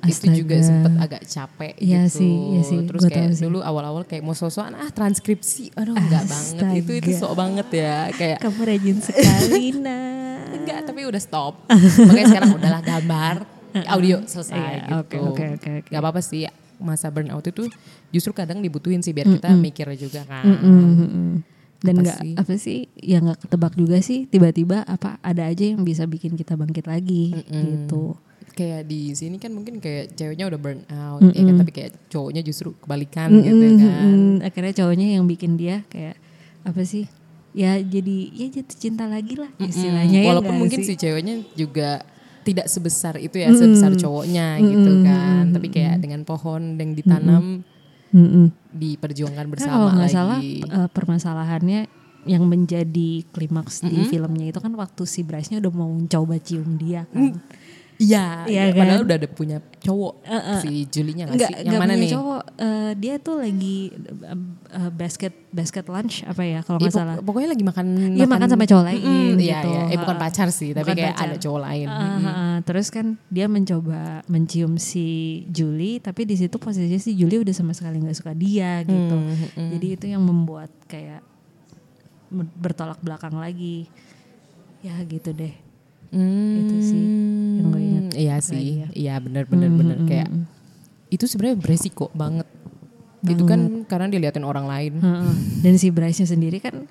Itu 0.00 0.30
juga 0.32 0.54
Astaga. 0.54 0.68
sempet 0.68 0.92
agak 0.96 1.22
capek 1.24 1.72
Iya 1.76 2.02
gitu. 2.04 2.16
sih, 2.16 2.32
iya 2.48 2.62
sih, 2.62 2.78
Terus 2.84 3.00
gua 3.00 3.10
kayak 3.10 3.30
dulu 3.36 3.58
awal-awal 3.60 4.02
kayak 4.02 4.22
mau 4.22 4.32
sosokan 4.32 4.74
ah 4.74 4.86
transkripsi. 4.88 5.74
Aduh 5.74 5.92
enggak 5.92 6.22
banget. 6.24 6.54
Itu 6.76 6.92
itu 6.94 7.10
Astaga. 7.10 7.20
sok 7.20 7.32
banget 7.34 7.68
ya 7.72 7.96
kayak 8.12 8.38
kamu 8.38 8.60
rajin 8.64 8.96
sekali 8.98 9.64
nah 9.84 10.06
enggak 10.52 10.78
tapi 10.84 11.00
udah 11.02 11.18
stop. 11.18 11.66
Makanya 11.68 12.26
sekarang 12.28 12.50
udahlah 12.52 12.78
gambar, 12.80 13.34
audio 13.92 14.22
selesai 14.22 14.54
Iya, 14.54 14.70
gitu. 14.70 14.94
oke, 14.94 15.16
oke, 15.18 15.44
oke, 15.56 15.70
oke. 15.76 15.88
Gak 15.88 15.98
apa-apa 15.98 16.20
sih 16.20 16.46
masa 16.78 17.08
burnout 17.08 17.42
itu 17.42 17.66
justru 18.08 18.30
kadang 18.32 18.58
dibutuhin 18.58 18.98
sih 18.98 19.10
biar 19.10 19.26
kita 19.28 19.50
mikir 19.52 19.90
juga 19.94 20.22
kan. 20.24 20.46
dan 21.76 21.94
Apa 21.94 22.00
nggak 22.00 22.18
sih? 22.18 22.32
apa 22.34 22.54
sih 22.56 22.78
yang 22.96 23.22
nggak 23.24 23.38
ketebak 23.40 23.74
juga 23.74 23.98
sih 23.98 24.26
tiba-tiba 24.26 24.82
apa 24.84 25.18
ada 25.20 25.42
aja 25.44 25.62
yang 25.64 25.82
bisa 25.82 26.02
bikin 26.04 26.34
kita 26.34 26.54
bangkit 26.54 26.82
lagi 26.84 27.34
gitu 27.40 28.18
Kayak 28.50 28.86
di 28.86 29.12
sini 29.12 29.36
kan 29.36 29.50
mungkin 29.50 29.78
kayak 29.78 30.12
ceweknya 30.12 30.46
udah 30.46 30.58
burn 30.58 30.82
out 30.88 31.22
ya 31.24 31.42
kan 31.42 31.54
tapi 31.56 31.70
kayak 31.70 31.92
cowoknya 32.08 32.42
justru 32.42 32.74
kebalikan 32.76 33.28
gitu 33.38 33.66
kan. 33.76 34.08
Mm, 34.08 34.34
akhirnya 34.42 34.72
cowoknya 34.74 35.06
yang 35.14 35.24
bikin 35.24 35.54
dia 35.54 35.82
kayak 35.86 36.18
apa 36.62 36.82
sih 36.82 37.06
ya 37.52 37.78
jadi 37.78 38.16
ya 38.30 38.46
jatuh 38.60 38.76
cinta 38.76 39.08
lagi 39.08 39.34
lah 39.34 39.48
istilahnya 39.58 40.20
ya 40.20 40.28
Walaupun 40.28 40.46
nggak 40.48 40.60
mungkin 40.60 40.78
sih? 40.82 40.94
si 40.94 41.00
ceweknya 41.00 41.34
juga 41.54 42.02
tidak 42.42 42.64
sebesar 42.64 43.14
itu 43.18 43.36
ya, 43.36 43.52
sebesar 43.52 43.92
cowoknya 43.94 44.56
gitu 44.58 44.92
kan. 45.02 45.52
Tapi 45.52 45.68
kayak 45.68 46.00
dengan 46.00 46.24
pohon 46.24 46.74
yang 46.74 46.92
ditanam 46.92 47.60
Mm-mm. 48.08 48.48
diperjuangkan 48.72 49.36
Karena 49.44 49.52
bersama 49.52 49.74
kalau 49.76 49.92
nggak 49.92 50.08
lagi. 50.08 50.16
salah 50.16 50.40
eh, 50.40 50.88
permasalahannya 50.88 51.80
yang 52.24 52.44
menjadi 52.44 53.24
klimaks 53.32 53.80
di 53.82 54.04
filmnya 54.04 54.48
itu 54.48 54.60
kan 54.60 54.72
waktu 54.74 55.02
si 55.04 55.24
Bryce-nya 55.24 55.60
udah 55.60 55.72
mau 55.72 55.88
coba 56.04 56.36
cium 56.36 56.76
dia 56.76 57.04
kan. 57.08 57.36
Iya, 57.98 58.46
Iya 58.46 58.62
iya, 58.64 58.72
padahal 58.72 59.02
kan? 59.02 59.06
udah 59.06 59.16
ada 59.18 59.28
punya 59.28 59.58
cowok 59.78 60.14
si 60.62 60.86
Julinya 60.86 61.26
nggak 61.26 61.34
Enggak, 61.34 61.50
sih? 61.50 61.54
Yang 61.56 61.66
enggak 61.66 61.80
mana 61.80 61.90
punya 61.90 61.98
nih? 61.98 62.10
cowok. 62.14 62.42
Eh, 62.56 62.92
dia 62.94 63.14
tuh 63.18 63.36
lagi 63.36 63.76
eh, 64.68 64.90
basket 64.92 65.34
basket 65.48 65.82
lunch 65.84 66.22
apa 66.22 66.42
ya 66.42 66.60
kalau 66.62 66.78
Iya, 66.78 66.86
nggak 66.86 66.94
salah. 66.94 67.14
pokoknya 67.18 67.48
lagi 67.50 67.64
makan 67.66 67.86
Iya, 68.14 68.26
makan 68.26 68.48
sama 68.48 68.64
cowok 68.64 68.84
lain 68.86 69.02
Iya, 69.34 69.34
gitu. 69.34 69.68
iya. 69.68 69.82
Eh, 69.88 69.98
bukan 69.98 70.16
pacar 70.16 70.48
sih, 70.48 70.70
tapi 70.70 70.84
Bukan 70.84 70.94
kayak 70.96 71.10
pacar. 71.12 71.26
ada 71.26 71.36
cowok 71.36 71.60
lain. 71.60 71.86
Ah, 71.86 71.98
ah, 71.98 72.22
ah. 72.22 72.56
Terus 72.62 72.86
kan 72.88 73.06
dia 73.26 73.46
mencoba 73.46 74.00
mencium 74.24 74.78
si 74.78 75.06
Julie, 75.48 75.98
tapi 75.98 76.22
di 76.22 76.34
situ 76.34 76.54
posisinya 76.54 76.96
si 76.96 77.12
Julie 77.12 77.38
udah 77.38 77.52
sama 77.52 77.74
sekali 77.74 77.98
nggak 77.98 78.14
suka 78.14 78.30
dia 78.30 78.78
gitu. 78.82 79.16
Hmm, 79.18 79.74
Jadi 79.74 79.86
itu 79.92 80.06
yang 80.06 80.22
membuat 80.22 80.70
kayak 80.86 81.18
bertolak 82.54 83.00
belakang 83.00 83.34
lagi. 83.34 83.90
Ya 84.78 84.94
gitu 85.02 85.32
deh. 85.32 85.50
Itu 86.10 86.74
sih 86.80 87.02
yang 87.58 87.66
gue 87.68 87.82
ingat. 87.82 88.04
Iya 88.14 88.34
lagi 88.34 88.48
sih, 88.48 88.66
ya. 88.80 88.88
iya 88.92 89.14
benar 89.18 89.44
benar 89.44 89.68
benar 89.68 89.98
kayak 90.04 90.28
itu 91.08 91.24
sebenarnya 91.24 91.58
beresiko 91.58 92.08
banget. 92.12 92.46
Itu 93.20 93.44
kan 93.44 93.84
karena 93.84 94.06
diliatin 94.06 94.42
orang 94.42 94.64
lain. 94.64 94.92
Heeh. 94.98 95.32
Dan 95.60 95.74
si 95.76 95.90
Bryce-nya 95.90 96.28
sendiri 96.28 96.58
kan 96.58 96.86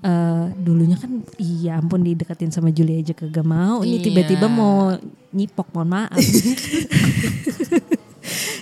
eh, 0.00 0.44
dulunya 0.54 0.94
kan 0.94 1.24
iya 1.36 1.80
ampun 1.80 2.00
dideketin 2.00 2.52
sama 2.52 2.68
Julie 2.70 3.00
aja 3.00 3.12
kagak 3.12 3.42
mau. 3.42 3.82
Ini 3.82 3.98
Iya. 3.98 4.04
tiba-tiba 4.04 4.46
mau 4.46 4.94
nyipok, 5.30 5.68
mohon 5.72 5.88
maaf. 5.90 6.14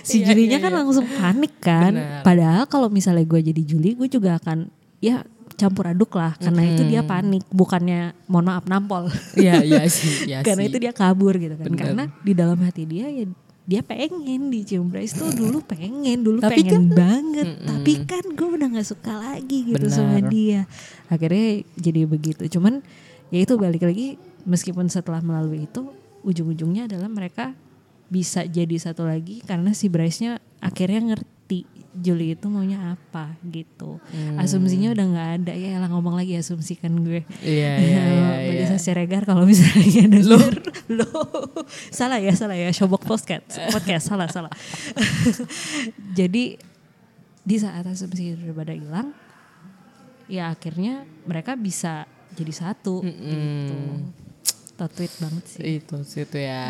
si 0.03 0.19
Iya, 0.19 0.31
Julinya 0.31 0.57
iya, 0.59 0.63
kan 0.63 0.71
iya. 0.73 0.77
langsung 0.83 1.05
panik 1.07 1.53
kan. 1.59 1.93
Benar. 1.95 2.23
Padahal 2.23 2.63
kalau 2.67 2.87
misalnya 2.91 3.23
gue 3.23 3.39
jadi 3.43 3.61
Julie, 3.63 3.95
gue 3.95 4.07
juga 4.07 4.35
akan 4.39 4.67
ya 4.99 5.23
campur 5.53 5.85
aduk 5.89 6.17
lah 6.17 6.33
karena 6.41 6.61
itu 6.73 6.83
dia 6.89 7.01
panik 7.05 7.45
bukannya 7.53 8.13
mohon 8.27 8.45
maaf 8.49 8.65
nampol. 8.65 9.07
Iya 9.37 9.61
iya 9.63 9.83
sih, 9.93 10.29
iya 10.29 10.39
karena 10.41 10.65
sih. 10.65 10.69
itu 10.73 10.77
dia 10.81 10.91
kabur 10.91 11.37
gitu 11.37 11.55
kan 11.55 11.67
Benar. 11.69 11.79
karena 11.79 12.03
di 12.21 12.33
dalam 12.33 12.57
hati 12.61 12.83
dia 12.83 13.07
ya 13.09 13.25
dia 13.63 13.79
pengen 13.79 14.51
dicium 14.51 14.91
Bryce 14.91 15.15
tuh 15.15 15.31
dulu 15.31 15.63
pengen 15.63 16.19
dulu 16.19 16.43
Tapi 16.43 16.67
pengen 16.67 16.91
banget. 16.91 17.63
Tapi 17.63 17.93
kan 18.03 18.23
gue 18.35 18.49
udah 18.59 18.67
nggak 18.75 18.87
suka 18.87 19.13
lagi 19.15 19.71
gitu 19.71 19.87
sama 19.87 20.19
Benar. 20.19 20.27
dia. 20.27 20.61
Akhirnya 21.07 21.63
jadi 21.79 22.01
begitu. 22.03 22.43
Cuman 22.51 22.83
ya 23.31 23.39
itu 23.39 23.55
balik 23.55 23.87
lagi 23.87 24.19
meskipun 24.43 24.91
setelah 24.91 25.23
melalui 25.23 25.63
itu 25.63 25.87
ujung-ujungnya 26.27 26.91
adalah 26.91 27.07
mereka 27.07 27.55
bisa 28.11 28.43
jadi 28.43 28.75
satu 28.77 29.07
lagi 29.07 29.39
karena 29.47 29.71
si 29.71 29.87
Bryce-nya 29.87 30.43
akhirnya 30.59 31.15
ngerti 31.15 31.32
Julie 31.93 32.33
itu 32.33 32.49
maunya 32.49 32.97
apa 32.97 33.37
gitu. 33.45 34.01
Asumsinya 34.41 34.89
udah 34.97 35.05
nggak 35.05 35.29
ada. 35.41 35.53
Ya 35.53 35.77
lah 35.77 35.89
ngomong 35.93 36.17
lagi 36.17 36.33
asumsi 36.33 36.73
kan 36.73 36.89
gue. 36.89 37.21
Iya 37.45 37.71
iya 37.85 38.01
iya. 38.09 38.29
Beli 38.49 38.61
iya. 38.65 38.67
Sasi 38.73 38.91
Regar 38.97 39.29
kalau 39.29 39.45
misalnya 39.45 40.09
denger 40.09 40.53
lo 40.97 41.21
salah 41.93 42.17
ya 42.17 42.33
salah 42.33 42.57
ya. 42.57 42.73
Showbox 42.73 43.05
podcast. 43.05 43.61
Podcast 43.69 44.09
salah 44.09 44.25
salah. 44.25 44.49
Jadi 46.17 46.57
di 47.43 47.55
saat 47.61 47.85
asumsi 47.85 48.33
itu 48.33 48.41
udah 48.49 48.55
pada 48.57 48.73
hilang 48.73 49.13
ya 50.31 50.55
akhirnya 50.55 51.03
mereka 51.27 51.59
bisa 51.59 52.07
jadi 52.33 52.53
satu 52.55 53.03
gitu. 53.05 53.77
Tot 54.73 54.89
tweet 54.89 55.13
banget 55.21 55.43
sih. 55.45 55.61
Itu 55.77 56.01
situ 56.01 56.41
ya. 56.41 56.65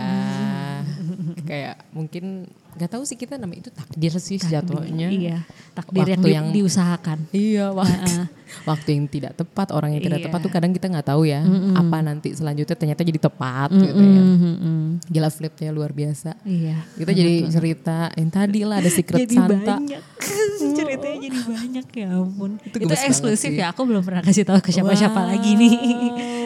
kayak 1.47 1.87
mungkin 1.95 2.51
nggak 2.73 2.89
tahu 2.89 3.03
sih 3.03 3.15
kita 3.15 3.35
namanya 3.35 3.61
itu 3.61 3.71
takdir 3.71 4.13
sih 4.15 4.37
jatuhnya. 4.37 5.07
iya 5.07 5.37
takdir 5.71 6.03
yang, 6.05 6.15
Waktu 6.15 6.25
di- 6.25 6.35
yang- 6.35 6.49
diusahakan 6.51 7.19
Iya, 7.29 7.65
waktu, 7.77 8.29
waktu 8.63 8.89
yang 8.91 9.05
tidak 9.07 9.33
tepat, 9.35 9.67
orang 9.69 9.91
yang 9.91 10.01
tidak 10.01 10.19
Iya. 10.19 10.25
tepat 10.27 10.39
tuh 10.39 10.51
kadang 10.51 10.71
kita 10.71 10.85
nggak 10.87 11.07
tahu 11.07 11.23
ya 11.23 11.41
apa 11.73 11.97
nanti 11.99 12.31
selanjutnya 12.31 12.73
ternyata 12.73 13.01
jadi 13.01 13.19
tepat 13.19 13.69
gitu 13.71 13.97
ya. 13.97 14.21
Mm-mm. 14.23 14.81
Gila 15.05 15.29
flipnya 15.29 15.69
luar 15.69 15.89
biasa. 15.89 16.37
iya 16.43 16.81
Kita 16.93 17.11
jadi 17.11 17.33
cerita 17.47 17.97
yang 18.11 18.29
tadi 18.29 18.59
lah 18.61 18.77
ada 18.77 18.89
secret 18.89 19.21
jadi 19.21 19.35
Santa. 19.35 19.77
banyak 19.77 20.01
ceritanya 20.73 21.17
jadi 21.19 21.39
banyak 21.39 21.87
ya 21.91 22.07
ampun 22.11 22.51
itu, 22.59 22.77
banget 22.79 23.05
eksklusif 23.05 23.51
ya 23.51 23.69
aku 23.69 23.81
belum 23.83 24.01
pernah 24.01 24.21
kasih 24.21 24.43
tahu 24.43 24.59
ke 24.59 24.69
siapa-siapa 24.69 25.15
Wow, 25.15 25.29
lagi 25.29 25.51
nih 25.53 25.73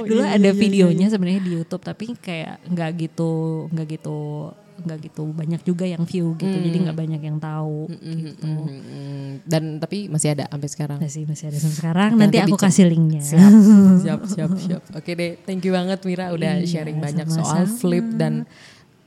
dulu 0.04 0.22
iya, 0.22 0.34
ada 0.34 0.44
iya, 0.46 0.56
videonya 0.56 1.08
sebenarnya 1.08 1.40
di 1.40 1.52
YouTube 1.54 1.80
tapi 1.82 2.12
kayak 2.14 2.64
nggak 2.66 2.90
gitu 2.98 3.32
nggak 3.70 3.88
gitu 3.94 4.52
nggak 4.80 4.98
gitu 5.04 5.24
banyak 5.30 5.62
juga 5.62 5.84
yang 5.84 6.04
view 6.04 6.34
gitu 6.36 6.54
jadi 6.56 6.78
nggak 6.80 6.98
banyak 6.98 7.22
yang 7.22 7.38
tahu 7.38 7.90
gitu 7.90 8.46
Hmm, 8.48 9.42
dan 9.44 9.78
tapi 9.78 10.08
masih 10.08 10.32
ada 10.32 10.46
sampai 10.48 10.70
sekarang. 10.70 10.98
masih 10.98 11.24
masih 11.24 11.46
ada 11.46 11.58
sampai 11.58 11.78
sekarang 11.78 12.10
nanti 12.12 12.24
nanti 12.34 12.38
aku 12.44 12.54
bicara- 12.54 12.66
kasih 12.68 12.86
linknya 12.86 13.22
Siap, 13.22 13.54
siap, 14.04 14.22
siap, 14.26 14.52
siap. 14.58 14.82
Oke 14.94 15.12
deh, 15.12 15.36
thank 15.42 15.62
you 15.62 15.72
banget 15.72 16.00
Mira 16.02 16.30
udah 16.30 16.54
Iya, 16.58 16.68
sharing 16.68 16.98
banyak 16.98 17.28
soal 17.28 17.64
sama-sama. 17.64 17.78
flip 17.78 18.06
dan 18.14 18.46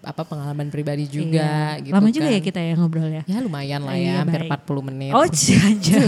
apa 0.00 0.24
pengalaman 0.24 0.68
pribadi 0.68 1.04
juga 1.04 1.76
Iya. 1.76 1.82
gitu 1.82 1.92
lama 1.92 2.08
juga 2.08 2.24
kan. 2.24 2.32
ya 2.32 2.40
kita 2.40 2.56
ya 2.58 2.72
ngobrol 2.74 3.10
ya 3.10 3.22
Ya 3.22 3.38
lumayan 3.38 3.80
lah 3.82 3.92
Iya, 3.92 4.06
ya, 4.06 4.14
hampir 4.18 4.40
baik. 4.42 4.64
40 4.64 4.80
menit. 4.82 5.12
Oh 5.12 5.20
aja. 5.22 5.56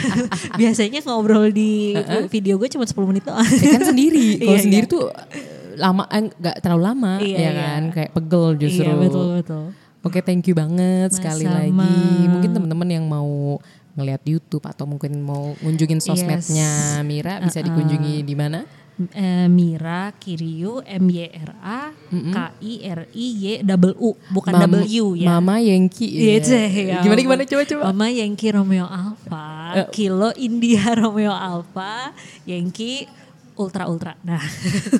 Biasanya 0.58 1.00
ngobrol 1.02 1.50
di 1.50 1.92
video 2.28 2.56
gue 2.56 2.68
cuma 2.68 2.84
10 2.84 2.96
menit 3.06 3.22
doang. 3.22 3.44
Ya 3.44 3.68
kan 3.70 3.82
sendiri, 3.86 4.38
kalau 4.38 4.54
Iya, 4.54 4.60
sendiri 4.60 4.86
iya. 4.86 4.90
tuh 4.90 5.04
eh, 5.08 5.41
lama 5.82 6.04
nggak 6.06 6.56
terlalu 6.58 6.82
lama 6.84 7.12
Iya, 7.18 7.34
ya 7.34 7.42
iya. 7.42 7.50
kan, 7.58 7.82
kayak 7.90 8.10
pegel 8.12 8.46
justru. 8.56 8.84
Iya 8.84 8.94
betul 8.96 9.26
betul. 9.36 9.64
Oke, 10.02 10.18
thank 10.18 10.46
you 10.46 10.54
banget 10.54 11.10
sekali 11.10 11.42
Sama. 11.42 11.58
lagi. 11.60 11.94
Mungkin 12.26 12.50
teman-teman 12.52 12.88
yang 12.88 13.04
mau 13.04 13.58
ngelihat 13.92 14.22
YouTube 14.24 14.64
atau 14.64 14.82
mungkin 14.82 15.20
mau 15.20 15.52
ngunjungin 15.60 16.00
sosmednya 16.00 16.98
Mira 17.02 17.38
bisa 17.38 17.60
dikunjungi 17.60 18.22
di 18.22 18.32
mana? 18.32 18.64
Eh, 19.08 19.46
Mira 19.46 20.12
Kiryu 20.12 20.80
M 20.82 21.04
Y 21.06 21.24
R 21.24 21.52
A 21.58 21.80
K 22.08 22.36
I 22.60 22.74
R 22.84 23.00
I 23.08 23.26
Y 23.32 23.46
double 23.60 23.96
U 23.96 24.12
bukan 24.28 24.52
Mam- 24.54 24.84
W 24.84 25.16
ya. 25.16 25.26
Mama 25.30 25.58
Yengki. 25.58 26.08
Iya, 26.08 26.38
ya 26.68 26.98
Gimana 27.00 27.20
gimana 27.20 27.42
coba 27.42 27.62
coba. 27.64 27.82
Mama 27.88 28.06
Yankee 28.08 28.50
Romeo 28.50 28.84
Alpha, 28.84 29.48
Eh. 29.74 29.86
Kilo 29.88 30.28
India 30.36 30.82
Romeo 30.98 31.32
Alpha, 31.32 32.12
Yankee 32.44 33.08
Ultra 33.54 33.84
Ultra. 33.84 34.16
Nah, 34.22 34.40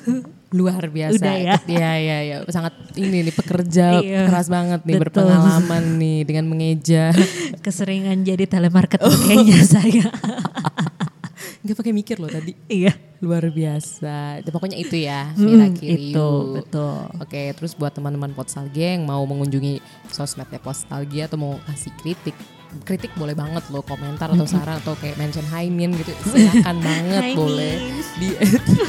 Luar 0.52 0.84
biasa. 0.84 1.16
Udah 1.16 1.34
ya? 1.34 1.56
Iya 1.64 1.90
iya 1.96 2.18
iya, 2.20 2.36
sangat 2.46 2.76
ini 2.94 3.24
nih 3.24 3.32
pekerja 3.32 3.98
Iya, 3.98 4.28
keras 4.28 4.46
banget 4.46 4.84
nih 4.84 5.00
betul. 5.00 5.24
berpengalaman 5.24 5.84
nih 5.96 6.18
dengan 6.22 6.44
mengeja. 6.46 7.04
keseringan 7.64 8.20
jadi 8.20 8.44
telemarketer 8.44 9.08
kayaknya 9.08 9.60
saya. 9.62 10.06
Gak 11.62 11.78
pakai 11.78 11.94
mikir 11.94 12.18
loh 12.18 12.26
tadi. 12.26 12.58
iya. 12.66 12.90
Luar 13.18 13.46
biasa. 13.46 14.42
Pokoknya 14.44 14.74
itu 14.76 14.98
ya, 14.98 15.30
Mira 15.36 15.70
Hmm, 15.70 15.78
Kiryu. 15.78 16.10
itu 16.10 16.28
betul. 16.58 17.06
Oke, 17.16 17.54
terus 17.54 17.72
buat 17.72 17.94
teman-teman 17.94 18.34
Podstalgia 18.34 18.98
yang 18.98 19.06
mau 19.06 19.22
mengunjungi 19.22 19.78
sosmednya 20.10 20.58
Podstalgia 20.58 21.30
atau 21.30 21.38
mau 21.38 21.54
kasih 21.64 21.94
kritik, 21.96 22.34
kritik 22.82 23.12
boleh 23.14 23.36
banget 23.36 23.64
loh, 23.68 23.84
komentar 23.84 24.32
atau 24.32 24.48
saran 24.48 24.80
atau 24.80 24.96
kayak 24.96 25.20
mention 25.20 25.44
Hai 25.46 25.68
Min 25.68 25.92
gitu, 25.96 26.12
silakan 26.32 26.80
banget 26.80 27.36
boleh 27.36 27.74
di 28.16 28.28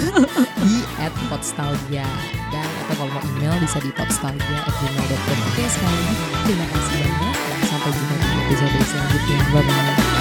di 0.66 0.78
at 1.00 1.14
Podstalgia 1.28 2.08
dan 2.52 2.68
atau 2.88 2.96
kalau 3.04 3.12
mau 3.12 3.24
email 3.36 3.56
bisa 3.60 3.78
di 3.84 3.92
podstalgia@gmail.com. 3.96 5.38
Oke, 5.52 5.64
sekali 5.68 5.98
lagi 6.00 6.26
terima 6.48 6.66
kasih 6.72 6.96
banyak 6.96 7.36
dan 7.36 7.60
sampai 7.68 7.92
jumpa 7.92 8.16
di 8.16 8.28
episode 8.48 8.78
selanjutnya. 8.88 9.38
Bye 9.52 9.64
bye. 9.68 10.13